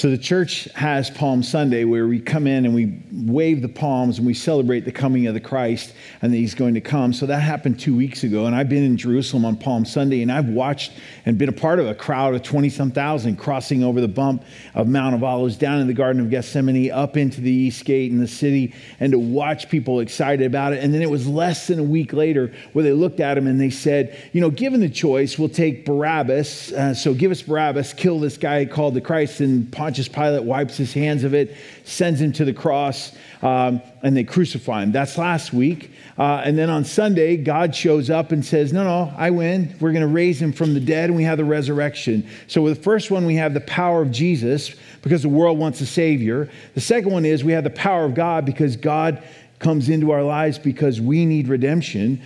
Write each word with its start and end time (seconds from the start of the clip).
So 0.00 0.08
the 0.08 0.16
church 0.16 0.64
has 0.76 1.10
Palm 1.10 1.42
Sunday 1.42 1.84
where 1.84 2.06
we 2.06 2.20
come 2.20 2.46
in 2.46 2.64
and 2.64 2.74
we 2.74 2.86
wave 3.26 3.62
the 3.62 3.68
palms 3.68 4.18
and 4.18 4.26
we 4.26 4.34
celebrate 4.34 4.80
the 4.80 4.92
coming 4.92 5.26
of 5.26 5.34
the 5.34 5.40
Christ 5.40 5.92
and 6.22 6.32
that 6.32 6.36
he's 6.36 6.54
going 6.54 6.74
to 6.74 6.80
come. 6.80 7.12
So 7.12 7.26
that 7.26 7.40
happened 7.40 7.78
two 7.78 7.96
weeks 7.96 8.24
ago. 8.24 8.46
And 8.46 8.54
I've 8.54 8.68
been 8.68 8.84
in 8.84 8.96
Jerusalem 8.96 9.44
on 9.44 9.56
Palm 9.56 9.84
Sunday 9.84 10.22
and 10.22 10.30
I've 10.30 10.48
watched 10.48 10.92
and 11.26 11.38
been 11.38 11.48
a 11.48 11.52
part 11.52 11.78
of 11.78 11.86
a 11.86 11.94
crowd 11.94 12.34
of 12.34 12.42
20 12.42 12.68
some 12.70 12.90
thousand 12.90 13.36
crossing 13.36 13.82
over 13.82 14.00
the 14.00 14.08
bump 14.08 14.44
of 14.74 14.88
Mount 14.88 15.14
of 15.14 15.22
Olives 15.22 15.56
down 15.56 15.80
in 15.80 15.86
the 15.86 15.94
Garden 15.94 16.20
of 16.20 16.30
Gethsemane 16.30 16.90
up 16.90 17.16
into 17.16 17.40
the 17.40 17.50
East 17.50 17.84
Gate 17.84 18.10
in 18.10 18.18
the 18.18 18.28
city 18.28 18.74
and 18.98 19.12
to 19.12 19.18
watch 19.18 19.68
people 19.68 20.00
excited 20.00 20.46
about 20.46 20.72
it. 20.72 20.82
And 20.82 20.92
then 20.94 21.02
it 21.02 21.10
was 21.10 21.26
less 21.26 21.66
than 21.66 21.78
a 21.78 21.84
week 21.84 22.12
later 22.12 22.52
where 22.72 22.82
they 22.82 22.92
looked 22.92 23.20
at 23.20 23.36
him 23.36 23.46
and 23.46 23.60
they 23.60 23.70
said, 23.70 24.18
you 24.32 24.40
know, 24.40 24.50
given 24.50 24.80
the 24.80 24.88
choice, 24.88 25.38
we'll 25.38 25.48
take 25.48 25.84
Barabbas. 25.84 26.72
Uh, 26.72 26.94
so 26.94 27.14
give 27.14 27.30
us 27.30 27.42
Barabbas, 27.42 27.92
kill 27.92 28.20
this 28.20 28.36
guy 28.36 28.64
called 28.64 28.94
the 28.94 29.00
Christ 29.00 29.40
and 29.40 29.70
Pontius 29.72 30.08
Pilate 30.08 30.44
wipes 30.44 30.76
his 30.76 30.92
hands 30.92 31.24
of 31.24 31.34
it, 31.34 31.56
sends 31.84 32.20
him 32.20 32.32
to 32.32 32.44
the 32.44 32.52
cross, 32.52 33.09
um, 33.42 33.80
and 34.02 34.16
they 34.16 34.24
crucify 34.24 34.82
him. 34.82 34.92
That's 34.92 35.16
last 35.16 35.52
week. 35.52 35.90
Uh, 36.18 36.42
and 36.44 36.58
then 36.58 36.68
on 36.68 36.84
Sunday, 36.84 37.36
God 37.36 37.74
shows 37.74 38.10
up 38.10 38.32
and 38.32 38.44
says, 38.44 38.72
No, 38.72 38.84
no, 38.84 39.12
I 39.16 39.30
win. 39.30 39.74
We're 39.80 39.92
going 39.92 40.02
to 40.02 40.08
raise 40.08 40.40
him 40.40 40.52
from 40.52 40.74
the 40.74 40.80
dead, 40.80 41.08
and 41.08 41.16
we 41.16 41.24
have 41.24 41.38
the 41.38 41.44
resurrection. 41.44 42.28
So, 42.46 42.62
with 42.62 42.76
the 42.76 42.82
first 42.82 43.10
one, 43.10 43.24
we 43.24 43.36
have 43.36 43.54
the 43.54 43.62
power 43.62 44.02
of 44.02 44.10
Jesus 44.10 44.74
because 45.02 45.22
the 45.22 45.28
world 45.28 45.58
wants 45.58 45.80
a 45.80 45.86
Savior. 45.86 46.50
The 46.74 46.80
second 46.80 47.12
one 47.12 47.24
is 47.24 47.42
we 47.42 47.52
have 47.52 47.64
the 47.64 47.70
power 47.70 48.04
of 48.04 48.14
God 48.14 48.44
because 48.44 48.76
God 48.76 49.22
comes 49.58 49.88
into 49.88 50.10
our 50.10 50.22
lives 50.22 50.58
because 50.58 51.00
we 51.00 51.24
need 51.24 51.48
redemption. 51.48 52.20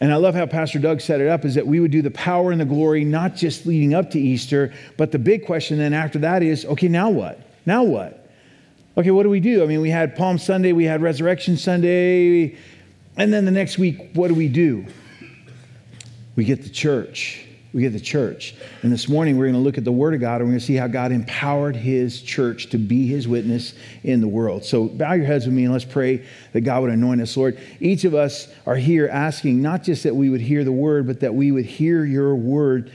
And 0.00 0.12
I 0.12 0.16
love 0.16 0.34
how 0.34 0.46
Pastor 0.46 0.78
Doug 0.78 1.00
set 1.00 1.20
it 1.20 1.28
up 1.28 1.44
is 1.44 1.54
that 1.54 1.66
we 1.66 1.80
would 1.80 1.90
do 1.90 2.02
the 2.02 2.10
power 2.10 2.52
and 2.52 2.60
the 2.60 2.66
glory, 2.66 3.04
not 3.04 3.34
just 3.34 3.66
leading 3.66 3.94
up 3.94 4.10
to 4.10 4.20
Easter, 4.20 4.72
but 4.96 5.10
the 5.10 5.18
big 5.18 5.46
question 5.46 5.78
then 5.78 5.94
after 5.94 6.18
that 6.20 6.42
is 6.42 6.64
okay, 6.66 6.88
now 6.88 7.08
what? 7.08 7.40
Now 7.64 7.82
what? 7.82 8.25
Okay, 8.96 9.10
what 9.10 9.24
do 9.24 9.28
we 9.28 9.40
do? 9.40 9.62
I 9.62 9.66
mean, 9.66 9.80
we 9.80 9.90
had 9.90 10.16
Palm 10.16 10.38
Sunday, 10.38 10.72
we 10.72 10.84
had 10.84 11.02
Resurrection 11.02 11.56
Sunday, 11.56 12.56
and 13.16 13.32
then 13.32 13.44
the 13.44 13.50
next 13.50 13.78
week, 13.78 14.10
what 14.14 14.28
do 14.28 14.34
we 14.34 14.48
do? 14.48 14.86
We 16.34 16.44
get 16.44 16.62
the 16.62 16.70
church 16.70 17.46
we 17.76 17.82
get 17.82 17.92
the 17.92 18.00
church. 18.00 18.54
And 18.82 18.90
this 18.90 19.06
morning, 19.06 19.36
we're 19.36 19.44
going 19.44 19.54
to 19.54 19.60
look 19.60 19.76
at 19.76 19.84
the 19.84 19.92
Word 19.92 20.14
of 20.14 20.20
God 20.20 20.36
and 20.36 20.44
we're 20.44 20.52
going 20.52 20.60
to 20.60 20.64
see 20.64 20.76
how 20.76 20.86
God 20.86 21.12
empowered 21.12 21.76
His 21.76 22.22
church 22.22 22.70
to 22.70 22.78
be 22.78 23.06
His 23.06 23.28
witness 23.28 23.74
in 24.02 24.22
the 24.22 24.26
world. 24.26 24.64
So 24.64 24.86
bow 24.86 25.12
your 25.12 25.26
heads 25.26 25.44
with 25.44 25.54
me 25.54 25.64
and 25.64 25.74
let's 25.74 25.84
pray 25.84 26.24
that 26.54 26.62
God 26.62 26.80
would 26.80 26.90
anoint 26.90 27.20
us, 27.20 27.36
Lord. 27.36 27.60
Each 27.78 28.04
of 28.04 28.14
us 28.14 28.48
are 28.64 28.76
here 28.76 29.08
asking 29.08 29.60
not 29.60 29.82
just 29.82 30.04
that 30.04 30.16
we 30.16 30.30
would 30.30 30.40
hear 30.40 30.64
the 30.64 30.72
Word, 30.72 31.06
but 31.06 31.20
that 31.20 31.34
we 31.34 31.52
would 31.52 31.66
hear 31.66 32.02
your 32.02 32.34
Word 32.34 32.90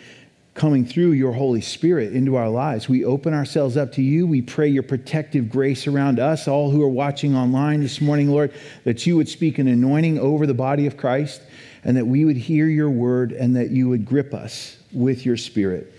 coming 0.54 0.86
through 0.86 1.12
your 1.12 1.32
Holy 1.32 1.62
Spirit 1.62 2.14
into 2.14 2.36
our 2.36 2.50
lives. 2.50 2.90
We 2.90 3.06
open 3.06 3.34
ourselves 3.34 3.78
up 3.78 3.94
to 3.94 4.02
you. 4.02 4.28
We 4.28 4.42
pray 4.42 4.68
your 4.68 4.84
protective 4.84 5.50
grace 5.50 5.88
around 5.88 6.20
us, 6.20 6.48
all 6.48 6.70
who 6.70 6.84
are 6.84 6.90
watching 6.90 7.36
online 7.36 7.82
this 7.82 8.02
morning, 8.02 8.30
Lord, 8.30 8.54
that 8.84 9.06
you 9.06 9.16
would 9.16 9.30
speak 9.30 9.60
an 9.60 9.68
anointing 9.68 10.20
over 10.20 10.46
the 10.46 10.54
body 10.54 10.88
of 10.88 10.98
Christ 10.98 11.42
and 11.84 11.96
that 11.96 12.06
we 12.06 12.26
would 12.26 12.38
hear 12.38 12.68
your 12.68 12.90
word 12.90 13.32
and 13.32 13.56
that 13.56 13.72
you 13.72 13.88
would 13.90 14.06
grip 14.06 14.34
us 14.34 14.78
with 14.92 15.26
your 15.26 15.38
spirit. 15.38 15.94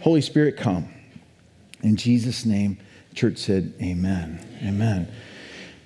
Holy 0.00 0.20
Spirit, 0.20 0.56
come. 0.56 0.88
In 1.82 1.96
Jesus' 1.96 2.44
name, 2.44 2.78
church 3.14 3.38
said, 3.38 3.74
Amen. 3.80 4.40
Amen. 4.62 5.12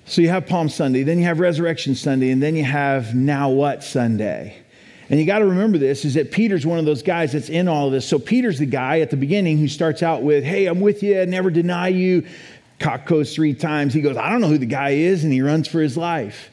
So 0.05 0.21
you 0.21 0.29
have 0.29 0.47
Palm 0.47 0.69
Sunday, 0.69 1.03
then 1.03 1.17
you 1.17 1.25
have 1.25 1.39
Resurrection 1.39 1.95
Sunday, 1.95 2.31
and 2.31 2.41
then 2.41 2.55
you 2.55 2.63
have 2.63 3.15
Now 3.15 3.49
What 3.49 3.83
Sunday. 3.83 4.62
And 5.13 5.19
you 5.19 5.27
got 5.27 5.39
to 5.39 5.45
remember 5.45 5.77
this 5.77 6.05
is 6.05 6.15
that 6.15 6.31
Peter's 6.31 6.65
one 6.65 6.79
of 6.79 6.85
those 6.85 7.03
guys 7.03 7.33
that's 7.33 7.47
in 7.47 7.67
all 7.67 7.85
of 7.85 7.93
this. 7.93 8.03
So 8.03 8.17
Peter's 8.17 8.57
the 8.57 8.65
guy 8.65 9.01
at 9.01 9.11
the 9.11 9.15
beginning 9.15 9.59
who 9.59 9.67
starts 9.67 10.01
out 10.01 10.23
with, 10.23 10.43
Hey, 10.43 10.65
I'm 10.65 10.81
with 10.81 11.03
you, 11.03 11.21
I 11.21 11.25
never 11.25 11.51
deny 11.51 11.89
you. 11.89 12.25
Cock 12.79 13.05
goes 13.05 13.35
three 13.35 13.53
times. 13.53 13.93
He 13.93 14.01
goes, 14.01 14.17
I 14.17 14.31
don't 14.31 14.41
know 14.41 14.47
who 14.47 14.57
the 14.57 14.65
guy 14.65 14.89
is, 14.89 15.23
and 15.23 15.31
he 15.31 15.43
runs 15.43 15.67
for 15.67 15.81
his 15.81 15.95
life 15.95 16.49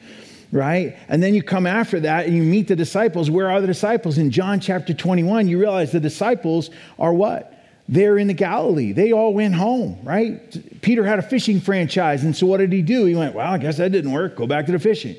right? 0.51 0.97
And 1.07 1.23
then 1.23 1.33
you 1.33 1.41
come 1.41 1.65
after 1.65 2.01
that 2.01 2.27
and 2.27 2.35
you 2.35 2.43
meet 2.43 2.67
the 2.67 2.75
disciples. 2.75 3.31
Where 3.31 3.49
are 3.49 3.61
the 3.61 3.67
disciples? 3.67 4.17
In 4.17 4.29
John 4.31 4.59
chapter 4.59 4.93
21, 4.93 5.47
you 5.47 5.57
realize 5.57 5.93
the 5.93 5.99
disciples 6.01 6.69
are 6.99 7.13
what? 7.13 7.57
They're 7.87 8.17
in 8.17 8.27
the 8.27 8.33
Galilee. 8.33 8.91
They 8.91 9.13
all 9.13 9.33
went 9.33 9.55
home, 9.55 9.97
right? 10.03 10.81
Peter 10.81 11.05
had 11.05 11.19
a 11.19 11.21
fishing 11.21 11.61
franchise. 11.61 12.25
And 12.25 12.35
so 12.35 12.47
what 12.47 12.57
did 12.57 12.73
he 12.73 12.81
do? 12.81 13.05
He 13.05 13.15
went, 13.15 13.33
well, 13.33 13.49
I 13.49 13.57
guess 13.57 13.77
that 13.77 13.93
didn't 13.93 14.11
work. 14.11 14.35
Go 14.35 14.45
back 14.45 14.65
to 14.65 14.73
the 14.73 14.79
fishing, 14.79 15.15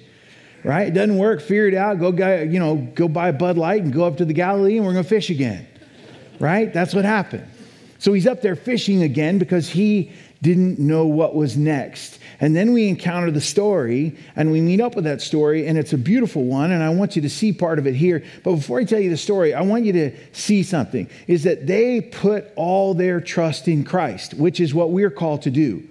right? 0.65 0.89
It 0.89 0.95
doesn't 0.95 1.17
work. 1.19 1.41
Figure 1.41 1.69
it 1.69 1.75
out. 1.75 1.99
Go, 1.99 2.11
you 2.43 2.59
know, 2.59 2.77
go 2.95 3.09
buy 3.09 3.29
a 3.29 3.33
Bud 3.33 3.59
Light 3.59 3.83
and 3.83 3.93
go 3.93 4.05
up 4.05 4.17
to 4.19 4.25
the 4.25 4.33
Galilee 4.33 4.77
and 4.77 4.87
we're 4.87 4.93
going 4.93 5.05
to 5.05 5.09
fish 5.09 5.31
again, 5.31 5.67
right? 6.39 6.73
That's 6.73 6.95
what 6.95 7.05
happened. 7.05 7.47
So 7.99 8.13
he's 8.13 8.27
up 8.27 8.43
there 8.43 8.57
fishing 8.57 9.03
again 9.03 9.39
because 9.39 9.69
he 9.69 10.13
didn't 10.43 10.81
know 10.81 11.07
what 11.07 11.37
was 11.37 11.57
next. 11.57 12.19
And 12.41 12.57
then 12.57 12.73
we 12.73 12.89
encounter 12.89 13.31
the 13.31 13.41
story 13.41 14.17
and 14.35 14.51
we 14.51 14.61
meet 14.61 14.81
up 14.81 14.97
with 14.97 15.05
that 15.05 15.23
story, 15.23 15.69
and 15.69 15.79
it's 15.79 15.93
a 15.93 15.99
beautiful 15.99 16.43
one. 16.43 16.73
And 16.73 16.83
I 16.83 16.91
want 16.91 17.15
you 17.15 17.23
to 17.23 17.31
see 17.31 17.53
part 17.53 17.79
of 17.79 17.87
it 17.87 17.95
here. 17.95 18.25
But 18.43 18.57
before 18.57 18.81
I 18.81 18.85
tell 18.85 18.99
you 18.99 19.11
the 19.11 19.17
story, 19.17 19.55
I 19.55 19.61
want 19.61 19.85
you 19.85 19.93
to 19.93 20.17
see 20.33 20.65
something 20.65 21.09
is 21.29 21.45
that 21.45 21.69
they 21.69 22.01
put 22.01 22.51
all 22.57 22.95
their 22.95 23.21
trust 23.21 23.69
in 23.69 23.85
Christ, 23.85 24.35
which 24.35 24.59
is 24.59 24.75
what 24.75 24.91
we're 24.91 25.11
called 25.11 25.43
to 25.43 25.51
do. 25.53 25.89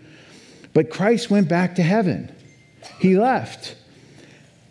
But 0.73 0.89
Christ 0.89 1.29
went 1.29 1.47
back 1.47 1.75
to 1.75 1.83
heaven, 1.83 2.33
He 2.99 3.17
left. 3.17 3.75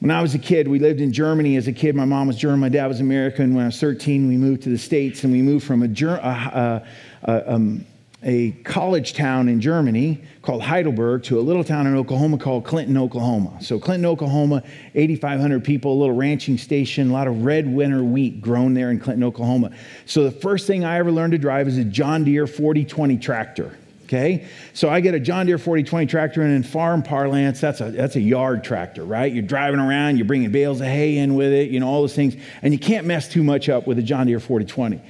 When 0.00 0.10
I 0.10 0.22
was 0.22 0.34
a 0.34 0.38
kid, 0.38 0.66
we 0.66 0.78
lived 0.78 1.02
in 1.02 1.12
Germany 1.12 1.56
as 1.56 1.68
a 1.68 1.74
kid. 1.74 1.94
My 1.94 2.06
mom 2.06 2.26
was 2.26 2.36
German, 2.36 2.58
my 2.58 2.70
dad 2.70 2.86
was 2.86 3.00
American. 3.00 3.54
When 3.54 3.64
I 3.64 3.66
was 3.66 3.78
13, 3.78 4.28
we 4.28 4.38
moved 4.38 4.62
to 4.62 4.70
the 4.70 4.78
States 4.78 5.24
and 5.24 5.32
we 5.32 5.42
moved 5.42 5.66
from 5.66 5.82
a, 5.82 5.86
a, 5.86 6.86
a, 7.24 7.52
um, 7.52 7.84
a 8.22 8.52
college 8.64 9.12
town 9.12 9.50
in 9.50 9.60
Germany 9.60 10.22
called 10.40 10.62
Heidelberg 10.62 11.22
to 11.24 11.38
a 11.38 11.42
little 11.42 11.62
town 11.62 11.86
in 11.86 11.94
Oklahoma 11.94 12.38
called 12.38 12.64
Clinton, 12.64 12.96
Oklahoma. 12.96 13.62
So, 13.62 13.78
Clinton, 13.78 14.06
Oklahoma, 14.06 14.62
8,500 14.94 15.62
people, 15.62 15.92
a 15.92 15.98
little 15.98 16.16
ranching 16.16 16.56
station, 16.56 17.10
a 17.10 17.12
lot 17.12 17.28
of 17.28 17.44
red 17.44 17.70
winter 17.70 18.02
wheat 18.02 18.40
grown 18.40 18.72
there 18.72 18.90
in 18.90 19.00
Clinton, 19.00 19.24
Oklahoma. 19.24 19.70
So, 20.06 20.24
the 20.24 20.30
first 20.30 20.66
thing 20.66 20.82
I 20.82 20.96
ever 20.96 21.12
learned 21.12 21.32
to 21.32 21.38
drive 21.38 21.68
is 21.68 21.76
a 21.76 21.84
John 21.84 22.24
Deere 22.24 22.46
4020 22.46 23.18
tractor. 23.18 23.76
Okay, 24.10 24.48
so 24.72 24.88
I 24.88 24.98
get 24.98 25.14
a 25.14 25.20
John 25.20 25.46
Deere 25.46 25.56
4020 25.56 26.06
tractor, 26.06 26.42
and 26.42 26.52
in 26.52 26.64
farm 26.64 27.00
parlance, 27.00 27.60
that's 27.60 27.80
a 27.80 27.92
that's 27.92 28.16
a 28.16 28.20
yard 28.20 28.64
tractor, 28.64 29.04
right? 29.04 29.32
You're 29.32 29.44
driving 29.44 29.78
around, 29.78 30.16
you're 30.16 30.26
bringing 30.26 30.50
bales 30.50 30.80
of 30.80 30.88
hay 30.88 31.18
in 31.18 31.36
with 31.36 31.52
it, 31.52 31.70
you 31.70 31.78
know 31.78 31.86
all 31.86 32.00
those 32.00 32.16
things, 32.16 32.34
and 32.62 32.74
you 32.74 32.80
can't 32.80 33.06
mess 33.06 33.28
too 33.28 33.44
much 33.44 33.68
up 33.68 33.86
with 33.86 34.00
a 34.00 34.02
John 34.02 34.26
Deere 34.26 34.40
4020. 34.40 35.00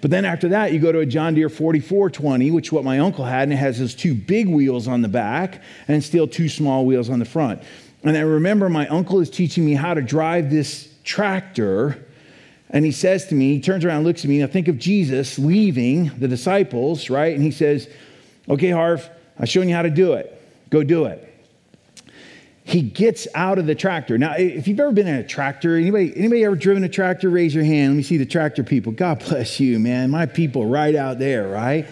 But 0.00 0.10
then 0.10 0.24
after 0.24 0.48
that, 0.48 0.72
you 0.72 0.78
go 0.78 0.90
to 0.90 1.00
a 1.00 1.06
John 1.06 1.34
Deere 1.34 1.50
4420, 1.50 2.50
which 2.50 2.68
is 2.68 2.72
what 2.72 2.82
my 2.82 2.98
uncle 2.98 3.26
had, 3.26 3.42
and 3.42 3.52
it 3.52 3.56
has 3.56 3.78
those 3.78 3.94
two 3.94 4.14
big 4.14 4.48
wheels 4.48 4.88
on 4.88 5.02
the 5.02 5.08
back 5.08 5.62
and 5.86 6.02
still 6.02 6.26
two 6.26 6.48
small 6.48 6.86
wheels 6.86 7.10
on 7.10 7.18
the 7.18 7.26
front. 7.26 7.62
And 8.04 8.16
I 8.16 8.20
remember 8.20 8.70
my 8.70 8.88
uncle 8.88 9.20
is 9.20 9.28
teaching 9.28 9.66
me 9.66 9.74
how 9.74 9.92
to 9.92 10.00
drive 10.00 10.48
this 10.48 10.88
tractor. 11.04 12.06
And 12.70 12.86
he 12.86 12.92
says 12.92 13.26
to 13.26 13.34
me, 13.34 13.52
he 13.52 13.60
turns 13.60 13.84
around 13.84 14.04
looks 14.04 14.24
at 14.24 14.30
me. 14.30 14.38
Now 14.38 14.46
think 14.46 14.68
of 14.68 14.78
Jesus 14.78 15.38
leaving 15.38 16.06
the 16.18 16.26
disciples, 16.26 17.10
right? 17.10 17.34
And 17.34 17.44
he 17.44 17.50
says, 17.50 17.88
Okay, 18.48 18.70
Harv, 18.70 19.08
I've 19.38 19.48
shown 19.48 19.68
you 19.68 19.74
how 19.74 19.82
to 19.82 19.90
do 19.90 20.14
it. 20.14 20.32
Go 20.70 20.82
do 20.82 21.06
it 21.06 21.26
he 22.66 22.82
gets 22.82 23.28
out 23.32 23.60
of 23.60 23.66
the 23.66 23.76
tractor. 23.76 24.18
Now, 24.18 24.34
if 24.36 24.66
you've 24.66 24.80
ever 24.80 24.90
been 24.90 25.06
in 25.06 25.14
a 25.14 25.24
tractor, 25.24 25.76
anybody, 25.76 26.12
anybody 26.16 26.44
ever 26.44 26.56
driven 26.56 26.82
a 26.82 26.88
tractor? 26.88 27.30
Raise 27.30 27.54
your 27.54 27.62
hand. 27.62 27.92
Let 27.92 27.96
me 27.98 28.02
see 28.02 28.16
the 28.16 28.26
tractor 28.26 28.64
people. 28.64 28.90
God 28.90 29.20
bless 29.28 29.60
you, 29.60 29.78
man. 29.78 30.10
My 30.10 30.26
people 30.26 30.66
right 30.66 30.96
out 30.96 31.20
there, 31.20 31.46
right? 31.46 31.86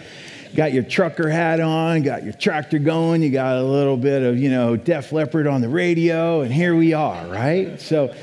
Got 0.53 0.73
your 0.73 0.83
trucker 0.83 1.29
hat 1.29 1.61
on, 1.61 2.01
got 2.01 2.25
your 2.25 2.33
tractor 2.33 2.77
going, 2.77 3.21
you 3.21 3.29
got 3.29 3.55
a 3.55 3.63
little 3.63 3.95
bit 3.95 4.21
of, 4.21 4.37
you 4.37 4.49
know, 4.49 4.75
Def 4.75 5.13
Leppard 5.13 5.47
on 5.47 5.61
the 5.61 5.69
radio, 5.69 6.41
and 6.41 6.53
here 6.53 6.75
we 6.75 6.93
are, 6.93 7.25
right? 7.27 7.79
So, 7.79 8.13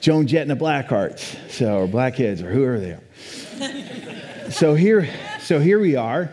Joan 0.00 0.26
Jett 0.26 0.42
and 0.42 0.50
the 0.50 0.62
Blackhearts, 0.62 1.50
so, 1.50 1.78
or 1.78 1.86
Blackheads, 1.86 2.42
or 2.42 2.50
whoever 2.50 2.78
they 2.78 2.90
are. 2.90 4.50
so 4.50 4.74
here, 4.74 5.08
so 5.40 5.60
here 5.60 5.80
we 5.80 5.96
are 5.96 6.30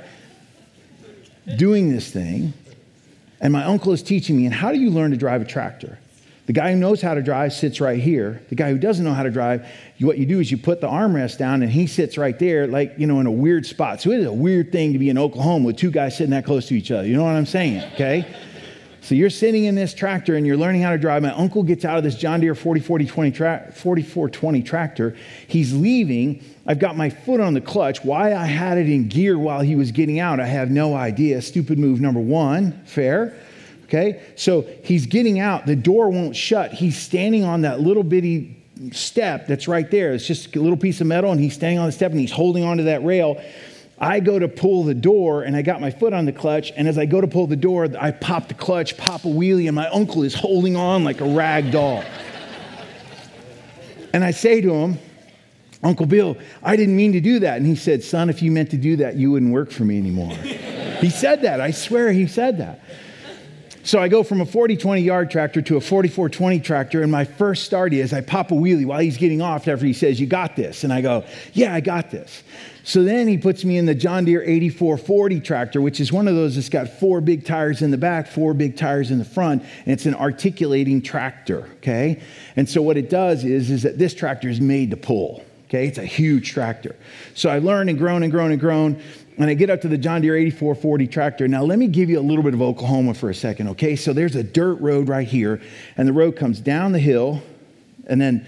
doing 1.57 1.91
this 1.91 2.11
thing 2.11 2.53
and 3.41 3.53
my 3.53 3.63
uncle 3.63 3.93
is 3.93 4.03
teaching 4.03 4.35
me, 4.35 4.45
and 4.45 4.53
how 4.53 4.71
do 4.71 4.77
you 4.77 4.89
learn 4.89 5.11
to 5.11 5.17
drive 5.17 5.41
a 5.41 5.45
tractor? 5.45 5.97
The 6.47 6.53
guy 6.53 6.71
who 6.73 6.79
knows 6.79 6.99
how 7.01 7.13
to 7.13 7.21
drive 7.21 7.53
sits 7.53 7.79
right 7.79 7.99
here. 7.99 8.41
The 8.49 8.55
guy 8.55 8.71
who 8.71 8.79
doesn't 8.79 9.05
know 9.05 9.13
how 9.13 9.21
to 9.23 9.29
drive, 9.29 9.67
what 9.99 10.17
you 10.17 10.25
do 10.25 10.39
is 10.39 10.49
you 10.49 10.57
put 10.57 10.81
the 10.81 10.87
armrest 10.87 11.37
down 11.37 11.61
and 11.61 11.71
he 11.71 11.85
sits 11.85 12.17
right 12.17 12.37
there, 12.39 12.65
like, 12.65 12.95
you 12.97 13.05
know, 13.05 13.19
in 13.19 13.27
a 13.27 13.31
weird 13.31 13.67
spot. 13.67 14.01
So 14.01 14.09
it 14.09 14.21
is 14.21 14.25
a 14.25 14.33
weird 14.33 14.71
thing 14.71 14.93
to 14.93 14.99
be 14.99 15.09
in 15.09 15.17
Oklahoma 15.17 15.67
with 15.67 15.77
two 15.77 15.91
guys 15.91 16.17
sitting 16.17 16.31
that 16.31 16.45
close 16.45 16.67
to 16.69 16.75
each 16.75 16.89
other. 16.89 17.07
You 17.07 17.15
know 17.15 17.23
what 17.23 17.35
I'm 17.35 17.45
saying? 17.45 17.83
Okay? 17.93 18.25
So 19.01 19.15
you're 19.15 19.29
sitting 19.29 19.63
in 19.63 19.75
this 19.75 19.93
tractor 19.93 20.35
and 20.35 20.45
you're 20.45 20.57
learning 20.57 20.81
how 20.81 20.91
to 20.91 20.97
drive. 20.97 21.21
My 21.21 21.33
uncle 21.33 21.63
gets 21.63 21.85
out 21.85 21.97
of 21.97 22.03
this 22.03 22.15
John 22.15 22.41
Deere 22.41 22.55
40, 22.55 22.81
40, 22.81 23.05
20 23.05 23.31
tra- 23.31 23.71
4420 23.73 24.61
tractor. 24.63 25.15
He's 25.47 25.73
leaving. 25.73 26.43
I've 26.65 26.79
got 26.79 26.97
my 26.97 27.09
foot 27.09 27.39
on 27.39 27.53
the 27.53 27.61
clutch. 27.61 28.03
Why 28.03 28.33
I 28.33 28.45
had 28.45 28.77
it 28.77 28.89
in 28.89 29.07
gear 29.07 29.39
while 29.39 29.61
he 29.61 29.75
was 29.75 29.91
getting 29.91 30.19
out, 30.19 30.39
I 30.39 30.45
have 30.45 30.69
no 30.69 30.95
idea. 30.95 31.41
Stupid 31.41 31.79
move 31.79 32.01
number 32.01 32.19
one. 32.19 32.83
Fair. 32.85 33.35
Okay. 33.85 34.21
So 34.35 34.67
he's 34.83 35.07
getting 35.07 35.39
out. 35.39 35.65
The 35.65 35.75
door 35.75 36.09
won't 36.09 36.35
shut. 36.35 36.73
He's 36.73 36.97
standing 36.97 37.43
on 37.43 37.61
that 37.61 37.79
little 37.79 38.03
bitty 38.03 38.55
step 38.91 39.47
that's 39.47 39.67
right 39.67 39.89
there. 39.91 40.13
It's 40.13 40.25
just 40.25 40.55
a 40.55 40.61
little 40.61 40.77
piece 40.77 41.01
of 41.01 41.07
metal, 41.07 41.31
and 41.31 41.39
he's 41.39 41.53
standing 41.53 41.79
on 41.79 41.85
the 41.85 41.91
step 41.91 42.11
and 42.11 42.19
he's 42.19 42.31
holding 42.31 42.63
onto 42.63 42.83
that 42.83 43.03
rail. 43.03 43.41
I 43.99 44.21
go 44.21 44.39
to 44.39 44.47
pull 44.47 44.83
the 44.83 44.93
door 44.93 45.43
and 45.43 45.55
I 45.55 45.61
got 45.61 45.81
my 45.81 45.91
foot 45.91 46.13
on 46.13 46.25
the 46.25 46.31
clutch. 46.31 46.71
And 46.75 46.87
as 46.87 46.97
I 46.97 47.05
go 47.05 47.19
to 47.19 47.27
pull 47.27 47.47
the 47.47 47.55
door, 47.55 47.87
I 47.99 48.11
pop 48.11 48.47
the 48.47 48.53
clutch, 48.53 48.97
pop 48.97 49.25
a 49.25 49.27
wheelie, 49.27 49.67
and 49.67 49.75
my 49.75 49.89
uncle 49.89 50.23
is 50.23 50.33
holding 50.33 50.75
on 50.75 51.03
like 51.03 51.19
a 51.19 51.25
rag 51.25 51.71
doll. 51.71 52.03
and 54.13 54.23
I 54.23 54.31
say 54.31 54.61
to 54.61 54.73
him, 54.73 54.99
Uncle 55.83 56.05
Bill, 56.05 56.37
I 56.61 56.75
didn't 56.75 56.95
mean 56.95 57.13
to 57.13 57.21
do 57.21 57.39
that. 57.39 57.57
And 57.57 57.65
he 57.65 57.75
said, 57.75 58.03
Son, 58.03 58.29
if 58.29 58.41
you 58.41 58.51
meant 58.51 58.71
to 58.71 58.77
do 58.77 58.97
that, 58.97 59.15
you 59.15 59.31
wouldn't 59.31 59.51
work 59.53 59.71
for 59.71 59.83
me 59.83 59.97
anymore. 59.97 60.33
he 60.35 61.09
said 61.09 61.41
that. 61.43 61.61
I 61.61 61.71
swear 61.71 62.11
he 62.11 62.27
said 62.27 62.57
that. 62.59 62.81
So 63.83 63.99
I 63.99 64.07
go 64.09 64.23
from 64.23 64.41
a 64.41 64.45
40 64.45 64.77
20 64.77 65.01
yard 65.01 65.31
tractor 65.31 65.61
to 65.63 65.77
a 65.77 65.81
44 65.81 66.29
20 66.29 66.59
tractor, 66.59 67.01
and 67.01 67.11
my 67.11 67.23
first 67.23 67.63
start 67.63 67.93
is 67.93 68.13
I 68.13 68.21
pop 68.21 68.51
a 68.51 68.53
wheelie 68.53 68.85
while 68.85 68.99
he's 68.99 69.17
getting 69.17 69.41
off 69.41 69.67
after 69.67 69.85
he 69.85 69.93
says, 69.93 70.19
You 70.19 70.27
got 70.27 70.55
this. 70.55 70.83
And 70.83 70.91
I 70.91 71.01
go, 71.01 71.25
Yeah, 71.53 71.73
I 71.73 71.79
got 71.79 72.11
this. 72.11 72.43
So 72.83 73.03
then 73.03 73.27
he 73.27 73.37
puts 73.37 73.63
me 73.63 73.77
in 73.77 73.85
the 73.85 73.95
John 73.95 74.25
Deere 74.25 74.41
8440 74.41 75.39
tractor, 75.41 75.81
which 75.81 75.99
is 75.99 76.11
one 76.11 76.27
of 76.27 76.35
those 76.35 76.55
that's 76.55 76.69
got 76.69 76.89
four 76.89 77.21
big 77.21 77.45
tires 77.45 77.81
in 77.81 77.91
the 77.91 77.97
back, 77.97 78.27
four 78.27 78.53
big 78.53 78.75
tires 78.75 79.11
in 79.11 79.19
the 79.19 79.25
front, 79.25 79.63
and 79.85 79.93
it's 79.93 80.05
an 80.05 80.15
articulating 80.15 81.01
tractor, 81.01 81.69
okay? 81.77 82.21
And 82.55 82.67
so 82.67 82.81
what 82.81 82.97
it 82.97 83.09
does 83.09 83.45
is, 83.45 83.69
is 83.69 83.83
that 83.83 83.99
this 83.99 84.13
tractor 84.13 84.49
is 84.49 84.59
made 84.59 84.91
to 84.91 84.97
pull. 84.97 85.43
Okay, 85.69 85.87
it's 85.87 85.99
a 85.99 86.05
huge 86.05 86.49
tractor. 86.49 86.95
So 87.35 87.51
I 87.51 87.59
learned 87.59 87.91
and 87.91 87.99
grown 87.99 88.23
and 88.23 88.31
grown 88.31 88.51
and 88.51 88.59
grown 88.59 89.03
and 89.39 89.49
I 89.49 89.53
get 89.53 89.69
up 89.69 89.79
to 89.81 89.87
the 89.87 89.97
John 89.97 90.21
Deere 90.21 90.35
8440 90.35 91.07
tractor. 91.07 91.47
Now, 91.47 91.63
let 91.63 91.79
me 91.79 91.87
give 91.87 92.09
you 92.09 92.19
a 92.19 92.21
little 92.21 92.43
bit 92.43 92.53
of 92.53 92.61
Oklahoma 92.61 93.13
for 93.13 93.29
a 93.29 93.33
second, 93.33 93.69
okay? 93.69 93.95
So 93.95 94.11
there's 94.11 94.35
a 94.35 94.43
dirt 94.43 94.75
road 94.81 95.07
right 95.07 95.27
here, 95.27 95.61
and 95.95 96.05
the 96.07 96.13
road 96.13 96.35
comes 96.35 96.59
down 96.59 96.91
the 96.91 96.99
hill, 96.99 97.41
and 98.05 98.19
then 98.19 98.45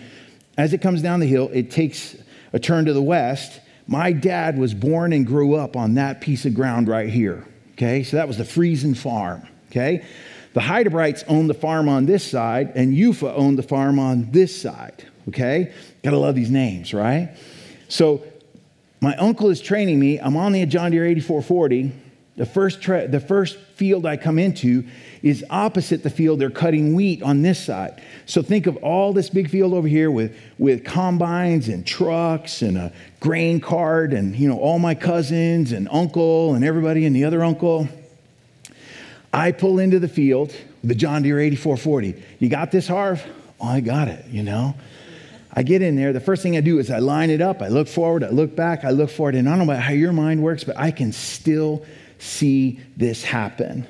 as 0.57 0.73
it 0.73 0.81
comes 0.81 1.01
down 1.01 1.21
the 1.21 1.27
hill, 1.27 1.49
it 1.53 1.71
takes 1.71 2.17
a 2.51 2.59
turn 2.59 2.85
to 2.85 2.93
the 2.93 3.01
west. 3.01 3.61
My 3.87 4.11
dad 4.11 4.57
was 4.57 4.73
born 4.73 5.13
and 5.13 5.25
grew 5.25 5.55
up 5.55 5.77
on 5.77 5.93
that 5.93 6.19
piece 6.19 6.45
of 6.45 6.53
ground 6.53 6.89
right 6.89 7.09
here, 7.09 7.47
okay? 7.73 8.03
So 8.03 8.17
that 8.17 8.27
was 8.27 8.37
the 8.37 8.43
Friesen 8.43 8.95
farm, 8.95 9.47
okay? 9.69 10.05
The 10.53 10.59
Heidebrights 10.59 11.23
owned 11.29 11.49
the 11.49 11.53
farm 11.53 11.87
on 11.87 12.05
this 12.05 12.29
side, 12.29 12.73
and 12.75 12.93
Ufa 12.93 13.33
owned 13.33 13.57
the 13.57 13.63
farm 13.63 13.97
on 13.97 14.29
this 14.31 14.61
side, 14.61 15.07
okay? 15.29 15.71
Gotta 16.03 16.17
love 16.17 16.35
these 16.35 16.51
names, 16.51 16.93
right? 16.93 17.33
So 17.87 18.23
my 19.01 19.15
uncle 19.15 19.49
is 19.49 19.59
training 19.59 19.99
me. 19.99 20.19
I'm 20.19 20.37
on 20.37 20.51
the 20.51 20.65
John 20.67 20.91
Deere 20.91 21.05
8440. 21.07 21.91
The 22.37 22.45
first, 22.45 22.81
tra- 22.81 23.07
the 23.07 23.19
first 23.19 23.57
field 23.57 24.05
I 24.05 24.15
come 24.15 24.39
into 24.39 24.85
is 25.21 25.43
opposite 25.49 26.03
the 26.03 26.09
field 26.09 26.39
they're 26.39 26.49
cutting 26.49 26.93
wheat 26.93 27.21
on 27.23 27.41
this 27.41 27.63
side. 27.63 28.01
So 28.25 28.41
think 28.41 28.67
of 28.67 28.77
all 28.77 29.11
this 29.11 29.29
big 29.29 29.49
field 29.49 29.73
over 29.73 29.87
here 29.87 30.09
with, 30.09 30.37
with 30.57 30.85
combines 30.85 31.67
and 31.67 31.85
trucks 31.85 32.61
and 32.61 32.77
a 32.77 32.93
grain 33.19 33.59
cart 33.59 34.13
and 34.13 34.35
you 34.35 34.47
know 34.47 34.57
all 34.57 34.79
my 34.79 34.95
cousins 34.95 35.71
and 35.71 35.89
uncle 35.91 36.53
and 36.53 36.63
everybody 36.63 37.05
and 37.05 37.15
the 37.15 37.25
other 37.25 37.43
uncle. 37.43 37.89
I 39.33 39.51
pull 39.51 39.79
into 39.79 39.99
the 39.99 40.07
field, 40.07 40.55
the 40.83 40.95
John 40.95 41.23
Deere 41.23 41.39
8440. 41.39 42.23
You 42.39 42.49
got 42.49 42.71
this, 42.71 42.87
Harv? 42.87 43.23
Oh, 43.59 43.67
I 43.67 43.79
got 43.81 44.07
it, 44.07 44.25
you 44.27 44.43
know. 44.43 44.75
I 45.53 45.63
get 45.63 45.81
in 45.81 45.95
there, 45.95 46.13
the 46.13 46.21
first 46.21 46.43
thing 46.43 46.55
I 46.55 46.61
do 46.61 46.79
is 46.79 46.89
I 46.89 46.99
line 46.99 47.29
it 47.29 47.41
up, 47.41 47.61
I 47.61 47.67
look 47.67 47.87
forward, 47.87 48.23
I 48.23 48.29
look 48.29 48.55
back, 48.55 48.85
I 48.85 48.91
look 48.91 49.09
forward, 49.09 49.35
and 49.35 49.49
I 49.49 49.57
don't 49.57 49.67
know 49.67 49.75
how 49.75 49.91
your 49.91 50.13
mind 50.13 50.41
works, 50.41 50.63
but 50.63 50.77
I 50.77 50.91
can 50.91 51.11
still 51.11 51.85
see 52.19 52.79
this 52.95 53.23
happen. 53.23 53.85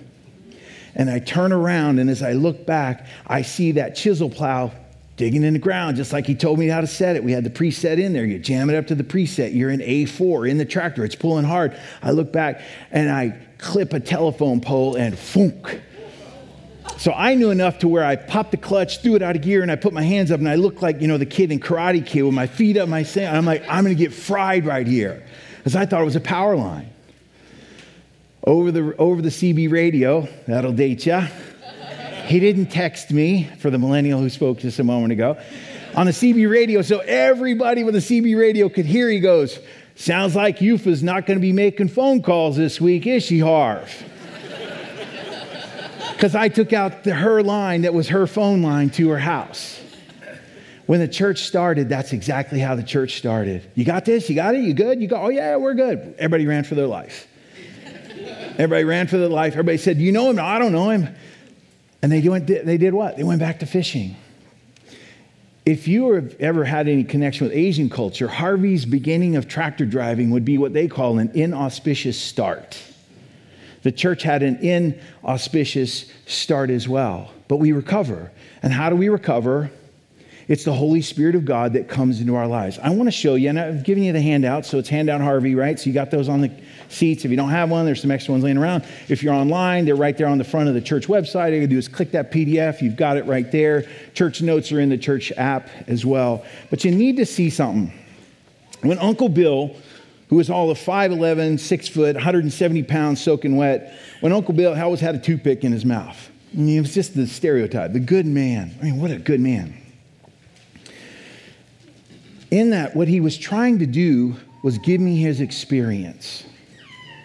And 0.95 1.09
I 1.09 1.19
turn 1.19 1.53
around, 1.53 1.99
and 1.99 2.09
as 2.09 2.23
I 2.23 2.33
look 2.33 2.65
back, 2.65 3.05
I 3.27 3.43
see 3.43 3.73
that 3.73 3.95
chisel 3.95 4.29
plow 4.29 4.71
digging 5.17 5.43
in 5.43 5.53
the 5.53 5.59
ground, 5.59 5.97
just 5.97 6.11
like 6.11 6.25
he 6.25 6.33
told 6.33 6.57
me 6.57 6.67
how 6.67 6.81
to 6.81 6.87
set 6.87 7.15
it. 7.15 7.23
We 7.23 7.31
had 7.31 7.43
the 7.43 7.49
preset 7.51 7.99
in 7.99 8.11
there. 8.13 8.25
You 8.25 8.39
jam 8.39 8.69
it 8.71 8.75
up 8.75 8.87
to 8.87 8.95
the 8.95 9.03
preset. 9.03 9.53
You're 9.53 9.69
in 9.69 9.79
A4 9.79 10.49
in 10.49 10.57
the 10.57 10.65
tractor. 10.65 11.05
It's 11.05 11.15
pulling 11.15 11.45
hard. 11.45 11.77
I 12.01 12.09
look 12.09 12.33
back 12.33 12.61
and 12.89 13.09
I 13.09 13.37
clip 13.59 13.93
a 13.93 13.99
telephone 13.99 14.61
pole 14.61 14.95
and 14.95 15.17
funk 15.17 15.79
so 17.01 17.11
I 17.11 17.33
knew 17.33 17.49
enough 17.49 17.79
to 17.79 17.87
where 17.87 18.05
I 18.05 18.15
popped 18.15 18.51
the 18.51 18.57
clutch, 18.57 19.01
threw 19.01 19.15
it 19.15 19.23
out 19.23 19.35
of 19.35 19.41
gear, 19.41 19.63
and 19.63 19.71
I 19.71 19.75
put 19.75 19.91
my 19.91 20.03
hands 20.03 20.29
up, 20.29 20.39
and 20.39 20.47
I 20.47 20.53
looked 20.53 20.83
like, 20.83 21.01
you 21.01 21.07
know, 21.07 21.17
the 21.17 21.25
kid 21.25 21.51
in 21.51 21.59
Karate 21.59 22.05
Kid 22.05 22.21
with 22.21 22.35
my 22.35 22.45
feet 22.45 22.77
up, 22.77 22.87
my 22.87 23.01
sand. 23.01 23.35
I'm 23.35 23.43
like, 23.43 23.63
I'm 23.67 23.83
going 23.83 23.97
to 23.97 23.99
get 23.99 24.13
fried 24.13 24.67
right 24.67 24.85
here. 24.85 25.25
Because 25.57 25.75
I 25.75 25.87
thought 25.87 26.03
it 26.03 26.05
was 26.05 26.15
a 26.15 26.21
power 26.21 26.55
line. 26.55 26.91
Over 28.43 28.71
the, 28.71 28.95
over 28.97 29.19
the 29.19 29.29
CB 29.29 29.71
radio, 29.71 30.27
that'll 30.45 30.73
date 30.73 31.07
ya. 31.07 31.25
He 32.25 32.39
didn't 32.39 32.67
text 32.67 33.09
me 33.09 33.49
for 33.57 33.71
the 33.71 33.79
millennial 33.79 34.19
who 34.19 34.29
spoke 34.29 34.59
just 34.59 34.77
a 34.77 34.83
moment 34.83 35.11
ago. 35.11 35.41
On 35.95 36.05
the 36.05 36.11
CB 36.11 36.51
radio, 36.51 36.83
so 36.83 36.99
everybody 36.99 37.83
with 37.83 37.95
the 37.95 37.99
CB 37.99 38.37
radio 38.39 38.69
could 38.69 38.85
hear, 38.85 39.09
he 39.09 39.19
goes, 39.19 39.57
Sounds 39.95 40.35
like 40.35 40.59
Yufa's 40.59 41.01
not 41.01 41.25
going 41.25 41.39
to 41.39 41.41
be 41.41 41.51
making 41.51 41.87
phone 41.87 42.21
calls 42.21 42.57
this 42.57 42.79
week, 42.79 43.07
is 43.07 43.23
she, 43.23 43.39
Harv? 43.39 43.91
Because 46.21 46.35
I 46.35 46.49
took 46.49 46.71
out 46.71 47.03
the, 47.03 47.15
her 47.15 47.41
line 47.41 47.81
that 47.81 47.95
was 47.95 48.09
her 48.09 48.27
phone 48.27 48.61
line 48.61 48.91
to 48.91 49.09
her 49.09 49.17
house. 49.17 49.81
When 50.85 50.99
the 50.99 51.07
church 51.07 51.45
started, 51.45 51.89
that's 51.89 52.13
exactly 52.13 52.59
how 52.59 52.75
the 52.75 52.83
church 52.83 53.17
started. 53.17 53.67
You 53.73 53.85
got 53.85 54.05
this? 54.05 54.29
You 54.29 54.35
got 54.35 54.53
it? 54.53 54.61
You 54.61 54.75
good? 54.75 55.01
You 55.01 55.07
go, 55.07 55.15
oh, 55.15 55.29
yeah, 55.29 55.55
we're 55.55 55.73
good. 55.73 56.13
Everybody 56.19 56.45
ran 56.45 56.63
for 56.63 56.75
their 56.75 56.85
life. 56.85 57.27
Everybody 58.51 58.83
ran 58.83 59.07
for 59.07 59.17
their 59.17 59.29
life. 59.29 59.53
Everybody 59.53 59.79
said, 59.79 59.97
You 59.97 60.11
know 60.11 60.29
him? 60.29 60.35
No, 60.35 60.45
I 60.45 60.59
don't 60.59 60.71
know 60.71 60.91
him. 60.91 61.09
And 62.03 62.11
they 62.11 62.21
went, 62.29 62.45
they 62.45 62.77
did 62.77 62.93
what? 62.93 63.17
They 63.17 63.23
went 63.23 63.39
back 63.39 63.61
to 63.61 63.65
fishing. 63.65 64.15
If 65.65 65.87
you 65.87 66.13
have 66.13 66.35
ever 66.39 66.63
had 66.63 66.87
any 66.87 67.03
connection 67.03 67.47
with 67.47 67.55
Asian 67.55 67.89
culture, 67.89 68.27
Harvey's 68.27 68.85
beginning 68.85 69.37
of 69.37 69.47
tractor 69.47 69.87
driving 69.87 70.29
would 70.29 70.45
be 70.45 70.59
what 70.59 70.73
they 70.73 70.87
call 70.87 71.17
an 71.17 71.31
inauspicious 71.33 72.21
start. 72.21 72.79
The 73.83 73.91
church 73.91 74.23
had 74.23 74.43
an 74.43 74.57
inauspicious 74.57 76.11
start 76.25 76.69
as 76.69 76.87
well, 76.87 77.31
but 77.47 77.57
we 77.57 77.71
recover. 77.71 78.31
And 78.61 78.71
how 78.71 78.89
do 78.89 78.95
we 78.95 79.09
recover? 79.09 79.71
It's 80.47 80.65
the 80.65 80.73
Holy 80.73 81.01
Spirit 81.01 81.35
of 81.35 81.45
God 81.45 81.73
that 81.73 81.87
comes 81.87 82.19
into 82.19 82.35
our 82.35 82.47
lives. 82.47 82.77
I 82.79 82.89
want 82.89 83.07
to 83.07 83.11
show 83.11 83.35
you, 83.35 83.49
and 83.49 83.59
I've 83.59 83.83
given 83.83 84.03
you 84.03 84.11
the 84.11 84.21
handout, 84.21 84.65
so 84.65 84.79
it's 84.79 84.89
handout 84.89 85.21
Harvey, 85.21 85.55
right? 85.55 85.79
So 85.79 85.85
you 85.85 85.93
got 85.93 86.11
those 86.11 86.27
on 86.27 86.41
the 86.41 86.51
seats. 86.89 87.23
If 87.23 87.31
you 87.31 87.37
don't 87.37 87.49
have 87.49 87.69
one, 87.69 87.85
there's 87.85 88.01
some 88.01 88.11
extra 88.11 88.33
ones 88.33 88.43
laying 88.43 88.57
around. 88.57 88.83
If 89.07 89.23
you're 89.23 89.33
online, 89.33 89.85
they're 89.85 89.95
right 89.95 90.17
there 90.17 90.27
on 90.27 90.37
the 90.37 90.43
front 90.43 90.67
of 90.67 90.73
the 90.73 90.81
church 90.81 91.07
website. 91.07 91.53
All 91.53 91.61
you 91.61 91.67
do 91.67 91.77
is 91.77 91.87
click 91.87 92.11
that 92.11 92.31
PDF. 92.31 92.81
You've 92.81 92.97
got 92.97 93.17
it 93.17 93.25
right 93.25 93.49
there. 93.51 93.85
Church 94.13 94.41
notes 94.41 94.71
are 94.71 94.79
in 94.79 94.89
the 94.89 94.97
church 94.97 95.31
app 95.37 95.69
as 95.87 96.05
well. 96.05 96.43
But 96.69 96.83
you 96.83 96.91
need 96.91 97.17
to 97.17 97.25
see 97.25 97.49
something. 97.49 97.93
When 98.81 98.99
Uncle 98.99 99.29
Bill 99.29 99.75
who 100.31 100.37
was 100.37 100.49
all 100.49 100.71
of 100.71 100.77
5'11, 100.79 101.59
6 101.59 101.87
foot, 101.89 102.15
170 102.15 102.83
pounds, 102.83 103.21
soaking 103.21 103.57
wet, 103.57 103.93
when 104.21 104.31
Uncle 104.31 104.53
Bill 104.53 104.73
always 104.73 105.01
had 105.01 105.13
a 105.13 105.19
toothpick 105.19 105.65
in 105.65 105.73
his 105.73 105.83
mouth. 105.83 106.31
I 106.53 106.57
mean, 106.57 106.77
it 106.77 106.81
was 106.81 106.93
just 106.93 107.17
the 107.17 107.27
stereotype, 107.27 107.91
the 107.91 107.99
good 107.99 108.25
man. 108.25 108.73
I 108.79 108.85
mean, 108.85 109.01
what 109.01 109.11
a 109.11 109.17
good 109.17 109.41
man. 109.41 109.75
In 112.49 112.69
that, 112.69 112.95
what 112.95 113.09
he 113.09 113.19
was 113.19 113.37
trying 113.37 113.79
to 113.79 113.85
do 113.85 114.37
was 114.63 114.77
give 114.77 115.01
me 115.01 115.17
his 115.17 115.41
experience. 115.41 116.45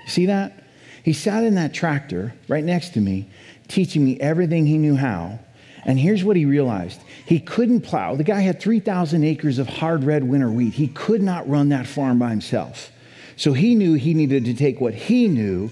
See 0.09 0.27
that? 0.27 0.65
He 1.05 1.13
sat 1.13 1.45
in 1.45 1.55
that 1.55 1.73
tractor 1.73 2.35
right 2.49 2.65
next 2.65 2.91
to 2.95 3.01
me, 3.01 3.29
teaching 3.69 4.05
me 4.05 4.19
everything 4.19 4.67
he 4.67 4.79
knew 4.79 4.97
how. 4.97 5.39
And 5.85 5.97
here's 5.97 6.25
what 6.25 6.35
he 6.35 6.45
realized 6.45 7.01
he 7.25 7.39
couldn't 7.39 7.83
plow. 7.83 8.17
The 8.17 8.25
guy 8.25 8.41
had 8.41 8.61
3,000 8.61 9.23
acres 9.23 9.61
of 9.61 9.69
hard 9.69 10.03
red 10.03 10.25
winter 10.25 10.51
wheat. 10.51 10.75
He 10.75 10.89
could 10.89 11.23
not 11.23 11.49
run 11.49 11.69
that 11.69 11.87
farm 11.87 12.19
by 12.19 12.31
himself. 12.31 12.91
So 13.37 13.53
he 13.53 13.75
knew 13.75 13.95
he 13.95 14.15
needed 14.15 14.47
to 14.47 14.55
take 14.55 14.81
what 14.81 14.95
he 14.95 15.29
knew 15.29 15.71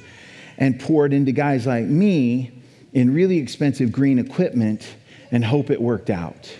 and 0.59 0.79
pour 0.79 1.07
it 1.07 1.13
into 1.13 1.33
guys 1.33 1.67
like 1.67 1.87
me 1.87 2.53
in 2.93 3.13
really 3.13 3.39
expensive 3.39 3.91
green 3.91 4.19
equipment 4.19 4.87
and 5.31 5.45
hope 5.45 5.71
it 5.71 5.81
worked 5.81 6.11
out. 6.11 6.55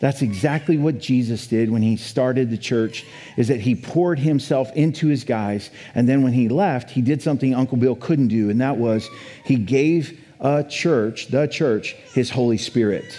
That's 0.00 0.22
exactly 0.22 0.78
what 0.78 0.98
Jesus 0.98 1.48
did 1.48 1.70
when 1.70 1.82
he 1.82 1.96
started 1.96 2.50
the 2.50 2.58
church 2.58 3.04
is 3.36 3.48
that 3.48 3.60
he 3.60 3.74
poured 3.74 4.20
himself 4.20 4.70
into 4.76 5.08
his 5.08 5.24
guys 5.24 5.70
and 5.94 6.08
then 6.08 6.22
when 6.22 6.32
he 6.32 6.48
left 6.48 6.90
he 6.90 7.02
did 7.02 7.20
something 7.20 7.52
Uncle 7.52 7.78
Bill 7.78 7.96
couldn't 7.96 8.28
do 8.28 8.48
and 8.48 8.60
that 8.60 8.76
was 8.76 9.08
he 9.44 9.56
gave 9.56 10.24
a 10.40 10.62
church, 10.62 11.28
the 11.28 11.48
church, 11.48 11.94
his 12.14 12.30
Holy 12.30 12.58
Spirit. 12.58 13.18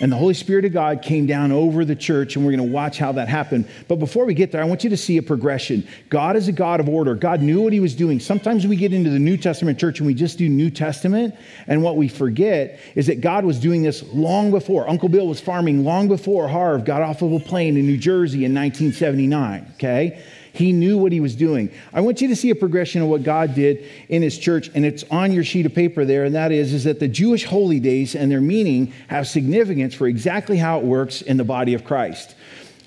And 0.00 0.10
the 0.10 0.16
Holy 0.16 0.34
Spirit 0.34 0.64
of 0.64 0.72
God 0.72 1.02
came 1.02 1.26
down 1.26 1.52
over 1.52 1.84
the 1.84 1.94
church, 1.94 2.34
and 2.34 2.44
we're 2.44 2.56
going 2.56 2.66
to 2.66 2.72
watch 2.72 2.98
how 2.98 3.12
that 3.12 3.28
happened. 3.28 3.68
But 3.86 3.96
before 3.96 4.24
we 4.24 4.32
get 4.32 4.50
there, 4.50 4.62
I 4.62 4.64
want 4.64 4.82
you 4.82 4.90
to 4.90 4.96
see 4.96 5.18
a 5.18 5.22
progression. 5.22 5.86
God 6.08 6.36
is 6.36 6.48
a 6.48 6.52
God 6.52 6.80
of 6.80 6.88
order. 6.88 7.14
God 7.14 7.42
knew 7.42 7.60
what 7.60 7.72
he 7.72 7.80
was 7.80 7.94
doing. 7.94 8.18
Sometimes 8.18 8.66
we 8.66 8.76
get 8.76 8.94
into 8.94 9.10
the 9.10 9.18
New 9.18 9.36
Testament 9.36 9.78
church 9.78 10.00
and 10.00 10.06
we 10.06 10.14
just 10.14 10.38
do 10.38 10.48
New 10.48 10.70
Testament, 10.70 11.34
and 11.66 11.82
what 11.82 11.96
we 11.96 12.08
forget 12.08 12.80
is 12.94 13.08
that 13.08 13.20
God 13.20 13.44
was 13.44 13.58
doing 13.58 13.82
this 13.82 14.02
long 14.14 14.50
before. 14.50 14.88
Uncle 14.88 15.10
Bill 15.10 15.26
was 15.26 15.40
farming 15.40 15.84
long 15.84 16.08
before 16.08 16.48
Harv 16.48 16.84
got 16.84 17.02
off 17.02 17.20
of 17.20 17.32
a 17.32 17.40
plane 17.40 17.76
in 17.76 17.86
New 17.86 17.98
Jersey 17.98 18.44
in 18.44 18.54
1979, 18.54 19.72
okay? 19.74 20.22
He 20.52 20.72
knew 20.72 20.98
what 20.98 21.12
he 21.12 21.20
was 21.20 21.34
doing. 21.36 21.70
I 21.92 22.00
want 22.00 22.20
you 22.20 22.28
to 22.28 22.36
see 22.36 22.50
a 22.50 22.54
progression 22.54 23.02
of 23.02 23.08
what 23.08 23.22
God 23.22 23.54
did 23.54 23.84
in 24.08 24.22
his 24.22 24.38
church, 24.38 24.70
and 24.74 24.84
it's 24.84 25.04
on 25.10 25.32
your 25.32 25.44
sheet 25.44 25.66
of 25.66 25.74
paper 25.74 26.04
there, 26.04 26.24
and 26.24 26.34
that 26.34 26.52
is, 26.52 26.72
is 26.72 26.84
that 26.84 27.00
the 27.00 27.08
Jewish 27.08 27.44
holy 27.44 27.80
days 27.80 28.14
and 28.14 28.30
their 28.30 28.40
meaning 28.40 28.92
have 29.08 29.28
significance 29.28 29.94
for 29.94 30.06
exactly 30.06 30.56
how 30.56 30.78
it 30.78 30.84
works 30.84 31.22
in 31.22 31.36
the 31.36 31.44
body 31.44 31.74
of 31.74 31.84
Christ. 31.84 32.34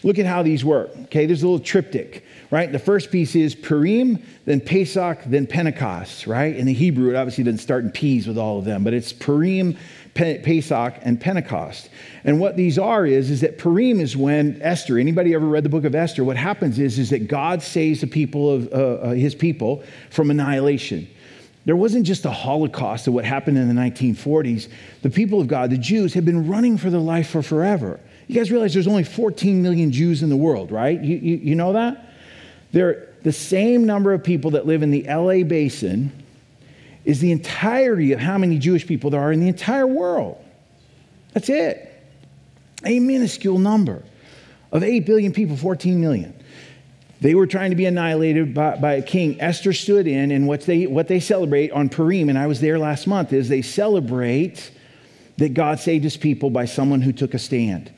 look 0.03 0.19
at 0.19 0.25
how 0.25 0.43
these 0.43 0.63
work. 0.63 0.91
Okay, 1.03 1.25
there's 1.25 1.43
a 1.43 1.47
little 1.47 1.63
triptych, 1.63 2.25
right? 2.51 2.71
The 2.71 2.79
first 2.79 3.09
piece 3.11 3.35
is 3.35 3.55
Purim, 3.55 4.21
then 4.45 4.59
Pesach, 4.59 5.23
then 5.25 5.47
Pentecost, 5.47 6.27
right? 6.27 6.55
In 6.55 6.65
the 6.65 6.73
Hebrew, 6.73 7.09
it 7.09 7.15
obviously 7.15 7.45
doesn't 7.45 7.59
start 7.59 7.83
in 7.85 7.91
P's 7.91 8.27
with 8.27 8.37
all 8.37 8.59
of 8.59 8.65
them, 8.65 8.83
but 8.83 8.93
it's 8.93 9.13
Purim, 9.13 9.77
Pesach, 10.13 10.93
and 11.01 11.19
Pentecost. 11.19 11.89
And 12.23 12.39
what 12.39 12.55
these 12.55 12.77
are 12.77 13.05
is, 13.05 13.31
is 13.31 13.41
that 13.41 13.57
Purim 13.57 13.99
is 13.99 14.15
when 14.15 14.61
Esther, 14.61 14.99
anybody 14.99 15.33
ever 15.33 15.45
read 15.45 15.63
the 15.63 15.69
book 15.69 15.85
of 15.85 15.95
Esther, 15.95 16.23
what 16.23 16.37
happens 16.37 16.77
is, 16.77 16.99
is 16.99 17.09
that 17.09 17.27
God 17.27 17.63
saves 17.63 18.01
the 18.01 18.07
people 18.07 18.51
of 18.51 18.71
uh, 18.71 18.75
uh, 18.75 19.11
his 19.13 19.33
people 19.33 19.83
from 20.11 20.29
annihilation. 20.29 21.07
There 21.65 21.75
wasn't 21.75 22.05
just 22.05 22.25
a 22.25 22.31
holocaust 22.31 23.07
of 23.07 23.13
what 23.13 23.25
happened 23.25 23.57
in 23.57 23.73
the 23.73 23.81
1940s. 23.81 24.69
The 25.01 25.09
people 25.09 25.41
of 25.41 25.47
God, 25.47 25.71
the 25.71 25.77
Jews, 25.77 26.13
had 26.13 26.25
been 26.25 26.47
running 26.47 26.77
for 26.77 26.89
their 26.89 26.99
life 26.99 27.29
for 27.29 27.41
forever. 27.41 27.99
You 28.27 28.35
guys 28.35 28.51
realize 28.51 28.73
there's 28.73 28.87
only 28.87 29.03
14 29.03 29.63
million 29.63 29.91
Jews 29.91 30.21
in 30.21 30.29
the 30.29 30.37
world, 30.37 30.71
right? 30.71 31.01
You, 31.01 31.15
you, 31.15 31.35
you 31.37 31.55
know 31.55 31.73
that? 31.73 32.09
They're 32.71 33.07
the 33.23 33.31
same 33.31 33.85
number 33.85 34.13
of 34.13 34.23
people 34.23 34.51
that 34.51 34.65
live 34.65 34.83
in 34.83 34.91
the 34.91 35.03
LA 35.03 35.43
basin 35.43 36.11
is 37.05 37.19
the 37.19 37.31
entirety 37.31 38.13
of 38.13 38.19
how 38.19 38.37
many 38.37 38.57
Jewish 38.57 38.87
people 38.87 39.09
there 39.09 39.21
are 39.21 39.31
in 39.31 39.39
the 39.39 39.47
entire 39.47 39.87
world. 39.87 40.43
That's 41.33 41.49
it. 41.49 41.89
A 42.85 42.99
minuscule 42.99 43.59
number 43.59 44.03
of 44.71 44.83
8 44.83 45.05
billion 45.05 45.33
people, 45.33 45.57
14 45.57 45.99
million. 45.99 46.33
They 47.21 47.35
were 47.35 47.47
trying 47.47 47.69
to 47.69 47.75
be 47.77 47.85
annihilated 47.85 48.53
by, 48.53 48.75
by, 48.75 48.93
a 48.95 49.01
king. 49.01 49.39
Esther 49.39 49.71
stood 49.71 50.07
in, 50.07 50.31
and 50.31 50.45
what 50.45 50.61
they, 50.61 50.87
what 50.87 51.07
they 51.07 51.21
celebrate 51.21 51.71
on 51.71 51.87
Purim, 51.87 52.27
and 52.27 52.37
I 52.37 52.47
was 52.47 52.59
there 52.59 52.77
last 52.77 53.07
month, 53.07 53.31
is 53.31 53.47
they 53.47 53.61
celebrate 53.61 54.71
that 55.37 55.53
God 55.53 55.79
saved 55.79 56.03
his 56.03 56.17
people 56.17 56.49
by 56.49 56.65
someone 56.65 57.01
who 57.01 57.13
took 57.13 57.33
a 57.33 57.39
stand. 57.39 57.91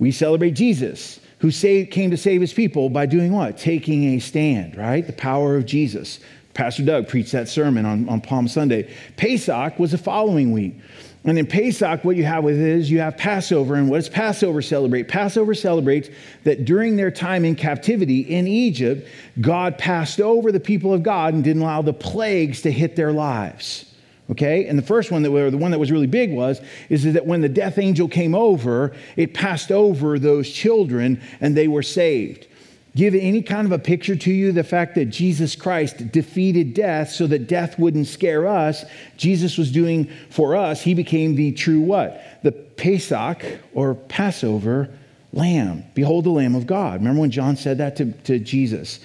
We 0.00 0.10
celebrate 0.10 0.52
Jesus, 0.52 1.20
who 1.38 1.50
saved, 1.50 1.92
came 1.92 2.10
to 2.10 2.16
save 2.16 2.40
his 2.40 2.52
people 2.52 2.90
by 2.90 3.06
doing 3.06 3.32
what? 3.32 3.58
Taking 3.58 4.04
a 4.16 4.18
stand, 4.18 4.76
right? 4.76 5.06
The 5.06 5.12
power 5.12 5.56
of 5.56 5.64
Jesus. 5.64 6.18
Pastor 6.58 6.82
Doug 6.82 7.06
preached 7.06 7.30
that 7.30 7.48
sermon 7.48 7.86
on, 7.86 8.08
on 8.08 8.20
Palm 8.20 8.48
Sunday. 8.48 8.92
Pesach 9.16 9.78
was 9.78 9.92
the 9.92 9.98
following 9.98 10.50
week. 10.50 10.74
And 11.22 11.38
in 11.38 11.46
Pesach, 11.46 12.02
what 12.02 12.16
you 12.16 12.24
have 12.24 12.42
with 12.42 12.58
it 12.58 12.66
is 12.66 12.90
you 12.90 12.98
have 12.98 13.16
Passover. 13.16 13.76
And 13.76 13.88
what 13.88 13.98
does 13.98 14.08
Passover 14.08 14.60
celebrate? 14.60 15.06
Passover 15.06 15.54
celebrates 15.54 16.08
that 16.42 16.64
during 16.64 16.96
their 16.96 17.12
time 17.12 17.44
in 17.44 17.54
captivity 17.54 18.22
in 18.22 18.48
Egypt, 18.48 19.06
God 19.40 19.78
passed 19.78 20.20
over 20.20 20.50
the 20.50 20.58
people 20.58 20.92
of 20.92 21.04
God 21.04 21.32
and 21.32 21.44
didn't 21.44 21.62
allow 21.62 21.80
the 21.80 21.92
plagues 21.92 22.62
to 22.62 22.72
hit 22.72 22.96
their 22.96 23.12
lives. 23.12 23.94
Okay? 24.28 24.66
And 24.66 24.76
the 24.76 24.82
first 24.82 25.12
one 25.12 25.22
that 25.22 25.30
the 25.30 25.56
one 25.56 25.70
that 25.70 25.78
was 25.78 25.92
really 25.92 26.08
big 26.08 26.32
was 26.32 26.60
is 26.88 27.04
that 27.04 27.24
when 27.24 27.40
the 27.40 27.48
death 27.48 27.78
angel 27.78 28.08
came 28.08 28.34
over, 28.34 28.96
it 29.14 29.32
passed 29.32 29.70
over 29.70 30.18
those 30.18 30.50
children 30.50 31.22
and 31.40 31.56
they 31.56 31.68
were 31.68 31.84
saved 31.84 32.47
give 32.96 33.14
any 33.14 33.42
kind 33.42 33.66
of 33.66 33.72
a 33.72 33.78
picture 33.78 34.16
to 34.16 34.32
you 34.32 34.52
the 34.52 34.64
fact 34.64 34.94
that 34.96 35.06
Jesus 35.06 35.54
Christ 35.54 36.10
defeated 36.10 36.74
death 36.74 37.10
so 37.10 37.26
that 37.26 37.48
death 37.48 37.78
wouldn't 37.78 38.06
scare 38.06 38.46
us. 38.46 38.84
Jesus 39.16 39.56
was 39.56 39.70
doing 39.70 40.10
for 40.30 40.56
us, 40.56 40.82
he 40.82 40.94
became 40.94 41.34
the 41.34 41.52
true 41.52 41.80
what? 41.80 42.22
The 42.42 42.52
Pesach 42.52 43.44
or 43.74 43.94
Passover 43.94 44.90
lamb. 45.32 45.84
Behold 45.94 46.24
the 46.24 46.30
Lamb 46.30 46.54
of 46.54 46.66
God. 46.66 47.00
Remember 47.00 47.20
when 47.20 47.30
John 47.30 47.56
said 47.56 47.78
that 47.78 47.96
to, 47.96 48.12
to 48.24 48.38
Jesus? 48.38 49.00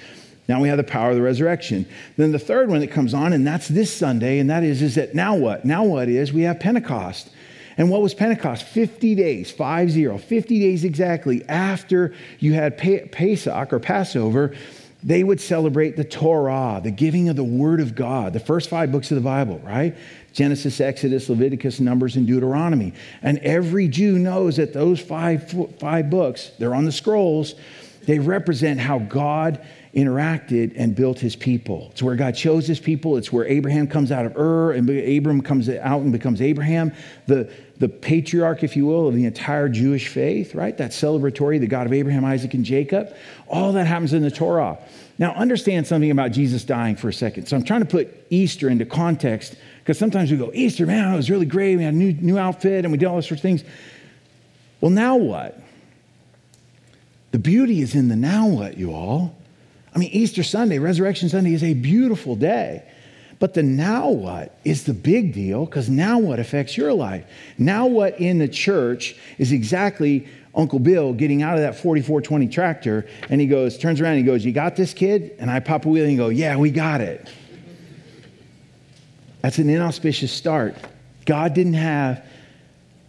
Now 0.48 0.62
we 0.62 0.68
have 0.68 0.78
the 0.78 0.84
power 0.84 1.10
of 1.10 1.16
the 1.16 1.22
resurrection. 1.22 1.86
Then 2.18 2.32
the 2.32 2.40
third 2.40 2.70
one 2.70 2.82
that 2.82 2.92
comes 2.92 3.14
on, 3.14 3.34
and 3.34 3.48
that's 3.48 3.68
this 3.68 3.96
Sunday, 3.96 4.40
and 4.40 4.50
that 4.50 4.64
is, 4.64 4.82
is 4.82 4.96
that 4.96 5.16
now 5.16 5.36
what? 5.36 5.64
Now 5.64 5.84
what 5.84 6.10
is 6.10 6.34
we 6.34 6.42
have 6.42 6.60
Pentecost. 6.60 7.30
And 7.78 7.90
what 7.90 8.02
was 8.02 8.14
Pentecost? 8.14 8.64
50 8.64 9.16
days, 9.16 9.52
5 9.52 9.92
0, 9.92 10.18
50 10.18 10.60
days 10.60 10.84
exactly 10.84 11.44
after 11.48 12.14
you 12.40 12.54
had 12.54 12.78
Pesach 12.78 13.74
or 13.74 13.80
Passover, 13.80 14.54
they 15.04 15.24
would 15.24 15.42
celebrate 15.42 15.98
the 15.98 16.04
Torah, 16.04 16.80
the 16.82 16.92
giving 16.92 17.28
of 17.28 17.36
the 17.36 17.44
Word 17.44 17.82
of 17.82 17.94
God, 17.94 18.32
the 18.32 18.40
first 18.40 18.70
five 18.70 18.92
books 18.92 19.12
of 19.12 19.16
the 19.16 19.22
Bible, 19.22 19.60
right? 19.60 19.96
Genesis, 20.32 20.80
Exodus, 20.80 21.30
Leviticus, 21.30 21.80
Numbers, 21.80 22.16
and 22.16 22.26
Deuteronomy. 22.26 22.94
And 23.22 23.38
every 23.40 23.88
Jew 23.88 24.18
knows 24.18 24.56
that 24.58 24.74
those 24.74 25.02
five, 25.02 25.54
five 25.80 26.10
books, 26.10 26.52
they're 26.58 26.74
on 26.74 26.86
the 26.86 26.92
scrolls, 26.92 27.56
they 28.04 28.20
represent 28.20 28.80
how 28.80 29.00
God 29.00 29.66
interacted 29.96 30.74
and 30.76 30.96
built 30.96 31.20
his 31.20 31.36
people. 31.36 31.90
It's 31.92 32.02
where 32.02 32.16
God 32.16 32.32
chose 32.32 32.66
his 32.66 32.80
people. 32.80 33.16
It's 33.16 33.32
where 33.32 33.46
Abraham 33.46 33.88
comes 33.88 34.12
out 34.12 34.26
of 34.26 34.36
Ur 34.36 34.72
and 34.72 34.90
Abram 34.90 35.42
comes 35.42 35.70
out 35.70 36.02
and 36.02 36.12
becomes 36.12 36.42
Abraham, 36.42 36.92
the, 37.28 37.52
the 37.78 37.88
patriarch, 37.88 38.64
if 38.64 38.76
you 38.76 38.88
will, 38.88 39.08
of 39.08 39.14
the 39.14 39.26
entire 39.26 39.70
Jewish 39.70 40.08
faith, 40.08 40.56
right? 40.56 40.76
That 40.78 40.92
celebratory, 40.92 41.60
the 41.60 41.68
God 41.68 41.86
of 41.86 41.94
Abraham, 41.94 42.26
Isaac, 42.26 42.56
and 42.56 42.66
Jacob. 42.66 43.16
All 43.48 43.72
that 43.74 43.86
happens 43.86 44.14
in 44.14 44.24
the 44.24 44.32
Torah. 44.32 44.80
Now, 45.20 45.34
understand 45.34 45.86
something 45.86 46.10
about 46.10 46.32
Jesus 46.32 46.64
dying 46.64 46.96
for 46.96 47.10
a 47.10 47.14
second. 47.14 47.46
So 47.46 47.56
I'm 47.56 47.64
trying 47.64 47.82
to 47.82 47.86
put 47.86 48.26
Easter 48.32 48.70
into 48.70 48.86
context 48.86 49.56
because 49.80 50.00
sometimes 50.00 50.32
we 50.32 50.38
go, 50.38 50.50
Easter, 50.56 50.88
man, 50.88 51.14
it 51.14 51.18
was 51.18 51.30
really 51.30 51.46
great. 51.46 51.76
We 51.76 51.84
had 51.84 51.94
a 51.94 51.98
new, 51.98 52.14
new 52.14 52.40
outfit 52.40 52.84
and 52.84 52.92
we 52.92 52.98
did 52.98 53.06
all 53.06 53.16
those 53.16 53.28
sorts 53.28 53.42
of 53.42 53.44
things. 53.44 53.64
Well, 54.82 54.90
now 54.90 55.18
what? 55.18 55.62
The 57.30 57.40
beauty 57.40 57.82
is 57.82 57.94
in 57.94 58.10
the 58.10 58.16
now 58.16 58.48
what, 58.48 58.78
you 58.78 58.92
all. 58.92 59.36
I 59.94 60.00
mean, 60.00 60.10
Easter 60.12 60.44
Sunday, 60.44 60.80
Resurrection 60.80 61.30
Sunday 61.30 61.54
is 61.54 61.64
a 61.64 61.74
beautiful 61.74 62.36
day. 62.36 62.84
But 63.40 63.54
the 63.54 63.64
now 63.64 64.10
what 64.10 64.58
is 64.64 64.86
the 64.86 64.94
big 64.94 65.34
deal 65.34 65.66
because 65.66 65.90
now 65.90 66.18
what 66.18 66.40
affects 66.40 66.78
your 66.78 66.94
life. 66.94 67.26
Now 67.58 67.88
what 67.88 68.20
in 68.20 68.38
the 68.38 68.48
church 68.48 69.16
is 69.38 69.52
exactly 69.52 70.28
Uncle 70.56 70.80
Bill 70.80 71.14
getting 71.14 71.42
out 71.42 71.56
of 71.56 71.62
that 71.62 71.76
4420 71.76 72.48
tractor 72.48 73.06
and 73.30 73.42
he 73.42 73.48
goes, 73.48 73.78
turns 73.78 74.00
around 74.00 74.14
and 74.14 74.20
he 74.20 74.26
goes, 74.26 74.46
You 74.46 74.54
got 74.54 74.76
this 74.76 74.94
kid? 74.94 75.36
And 75.40 75.52
I 75.52 75.60
pop 75.60 75.86
a 75.86 75.90
wheel 75.90 76.06
and 76.06 76.16
go, 76.16 76.30
Yeah, 76.30 76.56
we 76.56 76.72
got 76.72 77.02
it. 77.02 77.28
That's 79.42 79.58
an 79.58 79.70
inauspicious 79.70 80.32
start. 80.32 80.78
God 81.26 81.54
didn't 81.54 81.74
have, 81.74 82.26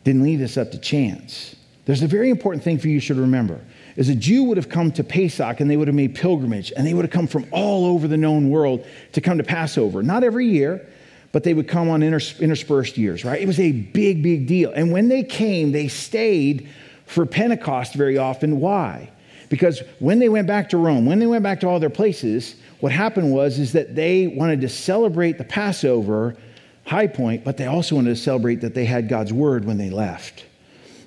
didn't 0.02 0.22
leave 0.22 0.40
this 0.40 0.56
up 0.56 0.72
to 0.72 0.78
chance. 0.78 1.54
There's 1.84 2.02
a 2.02 2.08
very 2.08 2.30
important 2.30 2.64
thing 2.64 2.78
for 2.78 2.88
you 2.88 2.98
should 2.98 3.18
remember 3.18 3.60
is 3.96 4.08
a 4.08 4.14
Jew 4.14 4.44
would 4.44 4.56
have 4.56 4.68
come 4.68 4.90
to 4.92 5.04
Pesach 5.04 5.60
and 5.60 5.70
they 5.70 5.76
would 5.76 5.88
have 5.88 5.94
made 5.94 6.14
pilgrimage 6.14 6.72
and 6.76 6.86
they 6.86 6.94
would 6.94 7.04
have 7.04 7.12
come 7.12 7.26
from 7.26 7.46
all 7.50 7.86
over 7.86 8.08
the 8.08 8.16
known 8.16 8.50
world 8.50 8.84
to 9.12 9.20
come 9.20 9.38
to 9.38 9.44
Passover. 9.44 10.02
Not 10.02 10.24
every 10.24 10.46
year, 10.46 10.86
but 11.32 11.44
they 11.44 11.54
would 11.54 11.68
come 11.68 11.88
on 11.88 12.02
interspersed 12.02 12.96
years, 12.96 13.24
right? 13.24 13.40
It 13.40 13.46
was 13.46 13.60
a 13.60 13.72
big, 13.72 14.22
big 14.22 14.46
deal. 14.46 14.72
And 14.72 14.92
when 14.92 15.08
they 15.08 15.22
came, 15.22 15.72
they 15.72 15.88
stayed 15.88 16.68
for 17.06 17.26
Pentecost 17.26 17.94
very 17.94 18.18
often. 18.18 18.60
Why? 18.60 19.10
Because 19.48 19.82
when 19.98 20.18
they 20.18 20.28
went 20.28 20.46
back 20.46 20.68
to 20.70 20.76
Rome, 20.76 21.06
when 21.06 21.18
they 21.18 21.26
went 21.26 21.42
back 21.42 21.60
to 21.60 21.68
all 21.68 21.78
their 21.80 21.90
places, 21.90 22.56
what 22.80 22.92
happened 22.92 23.32
was 23.32 23.58
is 23.58 23.72
that 23.72 23.94
they 23.94 24.26
wanted 24.26 24.60
to 24.62 24.68
celebrate 24.68 25.38
the 25.38 25.44
Passover 25.44 26.36
high 26.84 27.06
point, 27.06 27.44
but 27.44 27.56
they 27.56 27.66
also 27.66 27.96
wanted 27.96 28.10
to 28.10 28.16
celebrate 28.16 28.60
that 28.60 28.74
they 28.74 28.84
had 28.84 29.08
God's 29.08 29.32
word 29.32 29.64
when 29.64 29.78
they 29.78 29.90
left. 29.90 30.44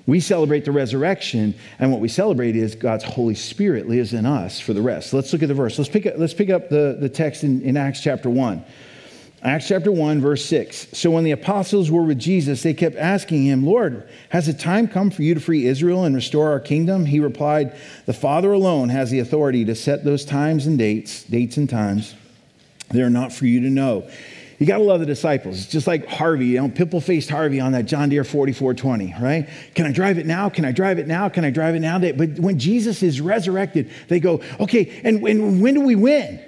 We 0.08 0.20
celebrate 0.20 0.64
the 0.64 0.72
resurrection, 0.72 1.54
and 1.78 1.92
what 1.92 2.00
we 2.00 2.08
celebrate 2.08 2.56
is 2.56 2.74
God's 2.74 3.04
Holy 3.04 3.34
Spirit 3.34 3.90
lives 3.90 4.14
in 4.14 4.24
us 4.24 4.58
for 4.58 4.72
the 4.72 4.80
rest. 4.80 5.12
Let's 5.12 5.30
look 5.34 5.42
at 5.42 5.48
the 5.48 5.54
verse. 5.54 5.76
Let's 5.76 5.90
pick 5.90 6.06
up, 6.06 6.14
let's 6.16 6.32
pick 6.32 6.48
up 6.48 6.70
the, 6.70 6.96
the 6.98 7.10
text 7.10 7.44
in, 7.44 7.60
in 7.60 7.76
Acts 7.76 8.00
chapter 8.00 8.30
1. 8.30 8.64
Acts 9.42 9.68
chapter 9.68 9.92
1, 9.92 10.22
verse 10.22 10.42
6. 10.46 10.88
So 10.94 11.10
when 11.10 11.24
the 11.24 11.32
apostles 11.32 11.90
were 11.90 12.04
with 12.04 12.18
Jesus, 12.18 12.62
they 12.62 12.72
kept 12.72 12.96
asking 12.96 13.44
him, 13.44 13.66
Lord, 13.66 14.08
has 14.30 14.46
the 14.46 14.54
time 14.54 14.88
come 14.88 15.10
for 15.10 15.22
you 15.22 15.34
to 15.34 15.40
free 15.40 15.66
Israel 15.66 16.06
and 16.06 16.14
restore 16.14 16.52
our 16.52 16.58
kingdom? 16.58 17.04
He 17.04 17.20
replied, 17.20 17.76
The 18.06 18.14
Father 18.14 18.50
alone 18.50 18.88
has 18.88 19.10
the 19.10 19.18
authority 19.18 19.66
to 19.66 19.74
set 19.74 20.04
those 20.04 20.24
times 20.24 20.66
and 20.66 20.78
dates, 20.78 21.22
dates 21.24 21.58
and 21.58 21.68
times. 21.68 22.14
They 22.90 23.02
are 23.02 23.10
not 23.10 23.30
for 23.30 23.44
you 23.44 23.60
to 23.60 23.68
know. 23.68 24.08
You 24.58 24.66
got 24.66 24.78
to 24.78 24.82
love 24.82 24.98
the 24.98 25.06
disciples. 25.06 25.58
It's 25.58 25.66
just 25.68 25.86
like 25.86 26.06
Harvey, 26.06 26.46
you 26.46 26.60
know, 26.60 26.68
pimple 26.68 27.00
faced 27.00 27.30
Harvey 27.30 27.60
on 27.60 27.72
that 27.72 27.84
John 27.84 28.08
Deere 28.08 28.24
4420, 28.24 29.14
right? 29.22 29.48
Can 29.76 29.86
I 29.86 29.92
drive 29.92 30.18
it 30.18 30.26
now? 30.26 30.48
Can 30.48 30.64
I 30.64 30.72
drive 30.72 30.98
it 30.98 31.06
now? 31.06 31.28
Can 31.28 31.44
I 31.44 31.50
drive 31.50 31.76
it 31.76 31.80
now? 31.80 31.98
But 32.00 32.40
when 32.40 32.58
Jesus 32.58 33.02
is 33.04 33.20
resurrected, 33.20 33.90
they 34.08 34.18
go, 34.18 34.42
okay, 34.58 35.00
and, 35.04 35.22
and 35.26 35.62
when 35.62 35.74
do 35.74 35.82
we 35.82 35.94
win? 35.94 36.40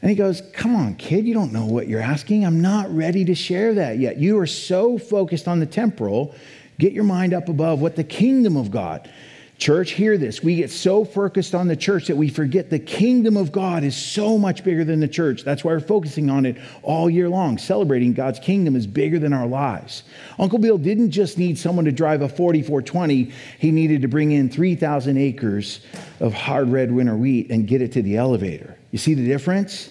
And 0.00 0.10
he 0.10 0.16
goes, 0.16 0.42
Come 0.52 0.76
on, 0.76 0.94
kid, 0.94 1.26
you 1.26 1.34
don't 1.34 1.52
know 1.52 1.66
what 1.66 1.88
you're 1.88 2.00
asking. 2.00 2.46
I'm 2.46 2.60
not 2.60 2.94
ready 2.94 3.24
to 3.24 3.34
share 3.34 3.74
that 3.74 3.98
yet. 3.98 4.16
You 4.16 4.38
are 4.38 4.46
so 4.46 4.96
focused 4.96 5.48
on 5.48 5.58
the 5.58 5.66
temporal. 5.66 6.34
Get 6.78 6.92
your 6.92 7.04
mind 7.04 7.34
up 7.34 7.48
above 7.48 7.80
what 7.80 7.96
the 7.96 8.04
kingdom 8.04 8.56
of 8.56 8.70
God. 8.70 9.10
Church, 9.58 9.90
hear 9.90 10.16
this. 10.16 10.40
We 10.40 10.54
get 10.54 10.70
so 10.70 11.04
focused 11.04 11.52
on 11.52 11.66
the 11.66 11.74
church 11.74 12.06
that 12.06 12.16
we 12.16 12.28
forget 12.28 12.70
the 12.70 12.78
kingdom 12.78 13.36
of 13.36 13.50
God 13.50 13.82
is 13.82 13.96
so 13.96 14.38
much 14.38 14.62
bigger 14.62 14.84
than 14.84 15.00
the 15.00 15.08
church. 15.08 15.42
That's 15.42 15.64
why 15.64 15.72
we're 15.72 15.80
focusing 15.80 16.30
on 16.30 16.46
it 16.46 16.56
all 16.84 17.10
year 17.10 17.28
long, 17.28 17.58
celebrating 17.58 18.12
God's 18.12 18.38
kingdom 18.38 18.76
is 18.76 18.86
bigger 18.86 19.18
than 19.18 19.32
our 19.32 19.48
lives. 19.48 20.04
Uncle 20.38 20.60
Bill 20.60 20.78
didn't 20.78 21.10
just 21.10 21.38
need 21.38 21.58
someone 21.58 21.84
to 21.86 21.92
drive 21.92 22.22
a 22.22 22.28
4420, 22.28 23.32
he 23.58 23.72
needed 23.72 24.00
to 24.02 24.08
bring 24.08 24.30
in 24.30 24.48
3,000 24.48 25.18
acres 25.18 25.80
of 26.20 26.32
hard 26.32 26.68
red 26.68 26.92
winter 26.92 27.16
wheat 27.16 27.50
and 27.50 27.66
get 27.66 27.82
it 27.82 27.90
to 27.92 28.02
the 28.02 28.16
elevator. 28.16 28.78
You 28.92 28.98
see 28.98 29.14
the 29.14 29.26
difference? 29.26 29.90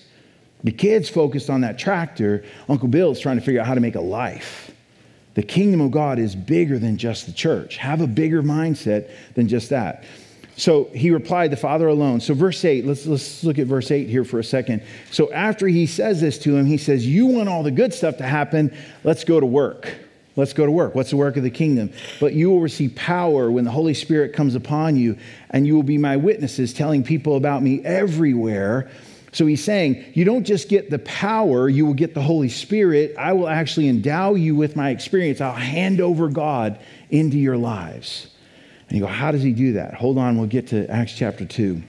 The 0.64 0.72
kids 0.72 1.10
focused 1.10 1.50
on 1.50 1.60
that 1.62 1.78
tractor. 1.78 2.46
Uncle 2.70 2.88
Bill's 2.88 3.20
trying 3.20 3.38
to 3.38 3.44
figure 3.44 3.60
out 3.60 3.68
how 3.68 3.74
to 3.74 3.82
make 3.82 3.96
a 3.96 4.02
life. 4.02 4.67
The 5.38 5.44
kingdom 5.44 5.82
of 5.82 5.92
God 5.92 6.18
is 6.18 6.36
bigger 6.36 6.80
than 6.80 6.98
just 6.98 7.28
the 7.28 7.32
church. 7.32 7.78
Have 7.78 8.02
a 8.02 8.08
bigger 8.08 8.42
mindset 8.42 9.12
than 9.36 9.48
just 9.48 9.70
that. 9.70 10.04
So 10.56 10.86
he 10.86 11.12
replied, 11.12 11.52
The 11.52 11.58
Father 11.58 11.88
alone. 11.88 12.22
So, 12.22 12.34
verse 12.34 12.66
8, 12.66 12.88
let's, 12.88 13.06
let's 13.06 13.44
look 13.44 13.60
at 13.60 13.68
verse 13.68 13.92
8 13.92 14.10
here 14.10 14.24
for 14.24 14.40
a 14.40 14.44
second. 14.44 14.82
So, 15.12 15.32
after 15.32 15.68
he 15.68 15.86
says 15.86 16.22
this 16.22 16.40
to 16.40 16.58
him, 16.58 16.66
he 16.66 16.80
says, 16.80 17.06
You 17.06 17.28
want 17.28 17.50
all 17.50 17.62
the 17.62 17.70
good 17.70 17.94
stuff 17.94 18.18
to 18.18 18.24
happen. 18.24 18.76
Let's 19.04 19.24
go 19.26 19.40
to 19.40 19.46
work. 19.46 19.94
Let's 20.36 20.54
go 20.54 20.66
to 20.66 20.72
work. 20.72 20.96
What's 20.96 21.12
the 21.12 21.18
work 21.18 21.38
of 21.38 21.44
the 21.44 21.52
kingdom? 21.52 21.94
But 22.20 22.34
you 22.34 22.50
will 22.50 22.62
receive 22.62 22.96
power 22.96 23.52
when 23.52 23.64
the 23.64 23.70
Holy 23.70 23.94
Spirit 23.94 24.34
comes 24.34 24.56
upon 24.56 24.96
you, 24.96 25.20
and 25.52 25.68
you 25.68 25.76
will 25.76 25.84
be 25.84 26.00
my 26.00 26.18
witnesses, 26.18 26.74
telling 26.74 27.04
people 27.04 27.36
about 27.36 27.62
me 27.62 27.86
everywhere. 27.86 28.90
So 29.38 29.46
he's 29.46 29.64
saying, 29.64 30.04
You 30.16 30.26
don't 30.26 30.46
just 30.46 30.68
get 30.68 30.90
the 30.90 30.98
power, 30.98 31.70
you 31.70 31.86
will 31.86 31.94
get 31.94 32.16
the 32.16 32.24
Holy 32.24 32.50
Spirit. 32.50 33.14
I 33.20 33.34
will 33.34 33.48
actually 33.48 33.88
endow 33.88 34.34
you 34.34 34.56
with 34.56 34.76
my 34.76 34.90
experience. 34.90 35.42
I'll 35.42 35.54
hand 35.54 36.02
over 36.02 36.28
God 36.28 36.80
into 37.12 37.38
your 37.38 37.56
lives. 37.56 38.30
And 38.90 38.98
you 38.98 39.06
go, 39.06 39.12
How 39.12 39.30
does 39.30 39.44
he 39.44 39.54
do 39.54 39.74
that? 39.74 39.94
Hold 39.94 40.18
on, 40.18 40.40
we'll 40.40 40.48
get 40.48 40.70
to 40.70 40.90
Acts 40.90 41.14
chapter 41.14 41.46
2. 41.46 41.84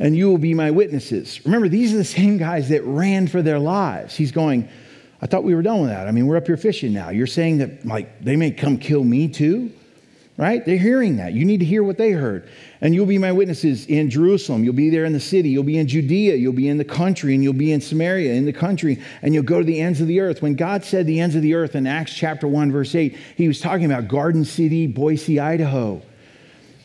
And 0.00 0.16
you 0.16 0.28
will 0.28 0.38
be 0.38 0.54
my 0.54 0.72
witnesses. 0.72 1.40
Remember, 1.44 1.68
these 1.68 1.94
are 1.94 1.98
the 1.98 2.04
same 2.04 2.36
guys 2.36 2.70
that 2.70 2.82
ran 2.82 3.28
for 3.28 3.40
their 3.40 3.60
lives. 3.60 4.16
He's 4.16 4.32
going, 4.32 4.68
I 5.20 5.26
thought 5.26 5.44
we 5.44 5.54
were 5.54 5.62
done 5.62 5.82
with 5.82 5.90
that. 5.90 6.08
I 6.08 6.10
mean, 6.10 6.26
we're 6.26 6.36
up 6.36 6.48
here 6.48 6.56
fishing 6.56 6.92
now. 6.92 7.10
You're 7.10 7.28
saying 7.28 7.58
that, 7.58 7.86
like, 7.86 8.20
they 8.20 8.34
may 8.34 8.50
come 8.50 8.76
kill 8.76 9.04
me 9.04 9.28
too? 9.28 9.70
Right? 10.36 10.64
They're 10.64 10.78
hearing 10.78 11.16
that. 11.16 11.34
You 11.34 11.44
need 11.44 11.60
to 11.60 11.66
hear 11.66 11.82
what 11.82 11.98
they 11.98 12.12
heard. 12.12 12.48
And 12.80 12.94
you'll 12.94 13.06
be 13.06 13.18
my 13.18 13.32
witnesses 13.32 13.86
in 13.86 14.10
Jerusalem. 14.10 14.64
You'll 14.64 14.74
be 14.74 14.90
there 14.90 15.04
in 15.04 15.12
the 15.12 15.20
city. 15.20 15.50
You'll 15.50 15.62
be 15.62 15.78
in 15.78 15.86
Judea. 15.86 16.36
You'll 16.36 16.52
be 16.52 16.68
in 16.68 16.78
the 16.78 16.84
country. 16.84 17.34
And 17.34 17.44
you'll 17.44 17.52
be 17.52 17.72
in 17.72 17.80
Samaria, 17.80 18.32
in 18.32 18.44
the 18.44 18.52
country. 18.52 19.00
And 19.20 19.34
you'll 19.34 19.42
go 19.44 19.58
to 19.58 19.64
the 19.64 19.80
ends 19.80 20.00
of 20.00 20.06
the 20.06 20.20
earth. 20.20 20.42
When 20.42 20.54
God 20.54 20.84
said 20.84 21.06
the 21.06 21.20
ends 21.20 21.36
of 21.36 21.42
the 21.42 21.54
earth 21.54 21.74
in 21.74 21.86
Acts 21.86 22.14
chapter 22.14 22.48
1, 22.48 22.72
verse 22.72 22.94
8, 22.94 23.16
he 23.36 23.46
was 23.46 23.60
talking 23.60 23.84
about 23.84 24.08
Garden 24.08 24.44
City, 24.44 24.86
Boise, 24.86 25.38
Idaho. 25.38 26.02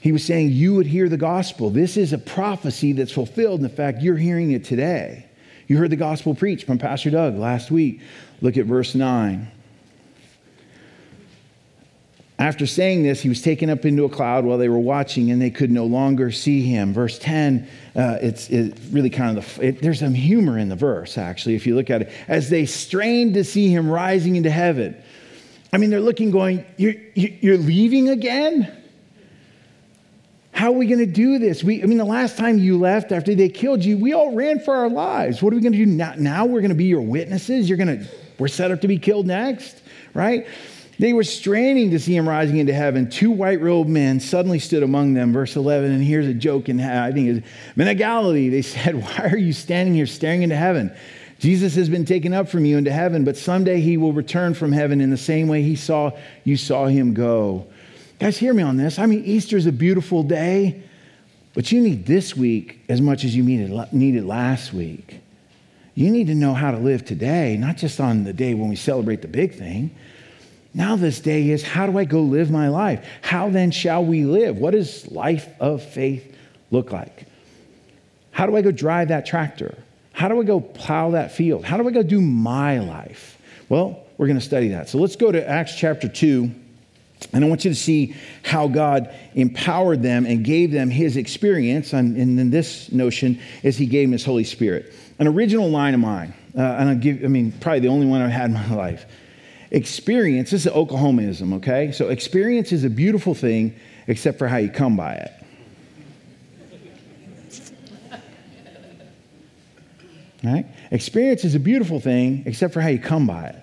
He 0.02 0.12
was 0.12 0.24
saying 0.24 0.52
you 0.52 0.76
would 0.76 0.86
hear 0.86 1.10
the 1.10 1.18
gospel. 1.18 1.70
This 1.70 1.98
is 1.98 2.14
a 2.14 2.18
prophecy 2.18 2.94
that's 2.94 3.12
fulfilled. 3.12 3.62
In 3.62 3.70
fact, 3.70 4.02
you're 4.02 4.18
hearing 4.18 4.52
it 4.52 4.64
today. 4.64 5.26
You 5.68 5.78
heard 5.78 5.90
the 5.90 5.96
gospel 5.96 6.36
preached 6.36 6.66
from 6.66 6.78
Pastor 6.78 7.10
Doug 7.10 7.36
last 7.38 7.72
week. 7.72 8.02
Look 8.42 8.58
at 8.58 8.66
verse 8.66 8.94
9. 8.94 9.52
After 12.40 12.68
saying 12.68 13.02
this, 13.02 13.22
he 13.22 13.30
was 13.30 13.42
taken 13.42 13.68
up 13.70 13.84
into 13.84 14.04
a 14.04 14.10
cloud 14.10 14.46
while 14.46 14.60
they 14.60 14.70
were 14.70 14.78
watching, 14.78 15.32
and 15.32 15.42
they 15.42 15.50
could 15.50 15.72
no 15.72 15.86
longer 15.86 16.32
see 16.32 16.62
him. 16.62 16.94
Verse 16.94 17.18
10, 17.18 17.68
uh, 17.96 18.20
it's, 18.22 18.50
it's, 18.52 18.80
really 18.92 19.10
kind 19.10 19.36
of 19.36 19.58
the, 19.58 19.68
it, 19.70 19.82
there's 19.82 20.00
some 20.00 20.14
humor 20.14 20.60
in 20.60 20.70
the 20.70 20.76
verse, 20.76 21.18
actually, 21.18 21.56
if 21.56 21.66
you 21.66 21.76
look 21.76 21.90
at 21.90 22.04
it. 22.04 22.12
As 22.28 22.52
they 22.52 22.68
strained 22.68 23.34
to 23.34 23.44
see 23.44 23.70
him 23.70 23.90
rising 23.90 24.36
into 24.36 24.52
heaven. 24.52 24.96
I 25.74 25.78
mean, 25.78 25.90
they're 25.90 26.00
looking, 26.00 26.30
going, 26.30 26.64
You're, 26.78 26.94
you're 27.16 27.58
leaving 27.58 28.10
again? 28.10 28.72
How 30.52 30.68
are 30.70 30.76
we 30.76 30.86
going 30.86 31.00
to 31.00 31.06
do 31.06 31.40
this? 31.40 31.64
We, 31.64 31.82
I 31.82 31.86
mean, 31.88 31.98
the 31.98 32.06
last 32.06 32.38
time 32.38 32.60
you 32.60 32.80
left 32.80 33.12
after 33.12 33.34
they 33.34 33.50
killed 33.50 33.84
you, 33.84 33.98
we 33.98 34.14
all 34.14 34.34
ran 34.34 34.60
for 34.60 34.76
our 34.76 34.90
lives. 34.90 35.42
What 35.42 35.54
are 35.54 35.56
we 35.56 35.62
going 35.62 35.74
to 35.74 35.78
do 35.78 35.86
now? 35.86 36.14
Now 36.18 36.46
we're 36.46 36.62
going 36.62 36.70
to 36.70 36.76
be 36.76 36.86
your 36.86 37.02
witnesses. 37.02 37.68
You're 37.68 37.78
going 37.78 38.00
to, 38.00 38.08
we're 38.38 38.48
set 38.48 38.72
up 38.72 38.82
to 38.82 38.88
be 38.88 38.98
killed 38.98 39.28
next, 39.28 39.82
right? 40.14 40.48
They 41.00 41.14
were 41.14 41.24
straining 41.24 41.92
to 41.92 42.00
see 42.00 42.16
him 42.16 42.28
rising 42.28 42.58
into 42.58 42.74
heaven. 42.74 43.10
Two 43.10 43.30
white 43.30 43.62
robed 43.62 43.90
men 43.90 44.20
suddenly 44.20 44.58
stood 44.58 44.82
among 44.82 45.14
them. 45.14 45.32
Verse 45.32 45.56
11, 45.56 45.92
and 45.92 46.04
here's 46.04 46.28
a 46.28 46.34
joke 46.34 46.70
in, 46.70 46.82
I 46.82 47.12
think 47.12 47.30
it's 47.30 47.48
Men 47.76 47.88
of 47.88 47.98
Galilee, 47.98 48.50
they 48.50 48.64
said, 48.64 48.96
Why 49.04 49.30
are 49.32 49.38
you 49.38 49.54
standing 49.54 49.94
here 49.94 50.08
staring 50.08 50.42
into 50.42 50.56
heaven? 50.56 50.92
Jesus 51.40 51.76
has 51.76 51.88
been 51.88 52.06
taken 52.06 52.34
up 52.34 52.50
from 52.50 52.66
you 52.66 52.78
into 52.78 52.92
heaven, 52.92 53.24
but 53.24 53.38
someday 53.38 53.80
he 53.80 53.98
will 53.98 54.12
return 54.12 54.56
from 54.56 54.72
heaven 54.72 55.00
in 55.02 55.12
the 55.12 55.18
same 55.18 55.48
way 55.48 55.62
he 55.62 55.76
saw 55.76 56.12
you 56.44 56.58
saw 56.58 56.88
him 56.88 57.14
go. 57.14 57.68
Guys, 58.20 58.38
hear 58.38 58.54
me 58.54 58.64
on 58.64 58.78
this. 58.78 58.98
I 58.98 59.06
mean, 59.06 59.24
Easter 59.24 59.56
is 59.56 59.68
a 59.68 59.72
beautiful 59.72 60.24
day, 60.24 60.82
but 61.54 61.72
you 61.72 61.80
need 61.80 62.08
this 62.08 62.36
week 62.36 62.80
as 62.90 63.02
much 63.02 63.24
as 63.24 63.36
you 63.36 63.44
needed, 63.44 63.94
needed 63.94 64.26
last 64.26 64.74
week. 64.74 65.20
You 65.94 66.10
need 66.10 66.28
to 66.28 66.36
know 66.36 66.56
how 66.56 66.72
to 66.72 66.78
live 66.78 67.06
today, 67.06 67.58
not 67.58 67.78
just 67.78 68.00
on 68.00 68.24
the 68.24 68.34
day 68.34 68.56
when 68.56 68.70
we 68.70 68.76
celebrate 68.76 69.22
the 69.22 69.28
big 69.28 69.54
thing. 69.54 69.96
Now, 70.74 70.96
this 70.96 71.20
day 71.20 71.50
is 71.50 71.64
how 71.64 71.88
do 71.88 71.98
I 71.98 72.06
go 72.06 72.22
live 72.22 72.52
my 72.52 72.68
life? 72.68 73.06
How 73.22 73.50
then 73.50 73.72
shall 73.72 74.06
we 74.06 74.26
live? 74.26 74.58
What 74.58 74.72
does 74.72 75.10
life 75.12 75.48
of 75.60 75.84
faith 75.84 76.36
look 76.72 76.92
like? 76.92 77.26
How 78.32 78.46
do 78.46 78.56
I 78.56 78.62
go 78.62 78.72
drive 78.72 79.08
that 79.08 79.26
tractor? 79.26 79.78
How 80.14 80.28
do 80.28 80.40
I 80.40 80.44
go 80.44 80.60
plow 80.60 81.12
that 81.12 81.32
field? 81.32 81.64
How 81.66 81.78
do 81.78 81.88
I 81.88 81.92
go 81.92 82.04
do 82.04 82.22
my 82.22 82.80
life? 82.80 83.38
Well, 83.70 84.04
we're 84.18 84.28
going 84.28 84.40
to 84.40 84.46
study 84.46 84.70
that. 84.70 84.90
So 84.90 84.98
let's 84.98 85.16
go 85.16 85.32
to 85.32 85.48
Acts 85.48 85.76
chapter 85.76 86.08
2. 86.08 86.52
And 87.34 87.44
I 87.44 87.48
want 87.48 87.66
you 87.66 87.72
to 87.72 87.76
see 87.76 88.16
how 88.44 88.68
God 88.68 89.14
empowered 89.34 90.04
them 90.04 90.26
and 90.26 90.46
gave 90.46 90.72
them 90.72 90.90
his 90.90 91.18
experience. 91.18 91.94
And 91.94 92.18
in 92.18 92.50
this 92.52 92.92
notion 92.92 93.40
is 93.64 93.78
he 93.78 93.86
gave 93.86 94.08
them 94.08 94.14
his 94.14 94.24
Holy 94.26 94.44
Spirit. 94.44 94.94
An 95.20 95.28
original 95.28 95.70
line 95.70 95.94
of 95.94 96.00
mine, 96.00 96.34
uh, 96.56 96.62
and 96.62 96.90
I'll 96.90 96.96
give, 96.96 97.24
I 97.24 97.28
mean, 97.28 97.52
probably 97.54 97.80
the 97.80 97.88
only 97.88 98.06
one 98.06 98.22
I've 98.22 98.30
had 98.30 98.52
in 98.52 98.54
my 98.54 98.70
life. 98.76 99.06
Experience, 99.72 100.52
this 100.52 100.66
is 100.66 100.72
Oklahomaism, 100.72 101.56
okay? 101.56 101.92
So 101.92 102.10
experience 102.10 102.72
is 102.72 102.84
a 102.84 102.90
beautiful 102.90 103.34
thing 103.34 103.76
except 104.08 104.40
for 104.40 104.48
how 104.48 104.58
you 104.58 104.70
come 104.70 104.96
by 104.96 105.16
it. 105.16 105.32
Right? 110.44 110.66
Experience 110.92 111.44
is 111.44 111.56
a 111.56 111.60
beautiful 111.60 112.00
thing 112.00 112.44
except 112.46 112.74
for 112.74 112.80
how 112.80 112.88
you 112.90 113.00
come 113.00 113.28
by 113.28 113.48
it. 113.48 113.56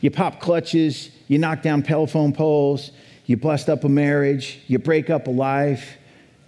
You 0.00 0.10
pop 0.10 0.40
clutches, 0.40 1.10
you 1.26 1.38
knock 1.38 1.62
down 1.62 1.82
telephone 1.82 2.32
poles, 2.32 2.92
you 3.26 3.36
bust 3.36 3.68
up 3.68 3.84
a 3.84 3.88
marriage, 3.88 4.60
you 4.66 4.78
break 4.78 5.10
up 5.10 5.26
a 5.26 5.30
life, 5.30 5.96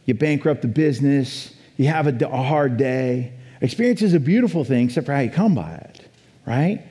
you 0.04 0.14
bankrupt 0.14 0.64
a 0.64 0.68
business, 0.68 1.54
you 1.76 1.86
have 1.86 2.06
a, 2.06 2.26
a 2.26 2.42
hard 2.42 2.76
day. 2.76 3.32
Experience 3.60 4.02
is 4.02 4.14
a 4.14 4.20
beautiful 4.20 4.64
thing 4.64 4.86
except 4.86 5.06
for 5.06 5.12
how 5.12 5.20
you 5.20 5.30
come 5.30 5.54
by 5.54 5.72
it, 5.74 6.00
right? 6.46 6.84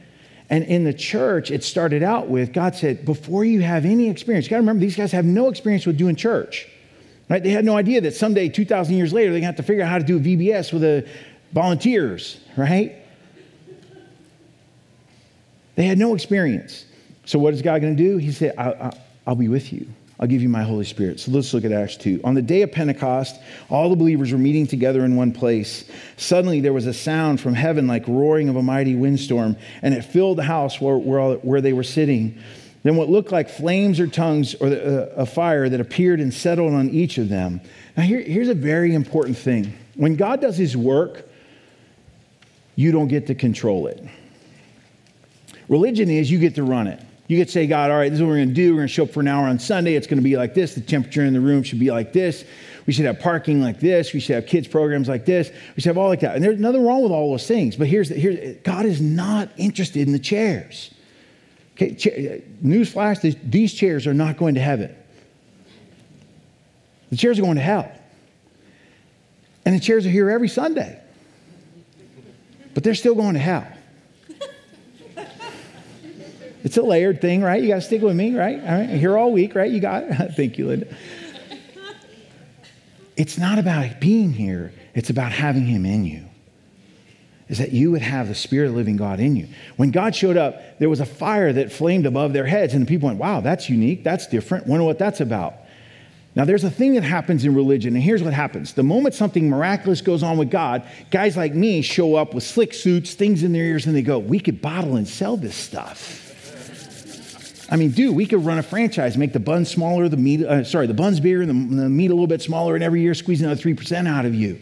And 0.54 0.66
in 0.66 0.84
the 0.84 0.94
church, 0.94 1.50
it 1.50 1.64
started 1.64 2.04
out 2.04 2.28
with 2.28 2.54
God 2.54 2.76
said, 2.76 3.06
before 3.06 3.44
you 3.44 3.62
have 3.62 3.86
any 3.86 4.08
experience, 4.08 4.46
you 4.46 4.52
got 4.52 4.58
to 4.58 4.62
remember, 4.62 4.82
these 4.82 4.96
guys 4.96 5.12
have 5.12 5.26
no 5.26 5.50
experience 5.50 5.88
with 5.88 5.98
doing 5.98 6.16
church. 6.16 6.68
Right? 7.28 7.42
They 7.42 7.50
had 7.50 7.66
no 7.66 7.76
idea 7.76 8.02
that 8.02 8.14
someday, 8.14 8.50
2,000 8.50 8.94
years 8.94 9.12
later, 9.12 9.32
they're 9.32 9.42
going 9.42 9.42
to 9.42 9.46
have 9.48 9.56
to 9.56 9.64
figure 9.64 9.84
out 9.84 9.90
how 9.90 9.98
to 9.98 10.04
do 10.04 10.20
VBS 10.20 10.72
with 10.72 10.84
the 10.84 11.10
volunteers, 11.54 12.40
right? 12.56 12.94
They 15.74 15.86
had 15.86 15.98
no 15.98 16.14
experience. 16.14 16.86
So, 17.26 17.40
what 17.40 17.56
is 17.56 17.64
God 17.64 17.82
going 17.82 17.98
to 17.98 18.04
do? 18.04 18.18
He 18.18 18.32
said, 18.32 18.54
I, 18.56 18.96
will 19.26 19.34
be 19.34 19.48
with 19.48 19.74
you. 19.74 19.88
I'll 20.24 20.30
give 20.30 20.42
you 20.42 20.48
my 20.48 20.64
Holy 20.64 20.86
Spirit. 20.86 21.20
So 21.20 21.32
let's 21.32 21.54
look 21.54 21.66
at 21.66 21.74
Acts 21.74 21.98
2. 21.98 22.22
On 22.24 22.34
the 22.34 22.42
day 22.42 22.62
of 22.62 22.72
Pentecost, 22.72 23.42
all 23.70 23.90
the 23.90 23.98
believers 23.98 24.32
were 24.32 24.38
meeting 24.38 24.66
together 24.66 25.04
in 25.04 25.18
one 25.18 25.34
place. 25.34 25.84
Suddenly 26.16 26.62
there 26.62 26.72
was 26.72 26.86
a 26.86 26.94
sound 26.94 27.42
from 27.42 27.54
heaven 27.54 27.88
like 27.88 28.08
roaring 28.08 28.48
of 28.48 28.56
a 28.56 28.64
mighty 28.64 28.96
windstorm, 28.96 29.58
and 29.82 29.94
it 29.94 30.06
filled 30.06 30.38
the 30.38 30.44
house 30.44 30.80
where, 30.80 30.96
where, 30.98 31.34
where 31.40 31.60
they 31.60 31.74
were 31.74 31.84
sitting. 31.84 32.42
Then 32.84 32.96
what 32.96 33.10
looked 33.10 33.34
like 33.34 33.50
flames 33.50 34.00
or 34.00 34.08
tongues 34.08 34.56
or 34.56 34.70
the, 34.70 35.12
uh, 35.12 35.24
a 35.24 35.26
fire 35.26 35.68
that 35.68 35.82
appeared 35.82 36.22
and 36.22 36.34
settled 36.34 36.72
on 36.72 36.90
each 36.92 37.18
of 37.18 37.28
them. 37.28 37.60
Now, 37.98 38.04
here, 38.04 38.22
here's 38.22 38.48
a 38.48 38.54
very 38.54 38.96
important 38.96 39.38
thing. 39.38 39.74
When 39.96 40.16
God 40.16 40.40
does 40.40 40.56
his 40.56 40.78
work, 40.78 41.28
you 42.78 42.94
don't 42.94 43.10
get 43.10 43.28
to 43.28 43.36
control 43.36 43.88
it. 43.88 44.02
Religion 45.68 46.10
is 46.10 46.32
you 46.32 46.40
get 46.40 46.56
to 46.56 46.64
run 46.64 46.88
it. 46.88 47.02
You 47.28 47.38
could 47.38 47.50
say, 47.50 47.68
God, 47.68 47.90
all 47.90 47.98
right, 47.98 48.10
this 48.10 48.18
is 48.18 48.22
what 48.22 48.30
we're 48.30 48.38
going 48.38 48.50
to 48.50 48.54
do. 48.54 48.72
We're 48.72 48.80
going 48.80 48.88
to 48.88 48.94
show 48.94 49.04
up 49.04 49.12
for 49.12 49.22
an 49.22 49.28
hour 49.28 49.48
on 49.48 49.58
Sunday. 49.58 49.96
It's 49.96 50.08
going 50.08 50.18
to 50.18 50.24
be 50.24 50.36
like 50.36 50.54
this. 50.54 50.76
The 50.76 50.82
temperature 50.82 51.24
in 51.24 51.34
the 51.34 51.40
room 51.40 51.64
should 51.64 51.80
be 51.80 51.90
like 51.90 52.12
this. 52.12 52.44
We 52.86 52.92
should 52.92 53.06
have 53.06 53.20
parking 53.20 53.62
like 53.62 53.80
this. 53.80 54.12
We 54.12 54.20
should 54.20 54.36
have 54.36 54.46
kids 54.46 54.68
programs 54.68 55.08
like 55.08 55.26
this. 55.26 55.50
We 55.76 55.82
should 55.82 55.90
have 55.90 55.98
all 55.98 56.10
like 56.10 56.20
that. 56.20 56.36
And 56.36 56.44
there's 56.44 56.60
nothing 56.60 56.86
wrong 56.86 57.02
with 57.02 57.14
all 57.14 57.32
those 57.32 57.48
things. 57.48 57.78
But 57.78 57.88
here's, 57.88 58.10
the, 58.10 58.16
here's 58.16 58.58
God 58.64 58.86
is 58.86 59.00
not 59.00 59.50
interested 59.56 60.06
in 60.06 60.12
the 60.12 60.20
chairs. 60.20 60.94
Okay, 61.76 62.44
newsflash: 62.64 63.40
these 63.50 63.74
chairs 63.74 64.06
are 64.06 64.14
not 64.14 64.38
going 64.38 64.56
to 64.56 64.62
heaven. 64.62 64.96
The 67.10 67.18
chairs 67.18 67.40
are 67.40 67.42
going 67.42 67.56
to 67.56 67.62
hell. 67.62 67.92
And 69.66 69.74
the 69.74 69.80
chairs 69.80 70.06
are 70.06 70.10
here 70.10 70.30
every 70.30 70.50
Sunday. 70.50 71.00
But 72.74 72.84
they're 72.84 72.96
still 72.96 73.16
going 73.16 73.36
to 73.36 73.40
hell. 73.40 73.68
It's 76.64 76.78
a 76.78 76.82
layered 76.82 77.20
thing, 77.20 77.42
right? 77.42 77.62
You 77.62 77.68
got 77.68 77.76
to 77.76 77.82
stick 77.82 78.02
with 78.02 78.16
me, 78.16 78.36
right? 78.36 78.60
All 78.60 78.80
right. 78.80 78.90
Here 78.90 79.18
all 79.18 79.32
week, 79.32 79.54
right? 79.54 79.70
You 79.70 79.82
got 79.82 80.04
it. 80.04 80.32
Thank 80.36 80.58
you, 80.58 80.68
Linda. 80.68 80.88
It's 83.16 83.38
not 83.38 83.60
about 83.60 84.00
being 84.00 84.34
here, 84.34 84.74
it's 84.96 85.10
about 85.10 85.32
having 85.32 85.66
Him 85.66 85.86
in 85.86 86.06
you. 86.06 86.26
Is 87.50 87.58
that 87.58 87.74
you 87.74 87.92
would 87.92 88.02
have 88.02 88.30
the 88.30 88.36
Spirit 88.36 88.68
of 88.68 88.72
the 88.72 88.78
living 88.78 88.96
God 88.96 89.20
in 89.20 89.36
you. 89.36 89.48
When 89.76 89.92
God 89.92 90.16
showed 90.16 90.38
up, 90.38 90.80
there 90.80 90.90
was 90.90 91.02
a 91.02 91.06
fire 91.06 91.52
that 91.54 91.72
flamed 91.72 92.06
above 92.06 92.34
their 92.34 92.46
heads, 92.46 92.74
and 92.74 92.82
the 92.82 92.88
people 92.88 93.08
went, 93.08 93.20
Wow, 93.20 93.42
that's 93.42 93.70
unique. 93.70 94.04
That's 94.04 94.28
different. 94.28 94.66
Wonder 94.66 94.86
what 94.86 94.98
that's 94.98 95.20
about. 95.20 95.56
Now, 96.36 96.46
there's 96.46 96.64
a 96.64 96.72
thing 96.72 96.96
that 96.96 97.04
happens 97.04 97.46
in 97.46 97.54
religion, 97.54 97.94
and 97.94 98.02
here's 98.02 98.24
what 98.24 98.34
happens. 98.34 98.74
The 98.74 98.82
moment 98.82 99.14
something 99.14 99.48
miraculous 99.48 100.02
goes 100.02 100.24
on 100.24 100.38
with 100.38 100.50
God, 100.50 100.84
guys 101.12 101.38
like 101.38 101.54
me 101.54 101.84
show 101.84 102.16
up 102.16 102.34
with 102.34 102.44
slick 102.44 102.74
suits, 102.74 103.14
things 103.14 103.44
in 103.44 103.54
their 103.54 103.66
ears, 103.66 103.86
and 103.86 103.96
they 103.96 104.02
go, 104.02 104.18
We 104.18 104.40
could 104.40 104.62
bottle 104.62 104.96
and 104.96 105.08
sell 105.08 105.38
this 105.38 105.56
stuff. 105.56 106.23
I 107.74 107.76
mean, 107.76 107.90
dude, 107.90 108.16
we 108.16 108.28
could 108.28 108.46
run 108.46 108.60
a 108.60 108.64
franchise, 108.64 109.18
make 109.18 109.34
the 109.34 109.40
buns 109.40 109.68
smaller, 109.68 110.08
the 110.08 110.16
meat, 110.16 110.46
uh, 110.46 110.64
sorry, 110.64 110.86
the 110.86 110.94
buns 110.94 111.20
bigger, 111.20 111.42
and 111.42 111.50
the, 111.50 111.76
the 111.82 111.90
meat 111.90 112.12
a 112.12 112.14
little 112.14 112.28
bit 112.28 112.40
smaller, 112.40 112.76
and 112.76 112.84
every 112.84 113.02
year 113.02 113.16
squeeze 113.16 113.42
another 113.42 113.60
3% 113.60 114.08
out 114.08 114.26
of 114.26 114.36
you, 114.36 114.62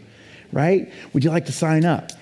right? 0.53 0.89
Would 1.11 1.25
you 1.25 1.29
like 1.29 1.45
to 1.47 1.51
sign 1.51 1.83
up? 1.83 2.13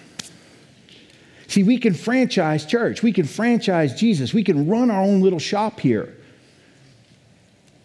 See, 1.45 1.62
we 1.62 1.78
can 1.78 1.93
franchise 1.93 2.65
church. 2.65 3.04
We 3.04 3.12
can 3.12 3.28
franchise 3.28 3.99
Jesus. 3.99 4.34
We 4.34 4.43
can 4.43 4.67
run 4.67 4.89
our 4.89 5.04
own 5.04 5.21
little 5.21 5.38
shop 5.38 5.80
here. 5.80 6.17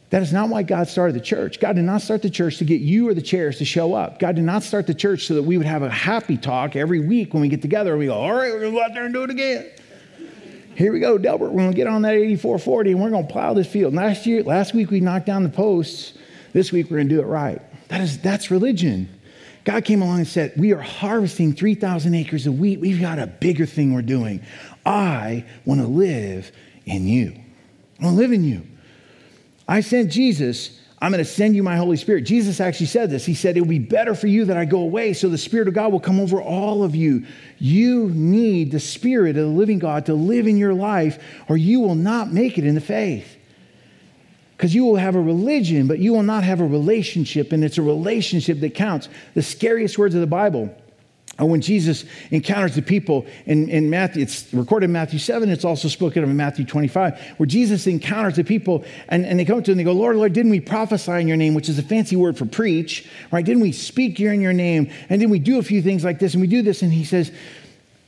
That 0.08 0.22
is 0.22 0.32
not 0.32 0.48
why 0.48 0.62
God 0.62 0.88
started 0.88 1.14
the 1.14 1.20
church. 1.20 1.60
God 1.60 1.76
did 1.76 1.84
not 1.84 2.00
start 2.00 2.22
the 2.22 2.30
church 2.30 2.56
to 2.56 2.64
get 2.64 2.80
you 2.80 3.06
or 3.06 3.12
the 3.12 3.20
chairs 3.20 3.58
to 3.58 3.66
show 3.66 3.92
up. 3.92 4.18
God 4.18 4.34
did 4.34 4.44
not 4.44 4.62
start 4.62 4.86
the 4.86 4.94
church 4.94 5.26
so 5.26 5.34
that 5.34 5.42
we 5.42 5.58
would 5.58 5.66
have 5.66 5.82
a 5.82 5.90
happy 5.90 6.38
talk 6.38 6.74
every 6.74 7.00
week 7.00 7.34
when 7.34 7.42
we 7.42 7.48
get 7.48 7.60
together 7.60 7.90
and 7.90 7.98
we 7.98 8.06
go, 8.06 8.14
all 8.14 8.32
right, 8.32 8.50
we're 8.50 8.60
going 8.60 8.72
to 8.72 8.78
go 8.78 8.82
out 8.82 8.94
there 8.94 9.04
and 9.04 9.12
do 9.12 9.24
it 9.24 9.30
again. 9.30 9.70
Here 10.76 10.92
we 10.92 10.98
go, 10.98 11.18
Delbert. 11.18 11.52
We're 11.52 11.62
going 11.62 11.70
to 11.70 11.76
get 11.76 11.86
on 11.86 12.02
that 12.02 12.14
8440 12.14 12.92
and 12.92 13.00
we're 13.00 13.10
going 13.10 13.26
to 13.26 13.32
plow 13.32 13.54
this 13.54 13.66
field. 13.68 13.94
Last 13.94 14.26
year, 14.26 14.42
last 14.42 14.74
week 14.74 14.90
we 14.90 15.00
knocked 15.00 15.26
down 15.26 15.44
the 15.44 15.48
posts. 15.48 16.14
This 16.52 16.72
week 16.72 16.90
we're 16.90 16.96
going 16.96 17.08
to 17.08 17.14
do 17.14 17.20
it 17.20 17.26
right. 17.26 17.62
That 17.88 18.00
is, 18.00 18.18
that's 18.18 18.50
religion. 18.50 19.08
God 19.64 19.84
came 19.84 20.02
along 20.02 20.18
and 20.18 20.28
said, 20.28 20.52
We 20.56 20.72
are 20.72 20.80
harvesting 20.80 21.54
3,000 21.54 22.14
acres 22.14 22.46
of 22.46 22.58
wheat. 22.58 22.80
We've 22.80 23.00
got 23.00 23.18
a 23.18 23.26
bigger 23.26 23.66
thing 23.66 23.94
we're 23.94 24.02
doing. 24.02 24.42
I 24.84 25.44
want 25.64 25.80
to 25.80 25.86
live 25.86 26.50
in 26.86 27.06
you. 27.06 27.34
I 28.00 28.04
want 28.04 28.16
to 28.16 28.20
live 28.20 28.32
in 28.32 28.44
you. 28.44 28.66
I 29.68 29.80
sent 29.80 30.10
Jesus. 30.10 30.80
I'm 31.04 31.12
going 31.12 31.22
to 31.22 31.30
send 31.30 31.54
you 31.54 31.62
my 31.62 31.76
Holy 31.76 31.98
Spirit. 31.98 32.22
Jesus 32.22 32.60
actually 32.60 32.86
said 32.86 33.10
this. 33.10 33.26
He 33.26 33.34
said, 33.34 33.58
It 33.58 33.60
will 33.60 33.68
be 33.68 33.78
better 33.78 34.14
for 34.14 34.26
you 34.26 34.46
that 34.46 34.56
I 34.56 34.64
go 34.64 34.80
away 34.80 35.12
so 35.12 35.28
the 35.28 35.36
Spirit 35.36 35.68
of 35.68 35.74
God 35.74 35.92
will 35.92 36.00
come 36.00 36.18
over 36.18 36.40
all 36.40 36.82
of 36.82 36.96
you. 36.96 37.26
You 37.58 38.08
need 38.08 38.70
the 38.70 38.80
Spirit 38.80 39.36
of 39.36 39.44
the 39.44 39.52
living 39.52 39.78
God 39.78 40.06
to 40.06 40.14
live 40.14 40.46
in 40.46 40.56
your 40.56 40.72
life, 40.72 41.22
or 41.46 41.58
you 41.58 41.80
will 41.80 41.94
not 41.94 42.32
make 42.32 42.56
it 42.56 42.64
in 42.64 42.74
the 42.74 42.80
faith. 42.80 43.36
Because 44.56 44.74
you 44.74 44.86
will 44.86 44.96
have 44.96 45.14
a 45.14 45.20
religion, 45.20 45.88
but 45.88 45.98
you 45.98 46.14
will 46.14 46.22
not 46.22 46.42
have 46.42 46.62
a 46.62 46.66
relationship, 46.66 47.52
and 47.52 47.62
it's 47.62 47.76
a 47.76 47.82
relationship 47.82 48.60
that 48.60 48.74
counts. 48.74 49.10
The 49.34 49.42
scariest 49.42 49.98
words 49.98 50.14
of 50.14 50.22
the 50.22 50.26
Bible 50.26 50.74
are 51.38 51.46
when 51.46 51.60
Jesus 51.60 52.04
encounters 52.30 52.76
the 52.76 52.82
people 52.82 53.26
in, 53.46 53.68
in 53.68 53.90
Matthew. 53.90 54.22
It's 54.22 54.52
recorded 54.54 54.86
in 54.86 54.92
Matthew 54.92 55.18
7, 55.18 55.48
it's 55.50 55.64
also 55.64 55.88
spoken 55.88 56.22
of 56.22 56.30
in 56.30 56.36
Matthew 56.36 56.64
25, 56.64 57.34
where 57.38 57.46
Jesus 57.46 57.86
encounters 57.86 58.36
the 58.36 58.44
people 58.44 58.84
and, 59.08 59.26
and 59.26 59.38
they 59.38 59.44
come 59.44 59.62
to 59.62 59.72
him 59.72 59.78
and 59.78 59.80
they 59.80 59.84
go, 59.84 59.92
Lord, 59.92 60.16
Lord, 60.16 60.32
didn't 60.32 60.52
we 60.52 60.60
prophesy 60.60 61.12
in 61.12 61.26
your 61.26 61.36
name, 61.36 61.54
which 61.54 61.68
is 61.68 61.78
a 61.78 61.82
fancy 61.82 62.14
word 62.14 62.38
for 62.38 62.46
preach, 62.46 63.08
right? 63.32 63.44
Didn't 63.44 63.62
we 63.62 63.72
speak 63.72 64.16
here 64.16 64.32
in 64.32 64.40
your 64.40 64.52
name? 64.52 64.90
And 65.08 65.20
didn't 65.20 65.32
we 65.32 65.40
do 65.40 65.58
a 65.58 65.62
few 65.62 65.82
things 65.82 66.04
like 66.04 66.20
this? 66.20 66.34
And 66.34 66.40
we 66.40 66.46
do 66.46 66.62
this. 66.62 66.82
And 66.82 66.92
he 66.92 67.04
says, 67.04 67.32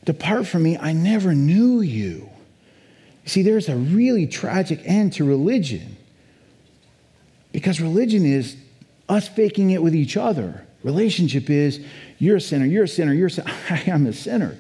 Depart 0.05 0.47
from 0.47 0.63
me, 0.63 0.79
I 0.79 0.93
never 0.93 1.35
knew 1.35 1.81
you. 1.81 2.31
See, 3.25 3.43
there's 3.43 3.69
a 3.69 3.77
really 3.77 4.29
tragic 4.29 4.81
end 4.85 5.15
to 5.15 5.25
religion 5.25 5.97
because 7.51 7.81
religion 7.81 8.25
is 8.25 8.57
us 9.09 9.27
faking 9.27 9.71
it 9.71 9.83
with 9.83 9.97
each 9.97 10.17
other. 10.17 10.65
Relationship 10.85 11.51
is 11.51 11.85
you're 12.19 12.37
a 12.37 12.41
sinner, 12.41 12.65
you're 12.65 12.85
a 12.85 12.89
sinner, 12.89 13.13
you're 13.13 13.29
a 13.29 13.31
sinner. 13.31 13.53
I 13.71 13.83
am 13.87 14.07
a 14.07 14.13
sinner. 14.13 14.57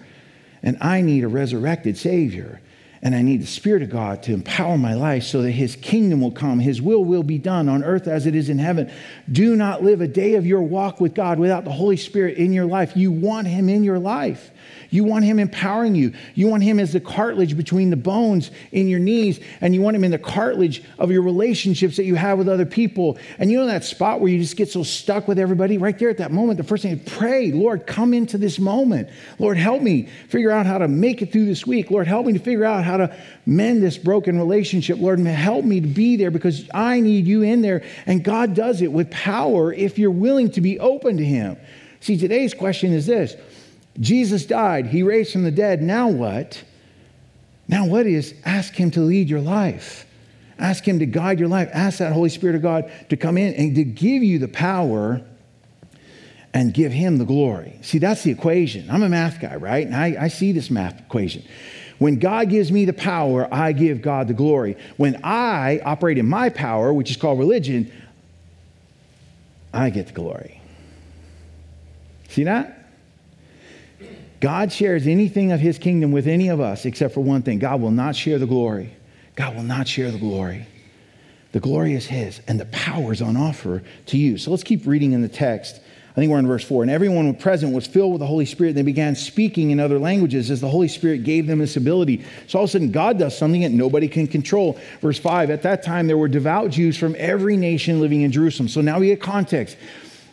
And 0.63 0.79
I 0.81 1.01
need 1.01 1.25
a 1.25 1.29
resurrected 1.29 1.97
Savior. 1.97 2.61
And 3.03 3.15
I 3.15 3.23
need 3.23 3.43
the 3.43 3.47
Spirit 3.47 3.83
of 3.83 3.91
God 3.91 4.23
to 4.25 4.33
empower 4.33 4.77
my 4.79 4.95
life 4.95 5.23
so 5.25 5.43
that 5.43 5.53
His 5.53 5.77
kingdom 5.77 6.21
will 6.21 6.33
come. 6.33 6.59
His 6.59 6.81
will 6.81 7.05
will 7.05 7.23
be 7.23 7.39
done 7.39 7.69
on 7.69 7.85
earth 7.85 8.09
as 8.09 8.27
it 8.27 8.35
is 8.35 8.49
in 8.49 8.59
heaven. 8.59 8.91
Do 9.31 9.55
not 9.55 9.83
live 9.83 10.01
a 10.01 10.09
day 10.09 10.35
of 10.35 10.47
your 10.47 10.63
walk 10.63 11.01
with 11.01 11.15
God 11.15 11.39
without 11.39 11.65
the 11.65 11.73
Holy 11.73 11.99
Spirit 11.99 12.37
in 12.39 12.53
your 12.53 12.65
life. 12.65 12.97
You 12.97 13.13
want 13.13 13.47
Him 13.47 13.69
in 13.69 13.85
your 13.85 13.99
life. 13.99 14.51
You 14.91 15.05
want 15.05 15.25
Him 15.25 15.39
empowering 15.39 15.95
you. 15.95 16.13
You 16.35 16.49
want 16.49 16.63
Him 16.63 16.79
as 16.79 16.93
the 16.93 17.01
cartilage 17.01 17.57
between 17.57 17.91
the 17.91 17.97
bones 17.97 18.51
in 18.73 18.89
your 18.89 18.99
knees, 18.99 19.41
and 19.61 19.75
you 19.75 19.83
want 19.83 19.97
Him 19.97 20.05
in 20.05 20.11
the 20.11 20.19
cartilage 20.19 20.83
of 20.99 21.11
your 21.11 21.23
relationships 21.23 21.97
that 21.97 22.05
you 22.05 22.15
have 22.15 22.39
with 22.39 22.49
other 22.49 22.67
people. 22.67 23.19
And 23.39 23.51
you 23.51 23.59
know 23.59 23.67
that 23.67 23.85
spot 23.85 24.21
where 24.21 24.31
you 24.31 24.39
just 24.39 24.57
get 24.57 24.71
so 24.71 24.83
stuck 24.83 25.29
with 25.29 25.39
everybody? 25.39 25.79
Right 25.79 25.99
there 25.99 26.11
at 26.11 26.19
that 26.19 26.33
moment, 26.33 26.59
the 26.59 26.65
first 26.65 26.83
thing 26.83 26.93
is 26.99 27.13
pray, 27.13 27.53
Lord, 27.53 27.87
come 27.87 28.15
into 28.15 28.39
this 28.39 28.59
moment. 28.59 29.09
Lord, 29.39 29.57
help 29.57 29.83
me 29.83 30.09
figure 30.29 30.51
out 30.51 30.67
how 30.67 30.79
to 30.79 30.89
make 30.89 31.23
it 31.23 31.33
through 31.33 31.47
this 31.47 31.67
week. 31.67 31.91
Lord, 31.91 32.07
help 32.07 32.27
me 32.27 32.33
to 32.33 32.39
figure 32.39 32.65
out 32.65 32.85
how 32.85 32.97
to 32.97 33.17
mend 33.45 33.83
this 33.83 33.99
broken 33.99 34.39
relationship. 34.39 34.99
Lord, 34.99 35.19
help 35.21 35.65
me 35.65 35.81
to 35.81 35.87
be 35.87 36.17
there 36.17 36.31
because 36.31 36.69
I 36.73 37.01
need 37.01 37.27
you 37.27 37.43
in 37.43 37.63
there. 37.63 37.83
And 38.07 38.23
God 38.23 38.55
does 38.55 38.83
it 38.83 38.93
with 38.93 39.11
power 39.11 39.73
if 39.73 39.99
you're 39.99 40.11
willing 40.11 40.51
to 40.53 40.61
be 40.61 40.79
open 40.79 41.17
to 41.17 41.25
Him. 41.25 41.57
See, 42.01 42.17
today's 42.17 42.55
question 42.55 42.93
is 42.93 43.07
this 43.07 43.37
Jesus 44.01 44.47
died, 44.47 44.87
he 44.87 45.03
raised 45.03 45.33
from 45.33 45.45
the 45.45 45.51
dead. 45.51 45.83
Now 45.83 46.09
what? 46.09 46.63
Now, 47.69 47.87
what 47.87 48.07
is 48.07 48.35
ask 48.45 48.75
him 48.75 48.91
to 48.93 49.01
lead 49.01 49.29
your 49.29 49.41
life? 49.41 50.07
Ask 50.59 50.87
him 50.87 51.01
to 51.01 51.07
guide 51.07 51.39
your 51.39 51.49
life. 51.49 51.69
Ask 51.73 51.99
that 51.99 52.13
Holy 52.13 52.29
Spirit 52.29 52.57
of 52.57 52.63
God 52.63 52.91
to 53.11 53.17
come 53.17 53.37
in 53.37 53.55
and 53.55 53.75
to 53.75 53.85
give 53.85 54.23
you 54.23 54.39
the 54.39 54.49
power 54.49 55.21
and 56.55 56.73
give 56.73 56.93
him 56.93 57.19
the 57.19 57.25
glory. 57.25 57.79
See, 57.83 57.99
that's 57.99 58.23
the 58.23 58.31
equation. 58.31 58.89
I'm 58.91 59.03
a 59.03 59.09
math 59.09 59.41
guy, 59.41 59.57
right? 59.57 59.87
And 59.87 59.95
I, 59.95 60.17
I 60.25 60.29
see 60.29 60.53
this 60.53 60.71
math 60.71 60.99
equation. 61.01 61.45
When 61.99 62.19
God 62.19 62.49
gives 62.49 62.71
me 62.73 62.85
the 62.85 62.93
power, 62.93 63.53
I 63.53 63.73
give 63.73 64.01
God 64.01 64.29
the 64.29 64.35
glory. 64.35 64.77
When 64.97 65.21
I 65.25 65.81
operate 65.85 66.19
in 66.19 66.27
my 66.27 66.49
power, 66.49 66.93
which 66.93 67.11
is 67.11 67.17
called 67.17 67.39
religion, 67.39 67.93
I 69.73 69.91
get 69.91 70.07
the 70.07 70.13
glory. 70.13 70.61
See 72.29 72.45
that? 72.45 72.86
God 74.41 74.73
shares 74.73 75.07
anything 75.07 75.53
of 75.53 75.61
his 75.61 75.79
kingdom 75.79 76.13
with 76.13 76.27
any 76.27 76.49
of 76.49 76.61
us 76.61 76.85
except 76.85 77.15
for 77.15 77.21
one 77.21 77.43
thing 77.43 77.59
God 77.59 77.81
will 77.81 77.91
not 77.91 78.15
share 78.17 78.39
the 78.39 78.47
glory. 78.47 78.95
God 79.35 79.55
will 79.55 79.63
not 79.63 79.87
share 79.89 80.11
the 80.11 80.19
glory. 80.19 80.67
The 81.53 81.61
glory 81.61 81.95
is 81.95 82.07
his, 82.07 82.41
and 82.49 82.61
the 82.61 82.67
power 82.67 83.13
is 83.13 83.23
on 83.23 83.37
offer 83.37 83.83
to 84.07 84.19
you. 84.19 84.37
So 84.37 84.51
let's 84.51 84.63
keep 84.63 84.87
reading 84.87 85.13
in 85.13 85.23
the 85.23 85.29
text. 85.29 85.81
I 86.13 86.15
think 86.21 86.31
we're 86.33 86.39
in 86.39 86.47
verse 86.47 86.65
4. 86.65 86.83
And 86.83 86.91
everyone 86.91 87.35
present 87.35 87.75
was 87.75 87.87
filled 87.87 88.13
with 88.13 88.21
the 88.21 88.27
Holy 88.27 88.47
Spirit. 88.47 88.71
And 88.71 88.79
they 88.79 88.83
began 88.83 89.15
speaking 89.15 89.71
in 89.71 89.79
other 89.79 89.99
languages 89.99 90.51
as 90.51 90.63
the 90.63 90.69
Holy 90.69 90.89
Spirit 90.89 91.25
gave 91.25 91.47
them 91.47 91.59
this 91.59 91.77
ability. 91.77 92.25
So 92.47 92.59
all 92.59 92.65
of 92.65 92.71
a 92.71 92.73
sudden, 92.73 92.91
God 92.91 93.19
does 93.19 93.37
something 93.37 93.61
that 93.61 93.73
nobody 93.73 94.09
can 94.09 94.27
control. 94.27 94.79
Verse 95.03 95.19
5 95.19 95.51
At 95.51 95.63
that 95.63 95.83
time, 95.83 96.07
there 96.07 96.17
were 96.17 96.29
devout 96.29 96.71
Jews 96.71 96.97
from 96.97 97.15
every 97.19 97.59
nation 97.59 98.01
living 98.01 98.23
in 98.23 98.33
Jerusalem. 98.33 98.69
So 98.69 98.81
now 98.81 98.99
we 98.99 99.09
get 99.09 99.21
context. 99.21 99.77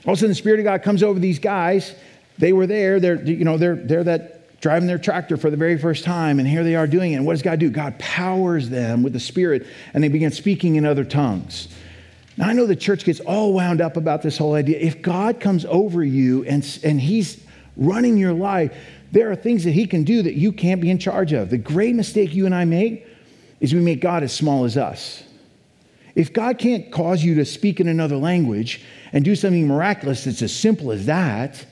All 0.06 0.14
of 0.14 0.18
a 0.18 0.20
sudden, 0.20 0.32
the 0.32 0.36
Spirit 0.36 0.62
of 0.62 0.64
God 0.64 0.84
comes 0.84 1.04
over 1.04 1.20
these 1.20 1.40
guys 1.40 1.96
they 2.38 2.54
were 2.54 2.68
there. 2.68 3.00
They're, 3.00 3.24
you 3.24 3.46
know, 3.46 3.58
they're, 3.58 3.76
they're 3.76 4.04
that 4.04 4.60
driving 4.62 4.88
their 4.88 4.98
tractor 4.98 5.36
for 5.36 5.50
the 5.50 5.58
very 5.58 5.78
first 5.78 6.06
time, 6.06 6.40
and 6.40 6.48
here 6.48 6.64
they 6.64 6.76
are 6.76 6.88
doing 6.88 7.12
it. 7.12 7.16
And 7.18 7.26
what 7.26 7.34
does 7.34 7.42
God 7.42 7.60
do? 7.60 7.70
God 7.70 8.00
powers 8.00 8.70
them 8.70 9.04
with 9.04 9.12
the 9.12 9.20
Spirit, 9.20 9.68
and 9.94 10.02
they 10.02 10.08
begin 10.08 10.32
speaking 10.32 10.78
in 10.78 10.86
other 10.86 11.04
tongues. 11.04 11.68
Now, 12.38 12.48
I 12.48 12.54
know 12.54 12.66
the 12.66 12.76
church 12.76 13.04
gets 13.04 13.20
all 13.20 13.54
wound 13.54 13.82
up 13.82 13.98
about 13.98 14.22
this 14.22 14.38
whole 14.38 14.54
idea. 14.54 14.80
If 14.80 15.02
God 15.02 15.42
comes 15.42 15.66
over 15.66 16.04
you 16.04 16.46
and, 16.46 16.80
and 16.84 17.00
He's 17.00 17.44
running 17.76 18.18
your 18.18 18.34
life, 18.34 18.76
there 19.12 19.30
are 19.30 19.36
things 19.36 19.66
that 19.66 19.72
He 19.72 19.86
can 19.86 20.06
do 20.06 20.22
that 20.24 20.36
you 20.36 20.52
can't 20.54 20.80
be 20.80 20.90
in 20.90 20.98
charge 20.98 21.34
of. 21.34 21.50
The 21.50 21.58
great 21.58 21.94
mistake 21.94 22.34
you 22.34 22.46
and 22.46 22.56
I 22.56 22.66
make 22.66 23.06
is 23.60 23.74
we 23.74 23.82
make 23.82 24.00
God 24.00 24.24
as 24.24 24.34
small 24.34 24.64
as 24.64 24.78
us. 24.78 25.24
If 26.16 26.32
God 26.32 26.58
can't 26.58 26.92
cause 26.92 27.24
you 27.24 27.36
to 27.36 27.46
speak 27.46 27.80
in 27.80 27.88
another 27.88 28.18
language 28.18 28.82
and 29.12 29.26
do 29.26 29.36
something 29.36 29.68
miraculous 29.68 30.24
that's 30.24 30.42
as 30.42 30.56
simple 30.56 30.92
as 30.92 31.06
that, 31.08 31.66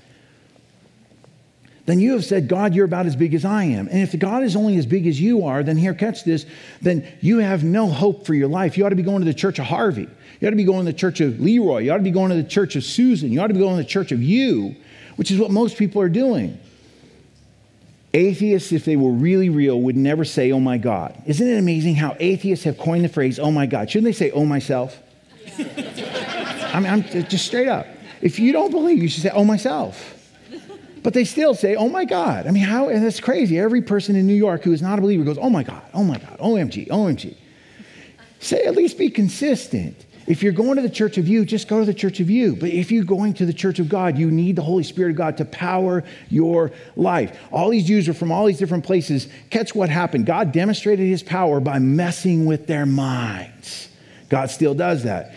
then 1.86 2.00
you 2.00 2.12
have 2.14 2.24
said, 2.24 2.48
God, 2.48 2.76
you're 2.76 2.86
about 2.86 3.06
as 3.06 3.16
big 3.16 3.34
as 3.34 3.44
I 3.44 3.64
am. 3.64 3.88
And 3.88 4.00
if 4.00 4.18
God 4.18 4.44
is 4.44 4.56
only 4.56 4.78
as 4.78 4.86
big 4.86 5.08
as 5.08 5.20
you 5.20 5.46
are, 5.46 5.64
then 5.64 5.78
here, 5.78 5.94
catch 5.94 6.24
this, 6.24 6.46
then 6.82 7.08
you 7.22 7.40
have 7.40 7.64
no 7.64 7.88
hope 7.88 8.26
for 8.26 8.36
your 8.36 8.48
life. 8.48 8.78
You 8.78 8.86
ought 8.86 8.90
to 8.90 8.96
be 8.96 9.04
going 9.04 9.20
to 9.20 9.26
the 9.26 9.34
church 9.34 9.58
of 9.58 9.66
Harvey. 9.66 10.08
You 10.40 10.48
ought 10.48 10.52
to 10.52 10.58
be 10.58 10.64
going 10.64 10.86
to 10.86 10.92
the 10.92 10.98
church 10.98 11.22
of 11.22 11.40
Leroy. 11.40 11.80
You 11.80 11.92
ought 11.92 11.98
to 11.98 12.04
be 12.04 12.12
going 12.12 12.30
to 12.30 12.36
the 12.36 12.48
church 12.48 12.76
of 12.76 12.84
Susan. 12.84 13.32
You 13.32 13.42
ought 13.42 13.48
to 13.48 13.54
be 13.54 13.60
going 13.60 13.78
to 13.78 13.84
the 13.84 13.90
church 13.90 14.12
of 14.12 14.22
you, 14.22 14.76
which 15.16 15.32
is 15.32 15.40
what 15.40 15.50
most 15.50 15.78
people 15.78 16.02
are 16.02 16.10
doing. 16.10 16.60
Atheists, 18.14 18.72
if 18.72 18.86
they 18.86 18.96
were 18.96 19.12
really 19.12 19.50
real, 19.50 19.82
would 19.82 19.98
never 19.98 20.24
say, 20.24 20.52
oh 20.52 20.60
my 20.60 20.78
God. 20.78 21.20
Isn't 21.26 21.48
it 21.48 21.58
amazing 21.58 21.96
how 21.96 22.16
atheists 22.20 22.66
have 22.66 22.78
coined 22.78 23.06
the 23.06 23.10
phrase, 23.10 23.40
oh 23.40 23.52
my 23.52 23.66
God? 23.66 23.90
Shouldn't 23.90 24.06
they 24.06 24.12
say, 24.12 24.30
oh 24.32 24.46
myself? 24.46 25.00
I 25.58 26.80
mean, 26.80 26.92
I'm 26.92 27.04
just 27.04 27.46
straight 27.46 27.68
up. 27.68 27.88
If 28.22 28.38
you 28.38 28.52
don't 28.52 28.70
believe, 28.70 29.02
you 29.02 29.10
should 29.10 29.24
say, 29.24 29.32
oh 29.32 29.44
myself. 29.44 30.21
But 31.04 31.14
they 31.14 31.24
still 31.24 31.54
say, 31.54 31.76
oh 31.76 31.90
my 31.90 32.06
God. 32.06 32.48
I 32.48 32.52
mean, 32.52 32.64
how, 32.64 32.90
and 32.90 33.04
that's 33.04 33.20
crazy. 33.20 33.60
Every 33.60 33.82
person 33.82 34.16
in 34.16 34.28
New 34.28 34.36
York 34.36 34.64
who 34.64 34.72
is 34.72 34.82
not 34.82 35.00
a 35.00 35.02
believer 35.02 35.24
goes, 35.24 35.38
oh 35.40 35.50
my 35.50 35.64
God, 35.64 35.82
oh 35.94 36.04
my 36.04 36.18
God, 36.18 36.38
OMG, 36.40 36.88
OMG. 36.90 37.36
Say, 38.40 38.64
at 38.64 38.76
least 38.76 38.98
be 38.98 39.10
consistent. 39.10 40.06
If 40.28 40.44
you're 40.44 40.54
going 40.54 40.76
to 40.76 40.82
the 40.82 40.90
church 40.90 41.18
of 41.18 41.28
you, 41.28 41.46
just 41.46 41.68
go 41.68 41.80
to 41.80 41.86
the 41.86 41.94
church 41.94 42.20
of 42.20 42.30
you. 42.30 42.56
But 42.56 42.70
if 42.70 42.92
you're 42.92 43.04
going 43.04 43.34
to 43.36 43.46
the 43.46 43.54
church 43.54 43.80
of 43.80 43.90
God, 43.90 44.18
you 44.18 44.30
need 44.30 44.56
the 44.56 44.62
Holy 44.62 44.84
Spirit 44.84 45.12
of 45.12 45.16
God 45.18 45.38
to 45.38 45.46
power 45.46 46.04
your 46.30 46.72
life. 46.96 47.40
All 47.52 47.70
these 47.70 47.86
Jews 47.86 48.08
are 48.08 48.14
from 48.14 48.32
all 48.32 48.46
these 48.46 48.60
different 48.60 48.84
places. 48.84 49.28
Catch 49.50 49.74
what 49.74 49.90
happened. 49.90 50.28
God 50.28 50.52
demonstrated 50.52 51.08
his 51.08 51.24
power 51.24 51.60
by 51.60 51.80
messing 51.80 52.46
with 52.46 52.68
their 52.68 52.86
minds. 52.86 53.90
God 54.30 54.50
still 54.52 54.76
does 54.76 55.04
that. 55.04 55.34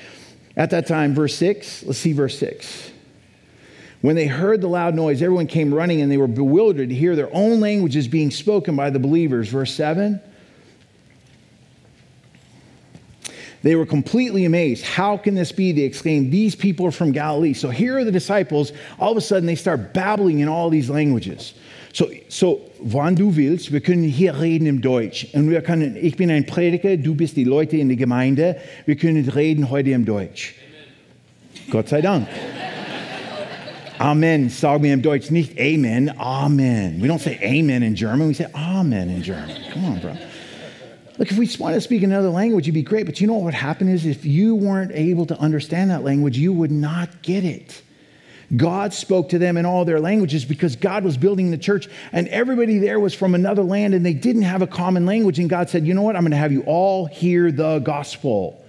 At 0.57 0.70
that 0.70 0.87
time, 0.87 1.14
verse 1.14 1.35
6, 1.37 1.85
let's 1.85 1.98
see 1.98 2.12
verse 2.12 2.38
6. 2.38 2.92
When 4.04 4.16
they 4.16 4.26
heard 4.26 4.60
the 4.60 4.68
loud 4.68 4.94
noise, 4.94 5.22
everyone 5.22 5.46
came 5.46 5.72
running 5.72 6.02
and 6.02 6.12
they 6.12 6.18
were 6.18 6.26
bewildered 6.26 6.90
to 6.90 6.94
hear 6.94 7.16
their 7.16 7.34
own 7.34 7.60
languages 7.60 8.06
being 8.06 8.30
spoken 8.30 8.76
by 8.76 8.90
the 8.90 8.98
believers. 8.98 9.48
Verse 9.48 9.72
7. 9.72 10.20
They 13.62 13.74
were 13.74 13.86
completely 13.86 14.44
amazed. 14.44 14.84
How 14.84 15.16
can 15.16 15.34
this 15.34 15.52
be? 15.52 15.72
They 15.72 15.84
exclaimed, 15.84 16.30
These 16.30 16.54
people 16.54 16.84
are 16.84 16.90
from 16.90 17.12
Galilee. 17.12 17.54
So 17.54 17.70
here 17.70 17.96
are 17.96 18.04
the 18.04 18.12
disciples. 18.12 18.72
All 18.98 19.12
of 19.12 19.16
a 19.16 19.22
sudden, 19.22 19.46
they 19.46 19.54
start 19.54 19.94
babbling 19.94 20.40
in 20.40 20.48
all 20.48 20.68
these 20.68 20.90
languages. 20.90 21.54
So, 21.94 22.10
so 22.28 22.60
wann 22.80 23.14
du 23.14 23.34
willst, 23.34 23.72
wir 23.72 23.80
können 23.80 24.04
hier 24.04 24.34
reden 24.34 24.66
im 24.66 24.82
Deutsch. 24.82 25.28
Und 25.32 25.48
wir 25.48 25.62
können, 25.62 25.96
ich 25.96 26.18
bin 26.18 26.30
ein 26.30 26.44
Prediger, 26.44 26.98
du 26.98 27.14
bist 27.14 27.38
die 27.38 27.44
Leute 27.44 27.78
in 27.78 27.88
der 27.88 27.96
Gemeinde. 27.96 28.56
Wir 28.84 28.96
können 28.96 29.26
reden 29.30 29.70
heute 29.70 29.92
im 29.92 30.04
Deutsch. 30.04 30.56
Amen. 31.54 31.70
Gott 31.70 31.88
sei 31.88 32.02
Dank. 32.02 32.28
Amen. 34.00 34.50
Sag 34.50 34.80
mir 34.80 34.92
im 34.92 35.02
Deutsch 35.02 35.30
nicht 35.30 35.59
Amen, 35.59 36.12
Amen. 36.18 37.00
We 37.00 37.07
don't 37.07 37.20
say 37.20 37.38
Amen 37.42 37.83
in 37.83 37.94
German, 37.94 38.26
we 38.26 38.35
say 38.35 38.46
Amen 38.54 39.09
in 39.09 39.22
German. 39.22 39.57
Come 39.72 39.85
on, 39.85 40.00
bro. 40.00 40.16
Look, 41.16 41.30
if 41.30 41.38
we 41.38 41.48
wanted 41.61 41.76
to 41.76 41.80
speak 41.80 42.02
another 42.02 42.28
language, 42.28 42.64
it'd 42.64 42.74
be 42.74 42.83
great. 42.83 43.07
But 43.07 43.20
you 43.20 43.28
know 43.28 43.35
what 43.35 43.44
would 43.44 43.54
happen 43.54 43.88
is 43.88 44.04
if 44.04 44.24
you 44.24 44.57
weren't 44.57 44.90
able 44.92 45.26
to 45.26 45.38
understand 45.38 45.90
that 45.90 46.02
language, 46.02 46.37
you 46.37 46.52
would 46.52 46.72
not 46.72 47.22
get 47.22 47.44
it. 47.44 47.83
God 48.57 48.92
spoke 48.92 49.28
to 49.30 49.38
them 49.38 49.57
in 49.57 49.64
all 49.64 49.85
their 49.85 50.00
languages 50.00 50.44
because 50.44 50.74
God 50.76 51.04
was 51.04 51.16
building 51.16 51.50
the 51.50 51.59
church, 51.59 51.88
and 52.12 52.26
everybody 52.28 52.78
there 52.78 52.98
was 52.98 53.14
from 53.14 53.35
another 53.35 53.62
land 53.62 53.94
and 53.94 54.04
they 54.04 54.12
didn't 54.12 54.42
have 54.42 54.61
a 54.61 54.66
common 54.66 55.07
language. 55.07 55.38
And 55.38 55.48
God 55.48 55.70
said, 55.70 55.87
You 55.87 55.94
know 55.94 56.02
what? 56.02 56.16
I'm 56.16 56.22
going 56.22 56.33
to 56.33 56.37
have 56.37 56.52
you 56.52 56.62
all 56.62 57.07
hear 57.07 57.52
the 57.52 57.78
gospel. 57.78 58.63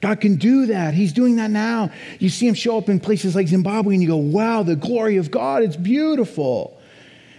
God 0.00 0.20
can 0.20 0.36
do 0.36 0.66
that. 0.66 0.94
He's 0.94 1.12
doing 1.12 1.36
that 1.36 1.50
now. 1.50 1.90
You 2.18 2.30
see 2.30 2.48
him 2.48 2.54
show 2.54 2.78
up 2.78 2.88
in 2.88 3.00
places 3.00 3.34
like 3.34 3.48
Zimbabwe 3.48 3.94
and 3.94 4.02
you 4.02 4.08
go, 4.08 4.16
Wow, 4.16 4.62
the 4.62 4.76
glory 4.76 5.16
of 5.18 5.30
God, 5.30 5.62
it's 5.62 5.76
beautiful 5.76 6.80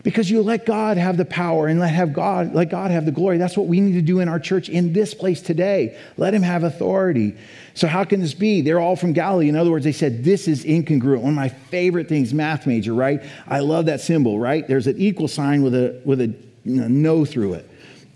because 0.04 0.30
you 0.30 0.42
let 0.42 0.66
God 0.66 0.98
have 0.98 1.18
the 1.18 1.26
power 1.26 1.68
and 1.68 1.80
let 1.80 1.94
have 1.94 2.14
God 2.14 2.54
let 2.54 2.70
God 2.70 2.92
have 2.92 3.06
the 3.06 3.12
glory. 3.12 3.38
That's 3.38 3.58
what 3.58 3.68
we 3.68 3.80
need 3.80 3.94
to 3.94 4.02
do 4.02 4.20
in 4.20 4.28
our 4.28 4.40
church 4.40 4.70
in 4.70 4.94
this 4.94 5.14
place 5.14 5.42
today. 5.42 5.98
Let 6.18 6.34
him 6.34 6.44
have 6.44 6.64
authority. 6.64 7.36
So 7.74 7.88
how 7.88 8.04
can 8.04 8.20
this 8.20 8.34
be? 8.34 8.62
They're 8.62 8.80
all 8.80 8.96
from 8.96 9.14
Galilee. 9.14 9.50
In 9.50 9.56
other 9.56 9.72
words, 9.72 9.86
they 9.86 9.92
said 9.92 10.24
this 10.24 10.48
is 10.48 10.64
incongruent. 10.66 11.22
One 11.22 11.32
of 11.32 11.36
my 11.36 11.50
favorite 11.50 12.10
things, 12.10 12.34
math 12.34 12.68
major, 12.68 12.94
right? 12.94 13.24
I 13.48 13.60
love 13.60 13.86
that 13.86 14.02
symbol, 14.02 14.40
right? 14.40 14.68
There's 14.68 14.88
an 14.88 14.98
equal 14.98 15.28
sign 15.28 15.64
with 15.64 15.76
a 15.76 16.02
with 16.04 16.22
a 16.22 16.34
no 16.66 17.26
through 17.26 17.54
it. 17.56 17.70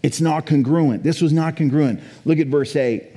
It's 0.03 0.21
not 0.21 0.45
congruent. 0.45 1.03
This 1.03 1.21
was 1.21 1.33
not 1.33 1.55
congruent. 1.55 2.01
Look 2.25 2.37
at 2.37 2.47
verse 2.47 2.75
8. 2.75 3.14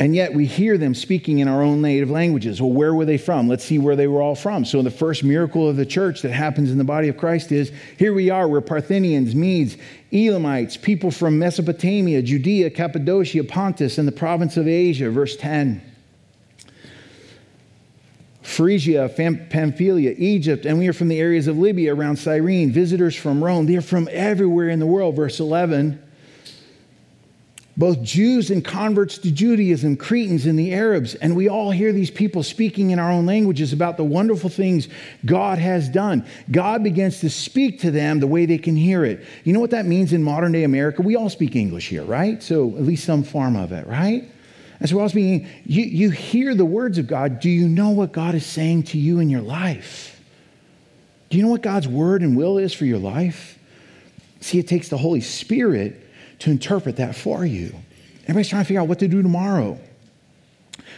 And 0.00 0.14
yet 0.14 0.32
we 0.32 0.46
hear 0.46 0.78
them 0.78 0.94
speaking 0.94 1.40
in 1.40 1.48
our 1.48 1.60
own 1.60 1.82
native 1.82 2.08
languages. 2.08 2.62
Well, 2.62 2.70
where 2.70 2.94
were 2.94 3.04
they 3.04 3.18
from? 3.18 3.48
Let's 3.48 3.64
see 3.64 3.78
where 3.78 3.96
they 3.96 4.06
were 4.06 4.22
all 4.22 4.36
from. 4.36 4.64
So, 4.64 4.80
the 4.80 4.92
first 4.92 5.24
miracle 5.24 5.68
of 5.68 5.76
the 5.76 5.86
church 5.86 6.22
that 6.22 6.30
happens 6.30 6.70
in 6.70 6.78
the 6.78 6.84
body 6.84 7.08
of 7.08 7.16
Christ 7.16 7.50
is 7.50 7.72
here 7.98 8.14
we 8.14 8.30
are, 8.30 8.46
we're 8.46 8.60
Parthians, 8.60 9.34
Medes, 9.34 9.76
Elamites, 10.12 10.76
people 10.76 11.10
from 11.10 11.36
Mesopotamia, 11.38 12.22
Judea, 12.22 12.70
Cappadocia, 12.70 13.42
Pontus, 13.42 13.98
and 13.98 14.06
the 14.06 14.12
province 14.12 14.56
of 14.56 14.68
Asia. 14.68 15.10
Verse 15.10 15.36
10. 15.36 15.82
Phrygia, 18.42 19.08
Pamphylia, 19.08 20.14
Egypt, 20.16 20.64
and 20.64 20.78
we 20.78 20.88
are 20.88 20.92
from 20.92 21.08
the 21.08 21.20
areas 21.20 21.48
of 21.48 21.58
Libya 21.58 21.94
around 21.94 22.16
Cyrene, 22.16 22.72
visitors 22.72 23.14
from 23.14 23.44
Rome. 23.44 23.66
They 23.66 23.76
are 23.76 23.82
from 23.82 24.08
everywhere 24.10 24.68
in 24.68 24.78
the 24.78 24.86
world. 24.86 25.16
Verse 25.16 25.38
11 25.38 26.02
both 27.78 28.02
Jews 28.02 28.50
and 28.50 28.64
converts 28.64 29.18
to 29.18 29.30
Judaism, 29.30 29.96
Cretans 29.96 30.46
and 30.46 30.58
the 30.58 30.74
Arabs. 30.74 31.14
And 31.14 31.36
we 31.36 31.48
all 31.48 31.70
hear 31.70 31.92
these 31.92 32.10
people 32.10 32.42
speaking 32.42 32.90
in 32.90 32.98
our 32.98 33.10
own 33.10 33.24
languages 33.24 33.72
about 33.72 33.96
the 33.96 34.02
wonderful 34.02 34.50
things 34.50 34.88
God 35.24 35.58
has 35.58 35.88
done. 35.88 36.26
God 36.50 36.82
begins 36.82 37.20
to 37.20 37.30
speak 37.30 37.80
to 37.80 37.92
them 37.92 38.18
the 38.18 38.26
way 38.26 38.46
they 38.46 38.58
can 38.58 38.74
hear 38.74 39.04
it. 39.04 39.24
You 39.44 39.52
know 39.52 39.60
what 39.60 39.70
that 39.70 39.86
means 39.86 40.12
in 40.12 40.24
modern 40.24 40.50
day 40.50 40.64
America? 40.64 41.02
We 41.02 41.14
all 41.14 41.30
speak 41.30 41.54
English 41.54 41.88
here, 41.88 42.02
right? 42.02 42.42
So 42.42 42.76
at 42.76 42.82
least 42.82 43.04
some 43.04 43.22
form 43.22 43.54
of 43.54 43.70
it, 43.70 43.86
right? 43.86 44.28
And 44.80 44.88
so 44.88 44.96
we're 44.96 45.02
all 45.02 45.08
speaking, 45.08 45.48
you, 45.64 45.84
you 45.84 46.10
hear 46.10 46.56
the 46.56 46.64
words 46.66 46.98
of 46.98 47.06
God. 47.06 47.38
Do 47.38 47.48
you 47.48 47.68
know 47.68 47.90
what 47.90 48.10
God 48.10 48.34
is 48.34 48.44
saying 48.44 48.84
to 48.84 48.98
you 48.98 49.20
in 49.20 49.30
your 49.30 49.40
life? 49.40 50.20
Do 51.30 51.36
you 51.36 51.44
know 51.44 51.50
what 51.50 51.62
God's 51.62 51.86
word 51.86 52.22
and 52.22 52.36
will 52.36 52.58
is 52.58 52.72
for 52.72 52.86
your 52.86 52.98
life? 52.98 53.56
See, 54.40 54.58
it 54.58 54.66
takes 54.66 54.88
the 54.88 54.98
Holy 54.98 55.20
Spirit 55.20 56.07
to 56.40 56.50
interpret 56.50 56.96
that 56.96 57.14
for 57.16 57.44
you. 57.44 57.74
Everybody's 58.22 58.48
trying 58.48 58.62
to 58.62 58.68
figure 58.68 58.80
out 58.80 58.88
what 58.88 58.98
to 59.00 59.08
do 59.08 59.22
tomorrow. 59.22 59.78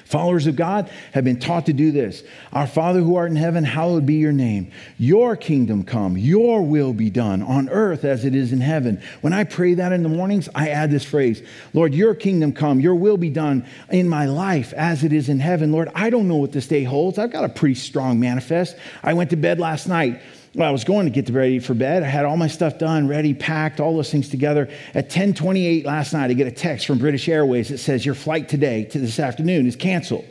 Followers 0.05 0.49
of 0.49 0.57
God 0.57 0.91
have 1.13 1.23
been 1.23 1.39
taught 1.39 1.67
to 1.67 1.73
do 1.73 1.93
this. 1.93 2.25
Our 2.53 2.67
Father 2.67 3.01
who 3.01 3.15
art 3.15 3.31
in 3.31 3.37
heaven, 3.37 3.63
hallowed 3.63 4.07
be 4.07 4.15
your 4.15 4.33
name. 4.33 4.73
Your 4.99 5.37
kingdom 5.37 5.85
come, 5.85 6.19
your 6.19 6.63
will 6.63 6.93
be 6.93 7.11
done 7.11 7.43
on 7.43 7.69
earth 7.69 8.05
as 8.05 8.25
it 8.25 8.35
is 8.35 8.53
in 8.53 8.61
heaven. 8.61 9.01
When 9.21 9.33
I 9.33 9.45
pray 9.45 9.75
that 9.75 9.93
in 9.93 10.03
the 10.03 10.09
mornings, 10.09 10.49
I 10.53 10.71
add 10.71 10.91
this 10.91 11.05
phrase 11.05 11.43
Lord, 11.73 11.95
your 11.95 12.17
kingdom 12.17 12.53
come, 12.53 12.81
your 12.81 12.97
will 12.97 13.19
be 13.19 13.31
done 13.31 13.65
in 13.89 14.09
my 14.09 14.27
life 14.27 14.73
as 14.73 15.05
it 15.05 15.13
is 15.13 15.29
in 15.29 15.39
heaven. 15.39 15.71
Lord, 15.71 15.91
I 15.95 16.11
don't 16.11 16.27
know 16.27 16.37
what 16.37 16.51
this 16.51 16.67
day 16.67 16.83
holds. 16.83 17.17
I've 17.17 17.31
got 17.31 17.45
a 17.45 17.49
pretty 17.49 17.77
strong 17.77 18.19
manifest. 18.19 18.77
I 19.05 19.15
went 19.15 19.31
to 19.31 19.37
bed 19.37 19.61
last 19.61 19.87
night 19.87 20.21
well, 20.55 20.69
I 20.69 20.73
was 20.73 20.83
going 20.83 21.07
to 21.07 21.11
get 21.11 21.33
ready 21.33 21.61
for 21.61 21.75
bed. 21.75 22.03
I 22.03 22.07
had 22.07 22.25
all 22.25 22.37
my 22.37 22.49
stuff 22.49 22.79
done, 22.79 23.07
ready, 23.07 23.35
packed, 23.35 23.79
all 23.79 23.95
those 23.95 24.11
things 24.11 24.29
together. 24.29 24.69
At 24.95 25.09
10:28 25.09 25.85
last 25.85 26.13
night, 26.13 26.31
I 26.31 26.33
get 26.33 26.49
a 26.49 26.53
text 26.53 26.87
from 26.87 26.99
British 26.99 27.29
Airways 27.29 27.69
that 27.69 27.79
says 27.79 28.05
your 28.05 28.17
flight 28.17 28.49
today 28.49 28.85
to 28.87 28.99
this 28.99 29.21
afternoon 29.21 29.67
is 29.67 29.77
canceled. 29.77 30.25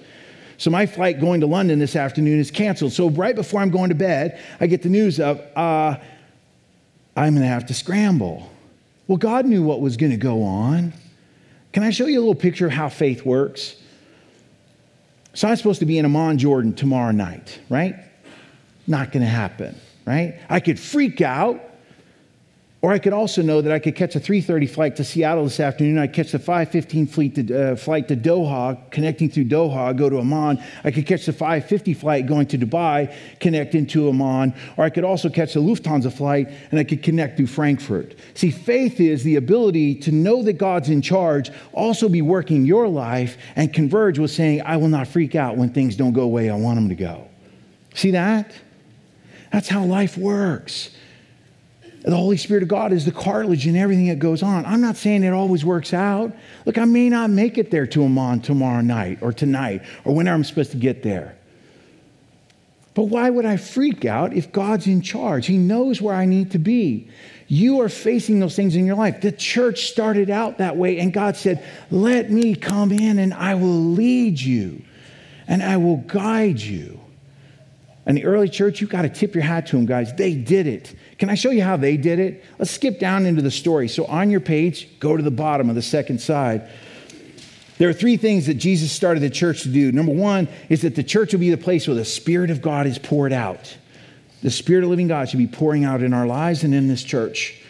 So 0.58 0.70
my 0.70 0.86
flight 0.86 1.22
going 1.22 1.40
to 1.40 1.48
London 1.48 1.80
this 1.80 1.96
afternoon 1.96 2.38
is 2.38 2.52
canceled. 2.52 2.92
So 2.92 3.10
right 3.10 3.34
before 3.34 3.62
I'm 3.62 3.70
going 3.70 3.90
to 3.90 3.96
bed, 3.96 4.42
I 4.60 4.68
get 4.68 4.82
the 4.82 4.90
news 4.90 5.22
of 5.22 5.40
uh, 5.56 5.96
I'm 7.16 7.34
going 7.34 7.44
to 7.44 7.48
have 7.48 7.68
to 7.68 7.74
scramble. 7.74 8.52
Well, 9.08 9.18
God 9.18 9.46
knew 9.46 9.64
what 9.64 9.80
was 9.80 9.96
going 9.96 10.12
to 10.12 10.18
go 10.18 10.44
on. 10.44 10.92
Can 11.72 11.84
I 11.84 11.92
show 11.92 12.08
you 12.08 12.20
a 12.20 12.22
little 12.22 12.36
picture 12.36 12.66
of 12.66 12.74
how 12.74 12.90
faith 12.90 13.26
works? 13.26 13.78
So 15.34 15.48
I'm 15.48 15.56
supposed 15.56 15.80
to 15.80 15.86
be 15.86 15.98
in 15.98 16.04
Amman, 16.04 16.40
Jordan 16.40 16.74
tomorrow 16.74 17.12
night, 17.12 17.58
right? 17.70 17.96
Not 18.86 19.14
going 19.14 19.24
to 19.24 19.30
happen 19.30 19.80
right? 20.10 20.40
I 20.50 20.60
could 20.60 20.80
freak 20.80 21.22
out, 21.22 21.62
or 22.82 22.92
I 22.92 22.98
could 22.98 23.14
also 23.14 23.44
know 23.44 23.62
that 23.62 23.72
I 23.72 23.78
could 23.78 23.96
catch 23.96 24.16
a 24.16 24.20
3:30 24.20 24.66
flight 24.66 24.96
to 24.96 25.04
Seattle 25.04 25.44
this 25.44 25.60
afternoon. 25.60 26.00
I 26.00 26.08
catch 26.08 26.32
the 26.32 26.40
5:15 26.40 27.06
flight 27.06 27.36
to, 27.36 27.54
uh, 27.54 27.76
flight 27.76 28.08
to 28.08 28.16
Doha, 28.16 28.78
connecting 28.90 29.30
through 29.30 29.46
Doha, 29.46 29.96
go 29.96 30.10
to 30.10 30.18
Amman. 30.18 30.58
I 30.84 30.90
could 30.90 31.06
catch 31.06 31.28
the 31.28 31.34
5:50 31.34 31.94
flight 31.94 32.26
going 32.26 32.48
to 32.48 32.58
Dubai, 32.58 33.12
connecting 33.40 33.86
to 33.88 34.10
Amman, 34.10 34.54
or 34.78 34.84
I 34.84 34.90
could 34.90 35.04
also 35.04 35.30
catch 35.30 35.54
the 35.54 35.60
Lufthansa 35.60 36.12
flight 36.12 36.50
and 36.72 36.80
I 36.80 36.84
could 36.86 37.04
connect 37.04 37.38
through 37.38 37.48
Frankfurt. 37.48 38.16
See, 38.34 38.50
faith 38.50 39.00
is 39.00 39.24
the 39.24 39.36
ability 39.36 39.94
to 39.96 40.12
know 40.12 40.42
that 40.42 40.54
God's 40.54 40.90
in 40.90 41.02
charge, 41.02 41.52
also 41.72 42.10
be 42.10 42.24
working 42.24 42.66
your 42.66 42.88
life, 42.88 43.38
and 43.56 43.72
converge 43.72 44.18
with 44.18 44.32
saying, 44.32 44.64
"I 44.66 44.78
will 44.78 44.90
not 44.90 45.08
freak 45.08 45.36
out 45.36 45.56
when 45.56 45.70
things 45.70 45.96
don't 45.96 46.14
go 46.14 46.22
the 46.22 46.28
way 46.28 46.50
I 46.50 46.56
want 46.56 46.78
them 46.78 46.90
to 46.90 46.96
go." 46.96 47.26
See 47.94 48.12
that? 48.12 48.54
That's 49.52 49.68
how 49.68 49.84
life 49.84 50.18
works. 50.18 50.92
The 52.02 52.16
Holy 52.16 52.38
Spirit 52.38 52.64
of 52.64 52.70
God 52.70 52.94
is 52.94 53.06
the 53.06 53.12
cartilage 53.12 53.68
in 53.68 53.76
everything 53.76 54.08
that 54.08 54.20
goes 54.20 54.42
on. 54.42 54.66
I'm 54.66 54.80
not 54.80 54.96
saying 54.96 55.24
it 55.24 55.34
always 55.34 55.66
works 55.66 55.94
out. 55.94 56.34
Look, 56.66 56.78
I 56.78 56.86
may 56.86 57.10
not 57.10 57.30
make 57.30 57.58
it 57.58 57.72
there 57.72 57.86
to 57.88 58.04
Amman 58.04 58.42
tomorrow 58.42 58.82
night 58.82 59.20
or 59.22 59.34
tonight 59.34 59.84
or 60.06 60.16
whenever 60.16 60.36
I'm 60.36 60.44
supposed 60.44 60.72
to 60.72 60.78
get 60.78 61.04
there. 61.04 61.36
But 62.94 63.04
why 63.04 63.30
would 63.30 63.46
I 63.46 63.58
freak 63.58 64.06
out 64.06 64.34
if 64.34 64.52
God's 64.52 64.88
in 64.88 65.02
charge? 65.02 65.46
He 65.46 65.58
knows 65.58 66.02
where 66.02 66.16
I 66.16 66.26
need 66.26 66.52
to 66.52 66.58
be. 66.58 67.10
You 67.48 67.82
are 67.82 67.90
facing 67.90 68.40
those 68.40 68.56
things 68.56 68.76
in 68.76 68.86
your 68.86 68.96
life. 68.96 69.22
The 69.22 69.32
church 69.32 69.90
started 69.90 70.30
out 70.30 70.60
that 70.60 70.78
way, 70.78 71.00
and 71.00 71.12
God 71.12 71.36
said, 71.36 71.66
Let 71.92 72.30
me 72.30 72.56
come 72.56 72.92
in 72.92 73.20
and 73.20 73.34
I 73.34 73.56
will 73.56 73.68
lead 73.94 74.40
you 74.40 74.84
and 75.48 75.64
I 75.64 75.78
will 75.78 75.98
guide 75.98 76.60
you. 76.60 76.99
And 78.10 78.18
the 78.18 78.26
early 78.26 78.50
church, 78.50 78.82
you've 78.82 78.90
got 78.90 79.04
to 79.04 79.10
tip 79.10 79.36
your 79.36 79.44
hat 79.44 79.68
to 79.68 79.76
them, 79.76 79.86
guys. 79.86 80.12
They 80.16 80.34
did 80.34 80.66
it. 80.66 80.96
Can 81.20 81.30
I 81.30 81.36
show 81.36 81.52
you 81.52 81.62
how 81.62 81.78
they 81.78 81.96
did 81.96 82.18
it? 82.18 82.44
Let's 82.58 82.72
skip 82.72 83.00
down 83.00 83.28
into 83.28 83.44
the 83.44 83.52
story. 83.52 83.88
So 83.88 84.06
on 84.06 84.32
your 84.32 84.40
page, 84.40 85.00
go 85.00 85.16
to 85.16 85.22
the 85.22 85.30
bottom 85.30 85.70
of 85.70 85.76
the 85.76 85.84
second 85.84 86.20
side. 86.20 86.68
There 87.78 87.88
are 87.88 87.94
three 87.94 88.18
things 88.18 88.48
that 88.48 88.56
Jesus 88.56 88.92
started 88.92 89.20
the 89.20 89.30
church 89.30 89.62
to 89.62 89.70
do. 89.70 89.92
Number 89.92 90.12
one 90.12 90.48
is 90.70 90.82
that 90.82 90.96
the 90.96 91.04
church 91.04 91.34
will 91.34 91.40
be 91.40 91.52
the 91.52 91.58
place 91.58 91.88
where 91.88 91.96
the 91.96 92.04
Spirit 92.04 92.50
of 92.50 92.64
God 92.64 92.88
is 92.88 92.98
poured 92.98 93.32
out. 93.32 93.78
The 94.42 94.50
Spirit 94.50 94.86
of 94.86 94.90
living 94.90 95.08
God 95.08 95.30
should 95.30 95.38
be 95.38 95.46
pouring 95.46 95.86
out 95.86 96.02
in 96.02 96.12
our 96.12 96.26
lives 96.26 96.64
and 96.64 96.74
in 96.74 96.88
this 96.88 97.04
church. 97.04 97.62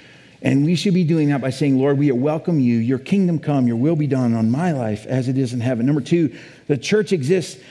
And 0.41 0.63
we 0.63 0.75
should 0.75 0.93
be 0.93 1.03
doing 1.03 1.27
that 1.31 1.41
by 1.41 1.49
saying, 1.49 1.77
Lord, 1.77 1.97
we 1.97 2.09
welcome 2.13 2.61
you. 2.61 2.77
Your 2.77 2.99
kingdom 2.99 3.39
come, 3.39 3.67
your 3.67 3.75
will 3.75 3.97
be 3.97 4.07
done 4.07 4.33
on 4.33 4.49
my 4.49 4.71
life 4.71 5.05
as 5.05 5.27
it 5.27 5.37
is 5.37 5.51
in 5.51 5.59
heaven. 5.59 5.85
Number 5.85 5.99
two, 5.99 6.33
the 6.67 6.77
church 6.77 7.11
exists 7.11 7.61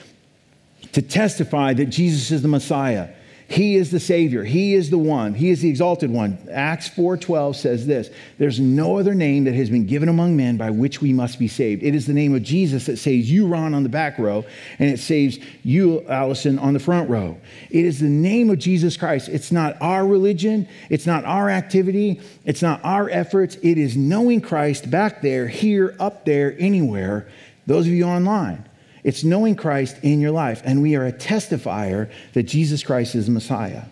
to 0.93 1.03
testify 1.03 1.75
that 1.75 1.87
Jesus 1.87 2.31
is 2.31 2.43
the 2.43 2.49
Messiah. 2.49 3.09
He 3.51 3.77
is 3.77 3.91
the 3.91 3.99
Savior. 3.99 4.45
He 4.45 4.75
is 4.75 4.91
the 4.91 4.99
one. 4.99 5.33
He 5.33 5.49
is 5.49 5.62
the 5.62 5.71
exalted 5.71 6.11
one. 6.11 6.37
Acts 6.53 6.87
4:12 6.91 7.57
says 7.57 7.87
this: 7.87 8.11
There's 8.37 8.61
no 8.61 8.99
other 8.99 9.14
name 9.14 9.45
that 9.45 9.55
has 9.55 9.71
been 9.71 9.87
given 9.87 10.11
among 10.11 10.37
men 10.37 10.59
by 10.59 10.69
which 10.69 11.01
we 11.01 11.14
must 11.14 11.38
be 11.38 11.49
saved. 11.49 11.83
It 11.83 11.95
is 11.95 12.05
the 12.05 12.12
name 12.12 12.35
of 12.35 12.43
Jesus 12.43 12.85
that 12.87 12.99
saves 12.99 13.31
you, 13.31 13.47
Ron, 13.47 13.73
on 13.73 13.85
the 13.85 13.88
back 13.88 14.19
row, 14.19 14.45
and 14.79 14.91
it 14.91 14.99
saves 14.99 15.38
you, 15.64 16.05
Allison, 16.09 16.59
on 16.59 16.75
the 16.75 16.79
front 16.79 17.09
row. 17.09 17.38
It 17.71 17.87
is 17.87 18.01
the 18.01 18.09
name 18.11 18.51
of 18.51 18.59
Jesus 18.59 18.99
Christ. 18.99 19.31
It's 19.31 19.51
not 19.51 19.81
our 19.81 20.07
religion, 20.07 20.69
it's 20.91 21.07
not 21.07 21.25
our 21.25 21.49
activity, 21.49 22.21
it's 22.45 22.61
not 22.61 22.85
our 22.85 23.09
efforts. 23.09 23.57
It 23.62 23.79
is 23.79 23.97
knowing 23.97 24.43
Christ 24.43 24.91
back 24.91 25.23
there, 25.23 25.49
here, 25.49 25.97
up 25.99 26.27
there, 26.27 26.55
anywhere. 26.59 27.27
Those 27.67 27.87
of 27.87 27.93
you 27.93 28.05
online. 28.05 28.67
It's 29.09 29.25
knowing 29.25 29.57
Christ 29.57 29.97
in 30.03 30.21
your 30.21 30.33
life. 30.33 30.61
And 30.66 30.83
we 30.83 30.94
are 30.94 31.07
a 31.07 31.12
testifier 31.12 32.11
that 32.35 32.42
Jesus 32.42 32.83
Christ 32.83 33.14
is 33.14 33.25
the 33.25 33.33
Messiah. 33.33 33.85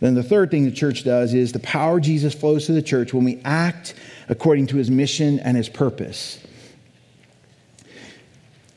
Then 0.00 0.14
the 0.14 0.22
third 0.22 0.50
thing 0.50 0.64
the 0.64 0.70
church 0.70 1.04
does 1.04 1.34
is 1.34 1.52
the 1.52 1.58
power 1.58 2.00
Jesus 2.00 2.32
flows 2.32 2.64
to 2.64 2.72
the 2.72 2.80
church 2.80 3.12
when 3.12 3.22
we 3.22 3.38
act 3.44 3.92
according 4.30 4.68
to 4.68 4.78
his 4.78 4.90
mission 4.90 5.40
and 5.40 5.58
his 5.58 5.68
purpose. 5.68 6.42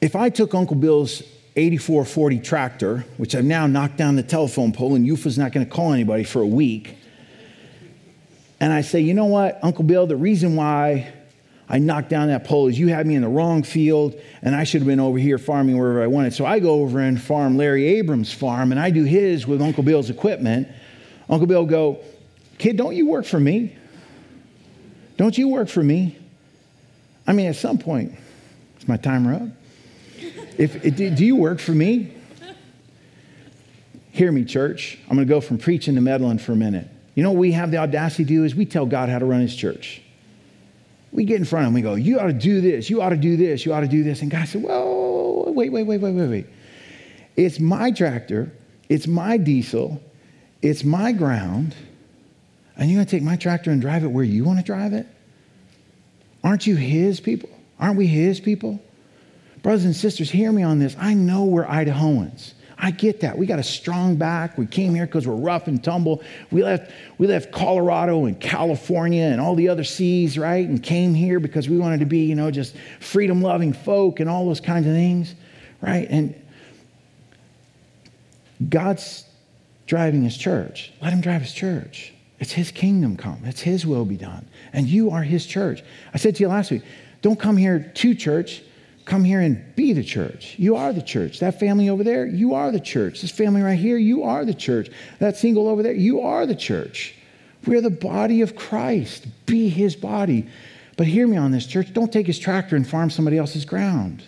If 0.02 0.18
I 0.18 0.30
took 0.30 0.54
Uncle 0.54 0.76
Bill's 0.76 1.22
8440 1.56 2.40
tractor, 2.40 3.06
which 3.16 3.34
I've 3.34 3.46
now 3.46 3.66
knocked 3.66 3.96
down 3.96 4.18
the 4.18 4.24
telephone 4.24 4.74
pole, 4.74 4.96
and 4.96 5.08
Yufa's 5.08 5.38
not 5.38 5.54
going 5.54 5.66
to 5.66 5.72
call 5.72 5.94
anybody 5.94 6.26
for 6.26 6.42
a 6.42 6.48
week, 6.48 6.98
and 8.60 8.74
I 8.74 8.82
say, 8.82 9.00
you 9.00 9.14
know 9.14 9.28
what, 9.28 9.58
Uncle 9.64 9.86
Bill, 9.86 10.08
the 10.08 10.18
reason 10.18 10.58
why 10.58 11.14
I 11.72 11.78
knocked 11.78 12.10
down 12.10 12.30
that 12.30 12.46
pole 12.46 12.70
you 12.70 12.88
had 12.88 13.06
me 13.06 13.14
in 13.14 13.22
the 13.22 13.30
wrong 13.30 13.62
field 13.62 14.20
and 14.42 14.56
I 14.56 14.64
should 14.64 14.82
have 14.82 14.88
been 14.88 15.00
over 15.00 15.20
here 15.20 15.38
farming 15.38 15.78
wherever 15.78 16.02
I 16.02 16.08
wanted. 16.08 16.34
So 16.34 16.46
I 16.46 16.60
go 16.60 16.82
over 16.82 17.00
and 17.00 17.22
farm 17.22 17.58
Larry 17.58 17.86
Abrams' 18.00 18.34
farm 18.34 18.72
and 18.72 18.80
I 18.80 18.90
do 18.90 19.04
his 19.04 19.46
with 19.46 19.62
Uncle 19.62 19.84
Bill's 19.84 20.10
equipment. 20.10 20.68
Uncle 21.30 21.46
Bill 21.46 21.66
go, 21.66 22.00
kid, 22.58 22.76
don't 22.76 22.96
you 22.96 23.06
work 23.06 23.26
for 23.26 23.40
me? 23.40 23.76
Don't 25.18 25.38
you 25.38 25.48
work 25.48 25.70
for 25.70 25.84
me? 25.84 26.18
I 27.28 27.34
mean, 27.34 27.46
at 27.46 27.56
some 27.56 27.78
point, 27.78 28.16
is 28.80 28.88
my 28.88 28.98
timer 28.98 29.36
up? 29.36 29.50
If, 30.58 30.96
do 30.96 31.26
you 31.26 31.36
work 31.36 31.60
for 31.60 31.74
me? 31.74 32.16
Hear 34.12 34.32
me, 34.32 34.44
church. 34.44 34.98
I'm 35.08 35.16
going 35.16 35.28
to 35.28 35.34
go 35.34 35.40
from 35.40 35.60
preaching 35.60 35.96
to 35.96 36.02
meddling 36.02 36.40
for 36.40 36.54
a 36.54 36.56
minute. 36.56 36.88
You 37.14 37.24
know 37.24 37.32
what 37.32 37.40
we 37.40 37.52
have 37.52 37.70
the 37.70 37.78
audacity 37.78 38.24
to 38.24 38.28
do 38.28 38.44
is 38.44 38.56
we 38.56 38.66
tell 38.66 38.86
God 38.86 39.10
how 39.10 39.20
to 39.20 39.26
run 39.26 39.42
his 39.42 39.56
church. 39.56 40.02
We 41.12 41.26
get 41.26 41.38
in 41.38 41.46
front 41.46 41.66
of 41.66 41.70
him. 41.70 41.74
We 41.74 41.82
go, 41.82 41.96
You 41.96 42.20
ought 42.20 42.28
to 42.28 42.34
do 42.34 42.62
this. 42.62 42.90
You 42.90 43.02
ought 43.02 43.10
to 43.10 43.18
do 43.18 43.38
this. 43.38 43.66
You 43.66 43.74
ought 43.74 43.82
to 43.82 43.88
do 43.88 44.04
this. 44.04 44.22
And 44.22 44.30
God 44.30 44.48
said, 44.48 44.62
Whoa, 44.62 45.52
wait, 45.52 45.72
wait, 45.72 45.84
wait, 45.84 46.00
wait, 46.00 46.14
wait, 46.14 46.28
wait. 46.28 46.46
It's 47.36 47.60
my 47.60 47.92
tractor. 47.92 48.52
It's 48.90 49.08
my 49.08 49.38
diesel. 49.38 50.02
It's 50.62 50.84
my 50.84 51.12
ground. 51.12 51.76
And 52.76 52.90
you're 52.90 52.98
going 52.98 53.06
to 53.06 53.12
take 53.12 53.24
my 53.24 53.36
tractor 53.36 53.72
and 53.72 53.82
drive 53.82 54.04
it 54.04 54.08
where 54.08 54.24
you 54.24 54.44
want 54.44 54.60
to 54.60 54.66
drive 54.66 54.94
it? 54.94 55.06
Aren't 56.44 56.66
you 56.66 56.76
his 56.76 57.20
people? 57.20 57.50
Aren't 57.80 57.98
we 57.98 58.08
his 58.08 58.40
people? 58.40 58.80
Brothers 59.62 59.86
and 59.86 59.96
sisters, 59.96 60.30
hear 60.30 60.52
me 60.52 60.64
on 60.64 60.80
this. 60.80 60.96
I 61.00 61.14
know 61.14 61.46
we're 61.46 61.66
Idahoans. 61.66 62.54
I 62.82 62.92
get 62.92 63.20
that. 63.22 63.38
We 63.38 63.46
got 63.46 63.60
a 63.60 63.64
strong 63.64 64.16
back. 64.16 64.58
We 64.58 64.66
came 64.66 64.96
here 64.96 65.06
because 65.06 65.28
we're 65.28 65.36
rough 65.36 65.68
and 65.68 65.84
tumble. 65.84 66.24
We 66.50 66.64
left, 66.64 66.92
we 67.18 67.28
left 67.28 67.52
Colorado 67.52 68.24
and 68.24 68.40
California 68.40 69.26
and 69.26 69.42
all 69.42 69.54
the 69.54 69.68
other 69.68 69.84
seas, 69.84 70.38
right? 70.38 70.66
And 70.66 70.82
came 70.82 71.14
here 71.14 71.42
because 71.42 71.68
we 71.68 71.78
wanted 71.78 72.00
to 72.00 72.06
be, 72.06 72.20
you 72.20 72.36
know, 72.36 72.50
just 72.50 72.76
freedom 73.02 73.42
loving 73.42 73.74
folk 73.74 74.22
and 74.22 74.30
all 74.30 74.46
those 74.46 74.62
kinds 74.62 74.88
of 74.88 74.94
things, 74.94 75.36
right? 75.82 76.08
And 76.10 76.42
God's 78.70 79.26
driving 79.86 80.24
his 80.24 80.38
church. 80.38 80.94
Let 81.02 81.12
him 81.12 81.20
drive 81.20 81.42
his 81.42 81.54
church. 81.54 82.14
It's 82.40 82.54
his 82.54 82.72
kingdom 82.72 83.18
come, 83.18 83.42
it's 83.44 83.62
his 83.62 83.86
will 83.86 84.06
be 84.06 84.16
done. 84.16 84.48
And 84.72 84.88
you 84.88 85.12
are 85.12 85.24
his 85.24 85.46
church. 85.46 85.84
I 86.14 86.18
said 86.18 86.36
to 86.38 86.44
you 86.44 86.48
last 86.48 86.72
week, 86.72 86.84
don't 87.22 87.38
come 87.38 87.58
here 87.58 87.92
to 87.94 88.16
church 88.16 88.62
come 89.10 89.24
here 89.24 89.42
and 89.42 89.76
be 89.76 89.92
the 89.92 90.04
church. 90.04 90.54
You 90.60 90.76
are 90.76 90.94
the 90.94 91.02
church. 91.02 91.40
That 91.40 91.60
family 91.60 91.90
over 91.90 92.04
there, 92.04 92.28
you 92.28 92.54
are 92.54 92.72
the 92.72 92.80
church. 92.80 93.22
This 93.22 93.32
family 93.32 93.62
right 93.62 93.78
here, 93.78 93.98
you 93.98 94.24
are 94.24 94.46
the 94.46 94.54
church. 94.54 94.90
That 95.18 95.36
single 95.36 95.68
over 95.68 95.82
there, 95.82 95.94
you 95.94 96.22
are 96.22 96.46
the 96.46 96.56
church. 96.56 97.16
We're 97.66 97.82
the 97.82 97.90
body 97.90 98.42
of 98.42 98.56
Christ. 98.56 99.26
Be 99.48 99.68
his 99.68 99.96
body. 99.96 100.48
But 100.96 101.08
hear 101.08 101.28
me 101.28 101.38
on 101.38 101.52
this, 101.52 101.66
church. 101.66 101.92
Don't 101.92 102.14
take 102.14 102.28
his 102.28 102.38
tractor 102.38 102.76
and 102.76 102.88
farm 102.88 103.10
somebody 103.10 103.38
else's 103.38 103.66
ground. 103.66 104.24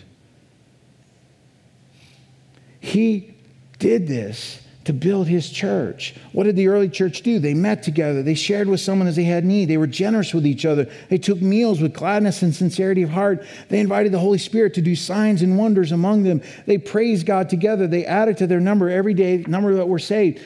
He 2.80 3.34
did 3.78 4.08
this 4.08 4.60
to 4.84 4.92
build 4.92 5.28
his 5.28 5.48
church. 5.50 6.14
What 6.32 6.44
did 6.44 6.56
the 6.56 6.68
early 6.68 6.88
church 6.88 7.22
do? 7.22 7.38
They 7.38 7.54
met 7.54 7.82
together. 7.82 8.22
They 8.22 8.34
shared 8.34 8.68
with 8.68 8.80
someone 8.80 9.06
as 9.06 9.16
they 9.16 9.24
had 9.24 9.44
need. 9.44 9.66
They 9.66 9.76
were 9.76 9.86
generous 9.86 10.34
with 10.34 10.46
each 10.46 10.64
other. 10.64 10.90
They 11.08 11.18
took 11.18 11.40
meals 11.40 11.80
with 11.80 11.94
gladness 11.94 12.42
and 12.42 12.54
sincerity 12.54 13.02
of 13.02 13.10
heart. 13.10 13.44
They 13.68 13.80
invited 13.80 14.12
the 14.12 14.18
Holy 14.18 14.38
Spirit 14.38 14.74
to 14.74 14.82
do 14.82 14.96
signs 14.96 15.42
and 15.42 15.56
wonders 15.56 15.92
among 15.92 16.24
them. 16.24 16.42
They 16.66 16.78
praised 16.78 17.26
God 17.26 17.48
together. 17.48 17.86
They 17.86 18.04
added 18.04 18.38
to 18.38 18.46
their 18.46 18.60
number 18.60 18.90
every 18.90 19.14
day, 19.14 19.44
number 19.46 19.74
that 19.74 19.88
were 19.88 19.98
saved. 19.98 20.42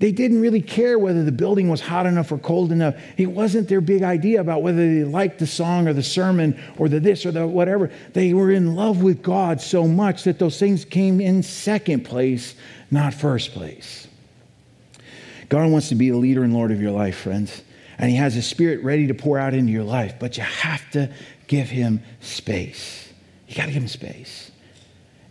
They 0.00 0.10
didn't 0.10 0.40
really 0.40 0.60
care 0.60 0.98
whether 0.98 1.24
the 1.24 1.32
building 1.32 1.68
was 1.68 1.80
hot 1.80 2.04
enough 2.04 2.32
or 2.32 2.38
cold 2.38 2.72
enough. 2.72 2.96
It 3.16 3.26
wasn't 3.26 3.68
their 3.68 3.80
big 3.80 4.02
idea 4.02 4.40
about 4.40 4.62
whether 4.62 4.78
they 4.78 5.04
liked 5.04 5.38
the 5.38 5.46
song 5.46 5.86
or 5.86 5.92
the 5.92 6.02
sermon 6.02 6.60
or 6.76 6.88
the 6.88 6.98
this 6.98 7.24
or 7.24 7.30
the 7.30 7.46
whatever. 7.46 7.90
They 8.12 8.34
were 8.34 8.50
in 8.50 8.74
love 8.74 9.02
with 9.02 9.22
God 9.22 9.60
so 9.60 9.86
much 9.86 10.24
that 10.24 10.38
those 10.38 10.58
things 10.58 10.84
came 10.84 11.20
in 11.20 11.42
second 11.42 12.04
place 12.04 12.54
not 12.90 13.12
first 13.12 13.52
place. 13.52 14.06
God 15.48 15.70
wants 15.70 15.88
to 15.90 15.94
be 15.94 16.10
the 16.10 16.16
leader 16.16 16.42
and 16.42 16.54
Lord 16.54 16.70
of 16.70 16.80
your 16.80 16.92
life, 16.92 17.16
friends. 17.16 17.62
And 17.98 18.10
He 18.10 18.16
has 18.16 18.36
a 18.36 18.42
spirit 18.42 18.82
ready 18.82 19.06
to 19.08 19.14
pour 19.14 19.38
out 19.38 19.54
into 19.54 19.72
your 19.72 19.84
life, 19.84 20.14
but 20.18 20.36
you 20.36 20.42
have 20.42 20.88
to 20.92 21.12
give 21.46 21.68
Him 21.68 22.02
space. 22.20 23.12
You 23.48 23.56
got 23.56 23.66
to 23.66 23.72
give 23.72 23.82
Him 23.82 23.88
space. 23.88 24.50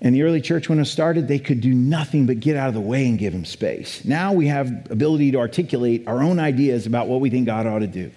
In 0.03 0.11
the 0.11 0.23
early 0.23 0.41
church, 0.41 0.67
when 0.67 0.79
it 0.79 0.85
started, 0.85 1.29
they 1.29 1.39
could 1.39 1.61
do 1.61 1.73
nothing 1.73 2.25
but 2.25 2.41
get 2.41 2.57
out 2.57 2.67
of 2.67 2.73
the 2.73 2.81
way 2.81 3.07
and 3.07 3.17
give 3.17 3.33
Him 3.33 3.45
space. 3.45 4.03
Now 4.03 4.33
we 4.33 4.47
have 4.47 4.91
ability 4.91 5.31
to 5.31 5.39
articulate 5.39 6.05
our 6.07 6.21
own 6.21 6.39
ideas 6.39 6.85
about 6.85 7.07
what 7.07 7.21
we 7.21 7.29
think 7.29 7.45
God 7.45 7.65
ought 7.65 7.79
to 7.79 7.87
do. 7.87 8.11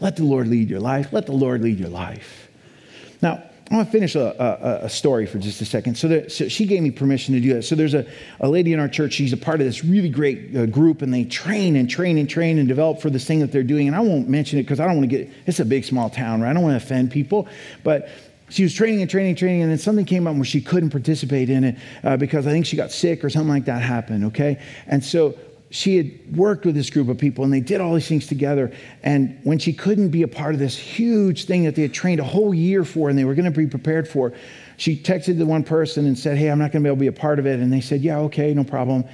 Let 0.00 0.16
the 0.16 0.24
Lord 0.24 0.48
lead 0.48 0.68
your 0.68 0.80
life. 0.80 1.12
Let 1.12 1.26
the 1.26 1.32
Lord 1.32 1.62
lead 1.62 1.78
your 1.78 1.88
life. 1.88 2.48
Now, 3.22 3.44
I 3.70 3.76
want 3.76 3.86
to 3.86 3.92
finish 3.92 4.16
a, 4.16 4.80
a, 4.82 4.86
a, 4.86 4.88
story 4.88 5.26
for 5.26 5.38
just 5.38 5.60
a 5.60 5.64
second. 5.64 5.96
So, 5.96 6.08
there, 6.08 6.28
so, 6.28 6.48
she 6.48 6.66
gave 6.66 6.82
me 6.82 6.90
permission 6.90 7.34
to 7.34 7.40
do 7.40 7.54
that. 7.54 7.62
So 7.62 7.76
there's 7.76 7.94
a, 7.94 8.04
a 8.40 8.48
lady 8.48 8.72
in 8.72 8.80
our 8.80 8.88
church. 8.88 9.12
She's 9.12 9.32
a 9.32 9.36
part 9.36 9.60
of 9.60 9.66
this 9.66 9.84
really 9.84 10.08
great 10.08 10.56
uh, 10.56 10.66
group, 10.66 11.02
and 11.02 11.14
they 11.14 11.22
train 11.22 11.76
and 11.76 11.88
train 11.88 12.18
and 12.18 12.28
train 12.28 12.58
and 12.58 12.66
develop 12.66 13.00
for 13.00 13.10
this 13.10 13.24
thing 13.24 13.38
that 13.38 13.52
they're 13.52 13.62
doing. 13.62 13.86
And 13.86 13.94
I 13.94 14.00
won't 14.00 14.28
mention 14.28 14.58
it 14.58 14.64
because 14.64 14.80
I 14.80 14.86
don't 14.86 14.96
want 14.96 15.08
to 15.08 15.16
get. 15.16 15.30
It's 15.46 15.60
a 15.60 15.64
big 15.64 15.84
small 15.84 16.10
town, 16.10 16.40
right? 16.40 16.50
I 16.50 16.52
don't 16.52 16.64
want 16.64 16.80
to 16.80 16.84
offend 16.84 17.12
people, 17.12 17.46
but. 17.84 18.08
She 18.50 18.62
was 18.64 18.74
training 18.74 19.00
and 19.00 19.10
training 19.10 19.30
and 19.30 19.38
training, 19.38 19.62
and 19.62 19.70
then 19.70 19.78
something 19.78 20.04
came 20.04 20.26
up 20.26 20.34
where 20.34 20.44
she 20.44 20.60
couldn't 20.60 20.90
participate 20.90 21.48
in 21.48 21.64
it 21.64 21.76
uh, 22.04 22.16
because 22.16 22.46
I 22.46 22.50
think 22.50 22.66
she 22.66 22.76
got 22.76 22.90
sick 22.90 23.24
or 23.24 23.30
something 23.30 23.48
like 23.48 23.64
that 23.66 23.80
happened, 23.80 24.24
okay? 24.26 24.60
And 24.86 25.02
so 25.02 25.38
she 25.70 25.96
had 25.96 26.36
worked 26.36 26.66
with 26.66 26.74
this 26.74 26.90
group 26.90 27.08
of 27.08 27.16
people 27.16 27.44
and 27.44 27.52
they 27.52 27.60
did 27.60 27.80
all 27.80 27.94
these 27.94 28.08
things 28.08 28.26
together. 28.26 28.72
And 29.04 29.38
when 29.44 29.58
she 29.60 29.72
couldn't 29.72 30.08
be 30.08 30.24
a 30.24 30.28
part 30.28 30.52
of 30.52 30.58
this 30.58 30.76
huge 30.76 31.44
thing 31.44 31.62
that 31.64 31.76
they 31.76 31.82
had 31.82 31.94
trained 31.94 32.18
a 32.18 32.24
whole 32.24 32.52
year 32.52 32.84
for 32.84 33.08
and 33.08 33.16
they 33.16 33.24
were 33.24 33.36
going 33.36 33.50
to 33.50 33.56
be 33.56 33.68
prepared 33.68 34.08
for, 34.08 34.32
she 34.76 34.96
texted 34.96 35.38
the 35.38 35.46
one 35.46 35.62
person 35.62 36.06
and 36.06 36.18
said, 36.18 36.36
Hey, 36.36 36.50
I'm 36.50 36.58
not 36.58 36.72
going 36.72 36.82
to 36.82 36.88
be 36.88 36.88
able 36.88 36.96
to 36.96 37.00
be 37.00 37.06
a 37.06 37.12
part 37.12 37.38
of 37.38 37.46
it. 37.46 37.60
And 37.60 37.72
they 37.72 37.80
said, 37.80 38.00
Yeah, 38.00 38.18
okay, 38.18 38.52
no 38.52 38.64
problem. 38.64 39.04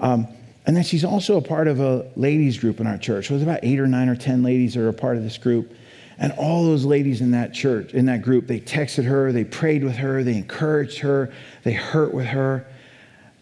Um, 0.00 0.28
and 0.66 0.76
then 0.76 0.84
she's 0.84 1.04
also 1.04 1.38
a 1.38 1.42
part 1.42 1.66
of 1.66 1.80
a 1.80 2.06
ladies 2.14 2.58
group 2.58 2.78
in 2.78 2.86
our 2.86 2.98
church. 2.98 3.28
So 3.28 3.34
there's 3.34 3.42
about 3.42 3.60
eight 3.62 3.80
or 3.80 3.86
nine 3.86 4.08
or 4.08 4.16
10 4.16 4.42
ladies 4.42 4.74
that 4.74 4.82
are 4.82 4.88
a 4.88 4.92
part 4.92 5.16
of 5.16 5.22
this 5.22 5.38
group. 5.38 5.74
And 6.22 6.30
all 6.34 6.64
those 6.64 6.84
ladies 6.84 7.20
in 7.20 7.32
that 7.32 7.52
church, 7.52 7.94
in 7.94 8.06
that 8.06 8.22
group, 8.22 8.46
they 8.46 8.60
texted 8.60 9.04
her, 9.06 9.32
they 9.32 9.42
prayed 9.42 9.82
with 9.82 9.96
her, 9.96 10.22
they 10.22 10.36
encouraged 10.36 11.00
her, 11.00 11.32
they 11.64 11.72
hurt 11.72 12.14
with 12.14 12.26
her. 12.26 12.64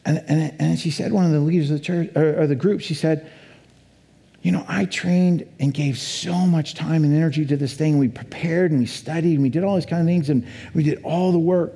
And, 0.07 0.25
and, 0.27 0.55
and 0.59 0.79
she 0.79 0.91
said, 0.91 1.13
one 1.13 1.27
of 1.27 1.31
the 1.31 1.41
leaders 1.41 1.71
of 1.71 1.77
the 1.77 1.85
church 1.85 2.11
or, 2.17 2.41
or 2.41 2.47
the 2.47 2.55
group, 2.55 2.81
she 2.81 2.95
said, 2.95 3.31
you 4.41 4.51
know, 4.51 4.65
I 4.67 4.87
trained 4.87 5.47
and 5.59 5.75
gave 5.75 5.99
so 5.99 6.35
much 6.35 6.73
time 6.73 7.05
and 7.05 7.15
energy 7.15 7.45
to 7.45 7.57
this 7.59 7.75
thing. 7.75 7.99
We 7.99 8.09
prepared 8.09 8.71
and 8.71 8.81
we 8.81 8.87
studied 8.87 9.35
and 9.35 9.43
we 9.43 9.51
did 9.51 9.63
all 9.63 9.75
these 9.75 9.85
kind 9.85 10.01
of 10.01 10.07
things 10.07 10.31
and 10.31 10.47
we 10.73 10.83
did 10.83 11.03
all 11.03 11.33
the 11.33 11.39
work. 11.39 11.75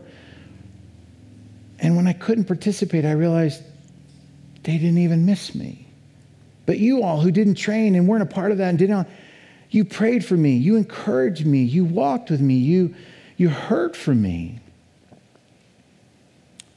And 1.81 1.97
when 1.97 2.07
I 2.07 2.15
couldn't 2.15 2.47
participate, 2.47 3.05
I 3.05 3.13
realized 3.13 3.63
they 4.63 4.79
didn't 4.79 4.97
even 4.97 5.27
miss 5.27 5.55
me. 5.55 5.87
But 6.65 6.79
you 6.79 7.03
all 7.03 7.21
who 7.21 7.31
didn't 7.31 7.57
train 7.57 7.95
and 7.95 8.09
weren't 8.09 8.23
a 8.23 8.27
part 8.27 8.53
of 8.53 8.57
that 8.57 8.71
and 8.71 8.79
didn't, 8.79 9.07
you 9.75 9.85
prayed 9.85 10.25
for 10.25 10.37
me, 10.37 10.57
you 10.57 10.77
encouraged 10.77 11.45
me, 11.45 11.63
you 11.65 11.85
walked 11.85 12.31
with 12.31 12.41
me, 12.41 12.55
you, 12.55 12.95
you 13.37 13.49
heard 13.49 13.97
from 13.97 14.23
me. 14.23 14.61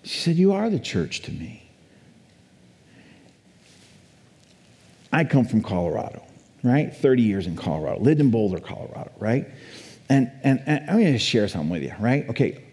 She 0.03 0.19
said, 0.19 0.35
You 0.35 0.53
are 0.53 0.69
the 0.69 0.79
church 0.79 1.21
to 1.23 1.31
me. 1.31 1.63
I 5.11 5.25
come 5.25 5.45
from 5.45 5.61
Colorado, 5.61 6.23
right? 6.63 6.95
30 6.95 7.21
years 7.21 7.45
in 7.45 7.55
Colorado, 7.55 8.01
lived 8.01 8.19
in 8.19 8.31
Boulder, 8.31 8.59
Colorado, 8.59 9.11
right? 9.19 9.47
And, 10.09 10.31
and, 10.43 10.63
and 10.65 10.89
I'm 10.89 10.99
going 10.99 11.13
to 11.13 11.19
share 11.19 11.47
something 11.47 11.69
with 11.69 11.83
you, 11.83 11.93
right? 11.99 12.27
Okay. 12.29 12.63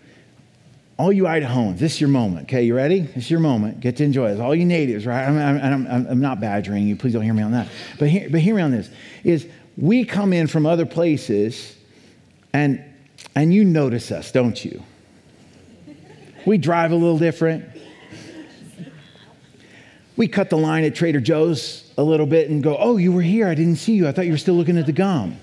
all 0.98 1.12
you 1.12 1.24
Idahoans, 1.24 1.78
this 1.78 1.94
is 1.94 2.00
your 2.00 2.08
moment, 2.08 2.44
okay? 2.44 2.62
You 2.62 2.74
ready? 2.74 3.00
This 3.00 3.24
is 3.24 3.30
your 3.30 3.40
moment. 3.40 3.80
Get 3.80 3.96
to 3.98 4.04
enjoy 4.04 4.30
this. 4.30 4.40
All 4.40 4.54
you 4.54 4.64
natives, 4.64 5.04
right? 5.04 5.28
I'm, 5.28 5.36
I'm, 5.36 5.86
I'm, 5.86 6.06
I'm 6.06 6.20
not 6.20 6.40
badgering 6.40 6.86
you. 6.86 6.96
Please 6.96 7.12
don't 7.12 7.22
hear 7.22 7.34
me 7.34 7.42
on 7.42 7.52
that. 7.52 7.68
But 7.98 8.08
hear, 8.08 8.30
but 8.30 8.40
hear 8.40 8.54
me 8.54 8.62
on 8.62 8.70
this 8.70 8.88
is 9.22 9.46
we 9.76 10.04
come 10.04 10.32
in 10.32 10.46
from 10.46 10.66
other 10.66 10.86
places 10.86 11.76
and, 12.52 12.82
and 13.34 13.52
you 13.52 13.64
notice 13.64 14.12
us, 14.12 14.30
don't 14.30 14.64
you? 14.64 14.82
We 16.46 16.58
drive 16.58 16.92
a 16.92 16.94
little 16.94 17.18
different. 17.18 17.64
We 20.16 20.28
cut 20.28 20.50
the 20.50 20.56
line 20.58 20.84
at 20.84 20.94
Trader 20.94 21.20
Joe's 21.20 21.92
a 21.98 22.02
little 22.02 22.26
bit 22.26 22.48
and 22.50 22.62
go, 22.62 22.76
Oh, 22.78 22.96
you 22.98 23.10
were 23.10 23.22
here. 23.22 23.48
I 23.48 23.54
didn't 23.54 23.76
see 23.76 23.94
you. 23.94 24.06
I 24.06 24.12
thought 24.12 24.26
you 24.26 24.32
were 24.32 24.38
still 24.38 24.54
looking 24.54 24.78
at 24.78 24.86
the 24.86 24.92
gum. 24.92 25.36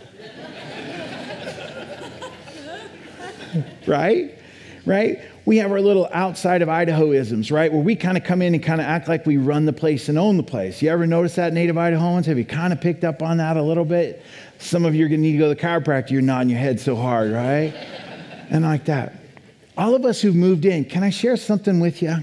right? 3.87 4.37
Right? 4.85 5.19
We 5.45 5.57
have 5.57 5.71
our 5.71 5.81
little 5.81 6.07
outside 6.13 6.61
of 6.61 6.69
Idahoisms, 6.69 7.51
right? 7.51 7.71
Where 7.71 7.81
we 7.81 7.95
kind 7.95 8.15
of 8.15 8.23
come 8.23 8.41
in 8.41 8.53
and 8.53 8.63
kind 8.63 8.79
of 8.79 8.85
act 8.85 9.07
like 9.07 9.25
we 9.25 9.37
run 9.37 9.65
the 9.65 9.73
place 9.73 10.07
and 10.07 10.17
own 10.17 10.37
the 10.37 10.43
place. 10.43 10.81
You 10.81 10.89
ever 10.89 11.07
notice 11.07 11.35
that, 11.35 11.51
native 11.51 11.77
Idahoans? 11.77 12.25
Have 12.25 12.37
you 12.37 12.45
kind 12.45 12.71
of 12.71 12.79
picked 12.79 13.03
up 13.03 13.23
on 13.23 13.37
that 13.37 13.57
a 13.57 13.63
little 13.63 13.85
bit? 13.85 14.23
Some 14.59 14.85
of 14.85 14.93
you 14.93 15.05
are 15.05 15.09
going 15.09 15.21
to 15.21 15.27
need 15.27 15.33
to 15.33 15.37
go 15.39 15.49
to 15.49 15.55
the 15.55 15.61
chiropractor. 15.61 16.11
You're 16.11 16.21
nodding 16.21 16.49
your 16.49 16.59
head 16.59 16.79
so 16.79 16.95
hard, 16.95 17.31
right? 17.31 17.73
and 18.51 18.65
like 18.65 18.85
that. 18.85 19.13
All 19.77 19.95
of 19.95 20.05
us 20.05 20.21
who've 20.21 20.35
moved 20.35 20.65
in, 20.65 20.85
can 20.85 21.01
I 21.01 21.09
share 21.09 21.37
something 21.37 21.79
with 21.79 22.03
you? 22.03 22.17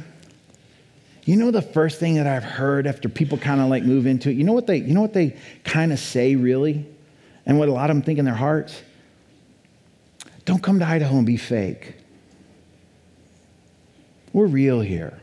You 1.25 1.37
know 1.37 1.51
the 1.51 1.63
first 1.63 1.99
thing 1.99 2.15
that 2.15 2.27
I've 2.27 2.45
heard 2.45 2.87
after 2.87 3.09
people 3.09 3.37
kind 3.37 3.61
of 3.61 3.69
like 3.69 3.83
move 3.83 4.07
into 4.07 4.31
it? 4.31 4.35
You 4.35 4.45
know 4.45 4.53
what 4.53 4.67
they, 4.67 4.77
you 4.77 4.95
know 4.95 5.01
what 5.01 5.15
they 5.15 5.37
kind 5.65 5.93
of 5.93 5.99
say 5.99 6.37
really? 6.37 6.87
And 7.45 7.59
what 7.59 7.69
a 7.69 7.73
lot 7.73 7.91
of 7.91 7.97
them 7.97 8.03
think 8.03 8.19
in 8.19 8.25
their 8.25 8.35
hearts? 8.35 8.81
Don't 10.45 10.63
come 10.63 10.79
to 10.79 10.87
Idaho 10.87 11.17
and 11.17 11.27
be 11.27 11.37
fake. 11.37 11.95
We're 14.33 14.47
real 14.47 14.81
here, 14.81 15.21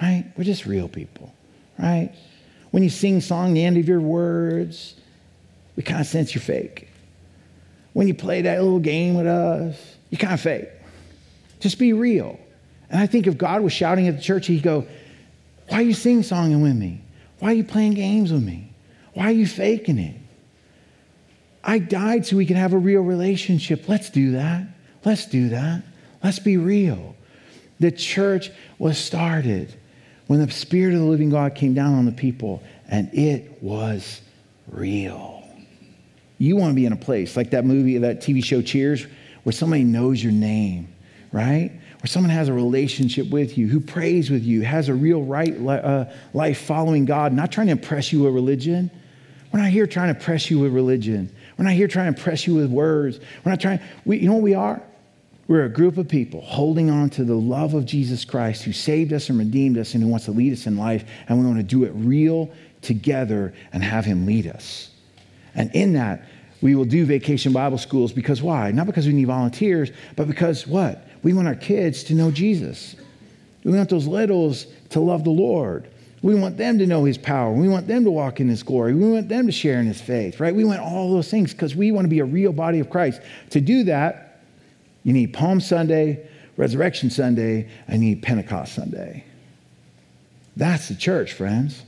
right? 0.00 0.30
We're 0.36 0.44
just 0.44 0.66
real 0.66 0.88
people, 0.88 1.32
right? 1.78 2.12
When 2.70 2.82
you 2.82 2.90
sing 2.90 3.20
song, 3.20 3.54
the 3.54 3.64
end 3.64 3.76
of 3.76 3.88
your 3.88 4.00
words, 4.00 4.94
we 5.76 5.82
kind 5.82 6.00
of 6.00 6.06
sense 6.06 6.34
you're 6.34 6.42
fake. 6.42 6.88
When 7.92 8.06
you 8.06 8.14
play 8.14 8.42
that 8.42 8.62
little 8.62 8.78
game 8.78 9.14
with 9.14 9.26
us, 9.26 9.96
you 10.10 10.18
kind 10.18 10.34
of 10.34 10.40
fake. 10.40 10.68
Just 11.60 11.78
be 11.78 11.92
real. 11.92 12.38
And 12.90 13.00
I 13.00 13.06
think 13.06 13.26
if 13.26 13.38
God 13.38 13.62
was 13.62 13.72
shouting 13.72 14.06
at 14.08 14.16
the 14.16 14.22
church, 14.22 14.46
he'd 14.46 14.62
go, 14.62 14.86
Why 15.68 15.78
are 15.78 15.82
you 15.82 15.94
sing 15.94 16.20
songing 16.20 16.62
with 16.62 16.76
me? 16.76 17.00
Why 17.38 17.50
are 17.52 17.54
you 17.54 17.64
playing 17.64 17.94
games 17.94 18.32
with 18.32 18.42
me? 18.42 18.72
Why 19.14 19.24
are 19.24 19.32
you 19.32 19.46
faking 19.46 19.98
it? 19.98 20.16
I 21.64 21.78
died 21.78 22.26
so 22.26 22.36
we 22.36 22.46
can 22.46 22.56
have 22.56 22.74
a 22.74 22.78
real 22.78 23.00
relationship. 23.00 23.88
Let's 23.88 24.10
do 24.10 24.32
that. 24.32 24.66
Let's 25.04 25.26
do 25.26 25.48
that. 25.48 25.82
Let's 26.22 26.38
be 26.38 26.56
real. 26.58 27.15
The 27.80 27.90
church 27.90 28.50
was 28.78 28.98
started 28.98 29.74
when 30.26 30.44
the 30.44 30.50
Spirit 30.50 30.94
of 30.94 31.00
the 31.00 31.06
living 31.06 31.30
God 31.30 31.54
came 31.54 31.74
down 31.74 31.94
on 31.94 32.06
the 32.06 32.12
people, 32.12 32.62
and 32.88 33.12
it 33.12 33.62
was 33.62 34.20
real. 34.68 35.44
You 36.38 36.56
want 36.56 36.70
to 36.72 36.74
be 36.74 36.86
in 36.86 36.92
a 36.92 36.96
place 36.96 37.36
like 37.36 37.50
that 37.50 37.64
movie, 37.64 37.98
that 37.98 38.20
TV 38.20 38.42
show 38.42 38.60
Cheers, 38.60 39.06
where 39.44 39.52
somebody 39.52 39.84
knows 39.84 40.22
your 40.22 40.32
name, 40.32 40.92
right? 41.32 41.70
Where 41.70 42.06
someone 42.06 42.30
has 42.30 42.48
a 42.48 42.52
relationship 42.52 43.30
with 43.30 43.56
you, 43.56 43.68
who 43.68 43.80
prays 43.80 44.30
with 44.30 44.42
you, 44.42 44.62
has 44.62 44.88
a 44.88 44.94
real 44.94 45.22
right 45.22 45.54
uh, 45.66 46.06
life 46.34 46.60
following 46.60 47.04
God, 47.04 47.32
not 47.32 47.52
trying 47.52 47.68
to 47.68 47.72
impress 47.72 48.12
you 48.12 48.22
with 48.22 48.34
religion. 48.34 48.90
We're 49.52 49.60
not 49.60 49.70
here 49.70 49.86
trying 49.86 50.12
to 50.12 50.18
impress 50.18 50.50
you 50.50 50.58
with 50.58 50.72
religion. 50.72 51.34
We're 51.56 51.64
not 51.64 51.74
here 51.74 51.88
trying 51.88 52.12
to 52.12 52.18
impress 52.18 52.46
you 52.46 52.54
with 52.56 52.70
words. 52.70 53.20
We're 53.44 53.52
not 53.52 53.60
trying, 53.60 53.80
we, 54.04 54.18
you 54.18 54.28
know 54.28 54.34
what 54.34 54.42
we 54.42 54.54
are? 54.54 54.82
We're 55.48 55.64
a 55.64 55.68
group 55.68 55.96
of 55.96 56.08
people 56.08 56.40
holding 56.40 56.90
on 56.90 57.10
to 57.10 57.24
the 57.24 57.34
love 57.34 57.74
of 57.74 57.84
Jesus 57.84 58.24
Christ 58.24 58.64
who 58.64 58.72
saved 58.72 59.12
us 59.12 59.28
and 59.28 59.38
redeemed 59.38 59.78
us 59.78 59.94
and 59.94 60.02
who 60.02 60.08
wants 60.08 60.24
to 60.24 60.32
lead 60.32 60.52
us 60.52 60.66
in 60.66 60.76
life. 60.76 61.04
And 61.28 61.38
we 61.38 61.46
want 61.46 61.58
to 61.58 61.62
do 61.62 61.84
it 61.84 61.90
real 61.90 62.50
together 62.82 63.54
and 63.72 63.82
have 63.82 64.04
him 64.04 64.26
lead 64.26 64.48
us. 64.48 64.90
And 65.54 65.72
in 65.74 65.92
that, 65.92 66.24
we 66.62 66.74
will 66.74 66.84
do 66.84 67.04
vacation 67.04 67.52
Bible 67.52 67.78
schools 67.78 68.12
because 68.12 68.42
why? 68.42 68.72
Not 68.72 68.86
because 68.86 69.06
we 69.06 69.12
need 69.12 69.26
volunteers, 69.26 69.90
but 70.16 70.26
because 70.26 70.66
what? 70.66 71.06
We 71.22 71.32
want 71.32 71.46
our 71.46 71.54
kids 71.54 72.02
to 72.04 72.14
know 72.14 72.30
Jesus. 72.30 72.96
We 73.62 73.72
want 73.72 73.88
those 73.88 74.06
littles 74.06 74.66
to 74.90 75.00
love 75.00 75.24
the 75.24 75.30
Lord. 75.30 75.88
We 76.22 76.34
want 76.34 76.56
them 76.56 76.78
to 76.78 76.86
know 76.86 77.04
his 77.04 77.18
power. 77.18 77.52
We 77.52 77.68
want 77.68 77.86
them 77.86 78.04
to 78.04 78.10
walk 78.10 78.40
in 78.40 78.48
his 78.48 78.62
glory. 78.62 78.94
We 78.94 79.10
want 79.10 79.28
them 79.28 79.46
to 79.46 79.52
share 79.52 79.78
in 79.78 79.86
his 79.86 80.00
faith, 80.00 80.40
right? 80.40 80.54
We 80.54 80.64
want 80.64 80.80
all 80.80 81.12
those 81.12 81.30
things 81.30 81.52
because 81.52 81.76
we 81.76 81.92
want 81.92 82.04
to 82.04 82.08
be 82.08 82.20
a 82.20 82.24
real 82.24 82.52
body 82.52 82.80
of 82.80 82.90
Christ. 82.90 83.20
To 83.50 83.60
do 83.60 83.84
that, 83.84 84.25
you 85.06 85.12
need 85.12 85.32
Palm 85.32 85.60
Sunday, 85.60 86.26
Resurrection 86.56 87.10
Sunday, 87.10 87.68
and 87.86 88.02
you 88.02 88.10
need 88.10 88.22
Pentecost 88.22 88.74
Sunday. 88.74 89.24
That's 90.56 90.88
the 90.88 90.96
church, 90.96 91.32
friends. 91.32 91.84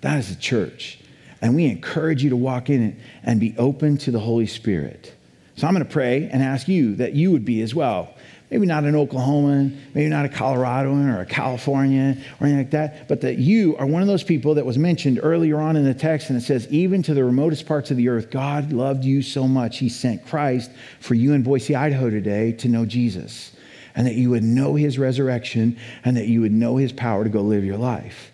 That 0.00 0.16
is 0.20 0.28
the 0.28 0.40
church. 0.40 1.00
And 1.42 1.56
we 1.56 1.64
encourage 1.64 2.22
you 2.22 2.30
to 2.30 2.36
walk 2.36 2.70
in 2.70 2.80
it 2.80 2.96
and 3.24 3.40
be 3.40 3.56
open 3.58 3.98
to 3.98 4.12
the 4.12 4.20
Holy 4.20 4.46
Spirit. 4.46 5.12
So 5.56 5.66
I'm 5.66 5.74
going 5.74 5.84
to 5.84 5.92
pray 5.92 6.28
and 6.30 6.44
ask 6.44 6.68
you 6.68 6.94
that 6.94 7.14
you 7.14 7.32
would 7.32 7.44
be 7.44 7.60
as 7.60 7.74
well 7.74 8.14
maybe 8.50 8.66
not 8.66 8.84
an 8.84 8.94
Oklahoman, 8.94 9.78
maybe 9.94 10.08
not 10.08 10.24
a 10.24 10.28
Coloradoan 10.28 11.14
or 11.14 11.20
a 11.20 11.26
Californian 11.26 12.20
or 12.40 12.46
anything 12.46 12.58
like 12.58 12.70
that, 12.70 13.08
but 13.08 13.20
that 13.20 13.38
you 13.38 13.76
are 13.76 13.86
one 13.86 14.02
of 14.02 14.08
those 14.08 14.24
people 14.24 14.54
that 14.54 14.66
was 14.66 14.76
mentioned 14.76 15.20
earlier 15.22 15.60
on 15.60 15.76
in 15.76 15.84
the 15.84 15.94
text, 15.94 16.30
and 16.30 16.38
it 16.38 16.42
says, 16.42 16.66
even 16.68 17.02
to 17.04 17.14
the 17.14 17.24
remotest 17.24 17.66
parts 17.66 17.90
of 17.90 17.96
the 17.96 18.08
earth, 18.08 18.30
God 18.30 18.72
loved 18.72 19.04
you 19.04 19.22
so 19.22 19.46
much, 19.46 19.78
He 19.78 19.88
sent 19.88 20.26
Christ 20.26 20.70
for 20.98 21.14
you 21.14 21.32
in 21.32 21.42
Boise, 21.42 21.76
Idaho 21.76 22.10
today 22.10 22.52
to 22.52 22.68
know 22.68 22.84
Jesus, 22.84 23.52
and 23.94 24.06
that 24.06 24.14
you 24.14 24.30
would 24.30 24.42
know 24.42 24.74
His 24.74 24.98
resurrection, 24.98 25.78
and 26.04 26.16
that 26.16 26.26
you 26.26 26.40
would 26.40 26.52
know 26.52 26.76
His 26.76 26.92
power 26.92 27.22
to 27.22 27.30
go 27.30 27.42
live 27.42 27.64
your 27.64 27.78
life. 27.78 28.32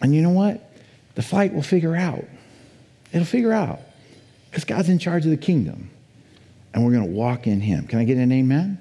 And 0.00 0.14
you 0.14 0.22
know 0.22 0.30
what? 0.30 0.68
The 1.14 1.22
fight 1.22 1.54
will 1.54 1.62
figure 1.62 1.96
out. 1.96 2.24
It'll 3.12 3.24
figure 3.24 3.52
out 3.52 3.80
because 4.50 4.64
God's 4.64 4.88
in 4.88 4.98
charge 4.98 5.24
of 5.24 5.30
the 5.30 5.36
kingdom, 5.36 5.90
and 6.74 6.84
we're 6.84 6.92
going 6.92 7.06
to 7.06 7.12
walk 7.12 7.46
in 7.46 7.60
Him. 7.60 7.86
Can 7.86 8.00
I 8.00 8.04
get 8.04 8.16
an 8.16 8.32
amen? 8.32 8.78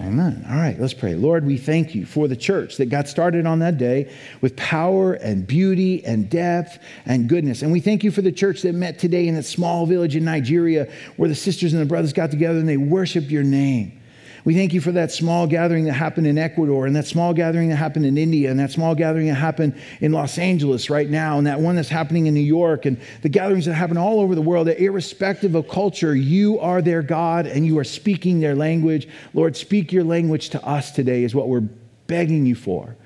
Amen. 0.00 0.46
All 0.48 0.56
right, 0.56 0.78
let's 0.78 0.94
pray. 0.94 1.16
Lord, 1.16 1.44
we 1.44 1.56
thank 1.56 1.92
you 1.92 2.06
for 2.06 2.28
the 2.28 2.36
church 2.36 2.76
that 2.76 2.86
got 2.86 3.08
started 3.08 3.46
on 3.46 3.58
that 3.58 3.78
day 3.78 4.12
with 4.40 4.54
power 4.54 5.14
and 5.14 5.44
beauty 5.44 6.04
and 6.04 6.30
depth 6.30 6.78
and 7.04 7.28
goodness. 7.28 7.62
And 7.62 7.72
we 7.72 7.80
thank 7.80 8.04
you 8.04 8.12
for 8.12 8.22
the 8.22 8.30
church 8.30 8.62
that 8.62 8.74
met 8.74 9.00
today 9.00 9.26
in 9.26 9.34
that 9.34 9.42
small 9.42 9.86
village 9.86 10.14
in 10.14 10.24
Nigeria 10.24 10.88
where 11.16 11.28
the 11.28 11.34
sisters 11.34 11.72
and 11.72 11.82
the 11.82 11.86
brothers 11.86 12.12
got 12.12 12.30
together 12.30 12.60
and 12.60 12.68
they 12.68 12.76
worshiped 12.76 13.26
your 13.26 13.42
name. 13.42 13.97
We 14.44 14.54
thank 14.54 14.72
you 14.72 14.80
for 14.80 14.92
that 14.92 15.10
small 15.10 15.46
gathering 15.46 15.84
that 15.84 15.94
happened 15.94 16.26
in 16.26 16.38
Ecuador 16.38 16.86
and 16.86 16.94
that 16.96 17.06
small 17.06 17.34
gathering 17.34 17.68
that 17.70 17.76
happened 17.76 18.06
in 18.06 18.16
India 18.16 18.50
and 18.50 18.58
that 18.60 18.70
small 18.70 18.94
gathering 18.94 19.26
that 19.26 19.34
happened 19.34 19.74
in 20.00 20.12
Los 20.12 20.38
Angeles 20.38 20.88
right 20.88 21.08
now 21.08 21.38
and 21.38 21.46
that 21.46 21.60
one 21.60 21.76
that's 21.76 21.88
happening 21.88 22.26
in 22.26 22.34
New 22.34 22.40
York 22.40 22.86
and 22.86 23.00
the 23.22 23.28
gatherings 23.28 23.66
that 23.66 23.74
happen 23.74 23.96
all 23.96 24.20
over 24.20 24.34
the 24.34 24.42
world 24.42 24.66
that 24.68 24.80
irrespective 24.80 25.54
of 25.54 25.68
culture, 25.68 26.14
you 26.14 26.58
are 26.60 26.80
their 26.80 27.02
God 27.02 27.46
and 27.46 27.66
you 27.66 27.78
are 27.78 27.84
speaking 27.84 28.40
their 28.40 28.54
language. 28.54 29.08
Lord, 29.34 29.56
speak 29.56 29.92
your 29.92 30.04
language 30.04 30.50
to 30.50 30.64
us 30.64 30.92
today 30.92 31.24
is 31.24 31.34
what 31.34 31.48
we're 31.48 31.68
begging 32.06 32.46
you 32.46 32.54
for. 32.54 32.96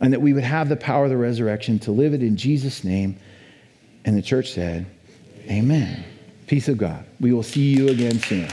And 0.00 0.12
that 0.12 0.20
we 0.20 0.32
would 0.32 0.44
have 0.44 0.68
the 0.68 0.76
power 0.76 1.04
of 1.04 1.10
the 1.10 1.16
resurrection 1.16 1.78
to 1.80 1.90
live 1.90 2.14
it 2.14 2.22
in 2.22 2.36
Jesus' 2.36 2.84
name. 2.84 3.18
And 4.04 4.16
the 4.16 4.22
church 4.22 4.52
said, 4.52 4.86
Amen. 5.50 6.04
Peace 6.46 6.68
of 6.68 6.78
God. 6.78 7.04
We 7.20 7.32
will 7.32 7.42
see 7.42 7.74
you 7.74 7.88
again 7.88 8.18
soon. 8.20 8.48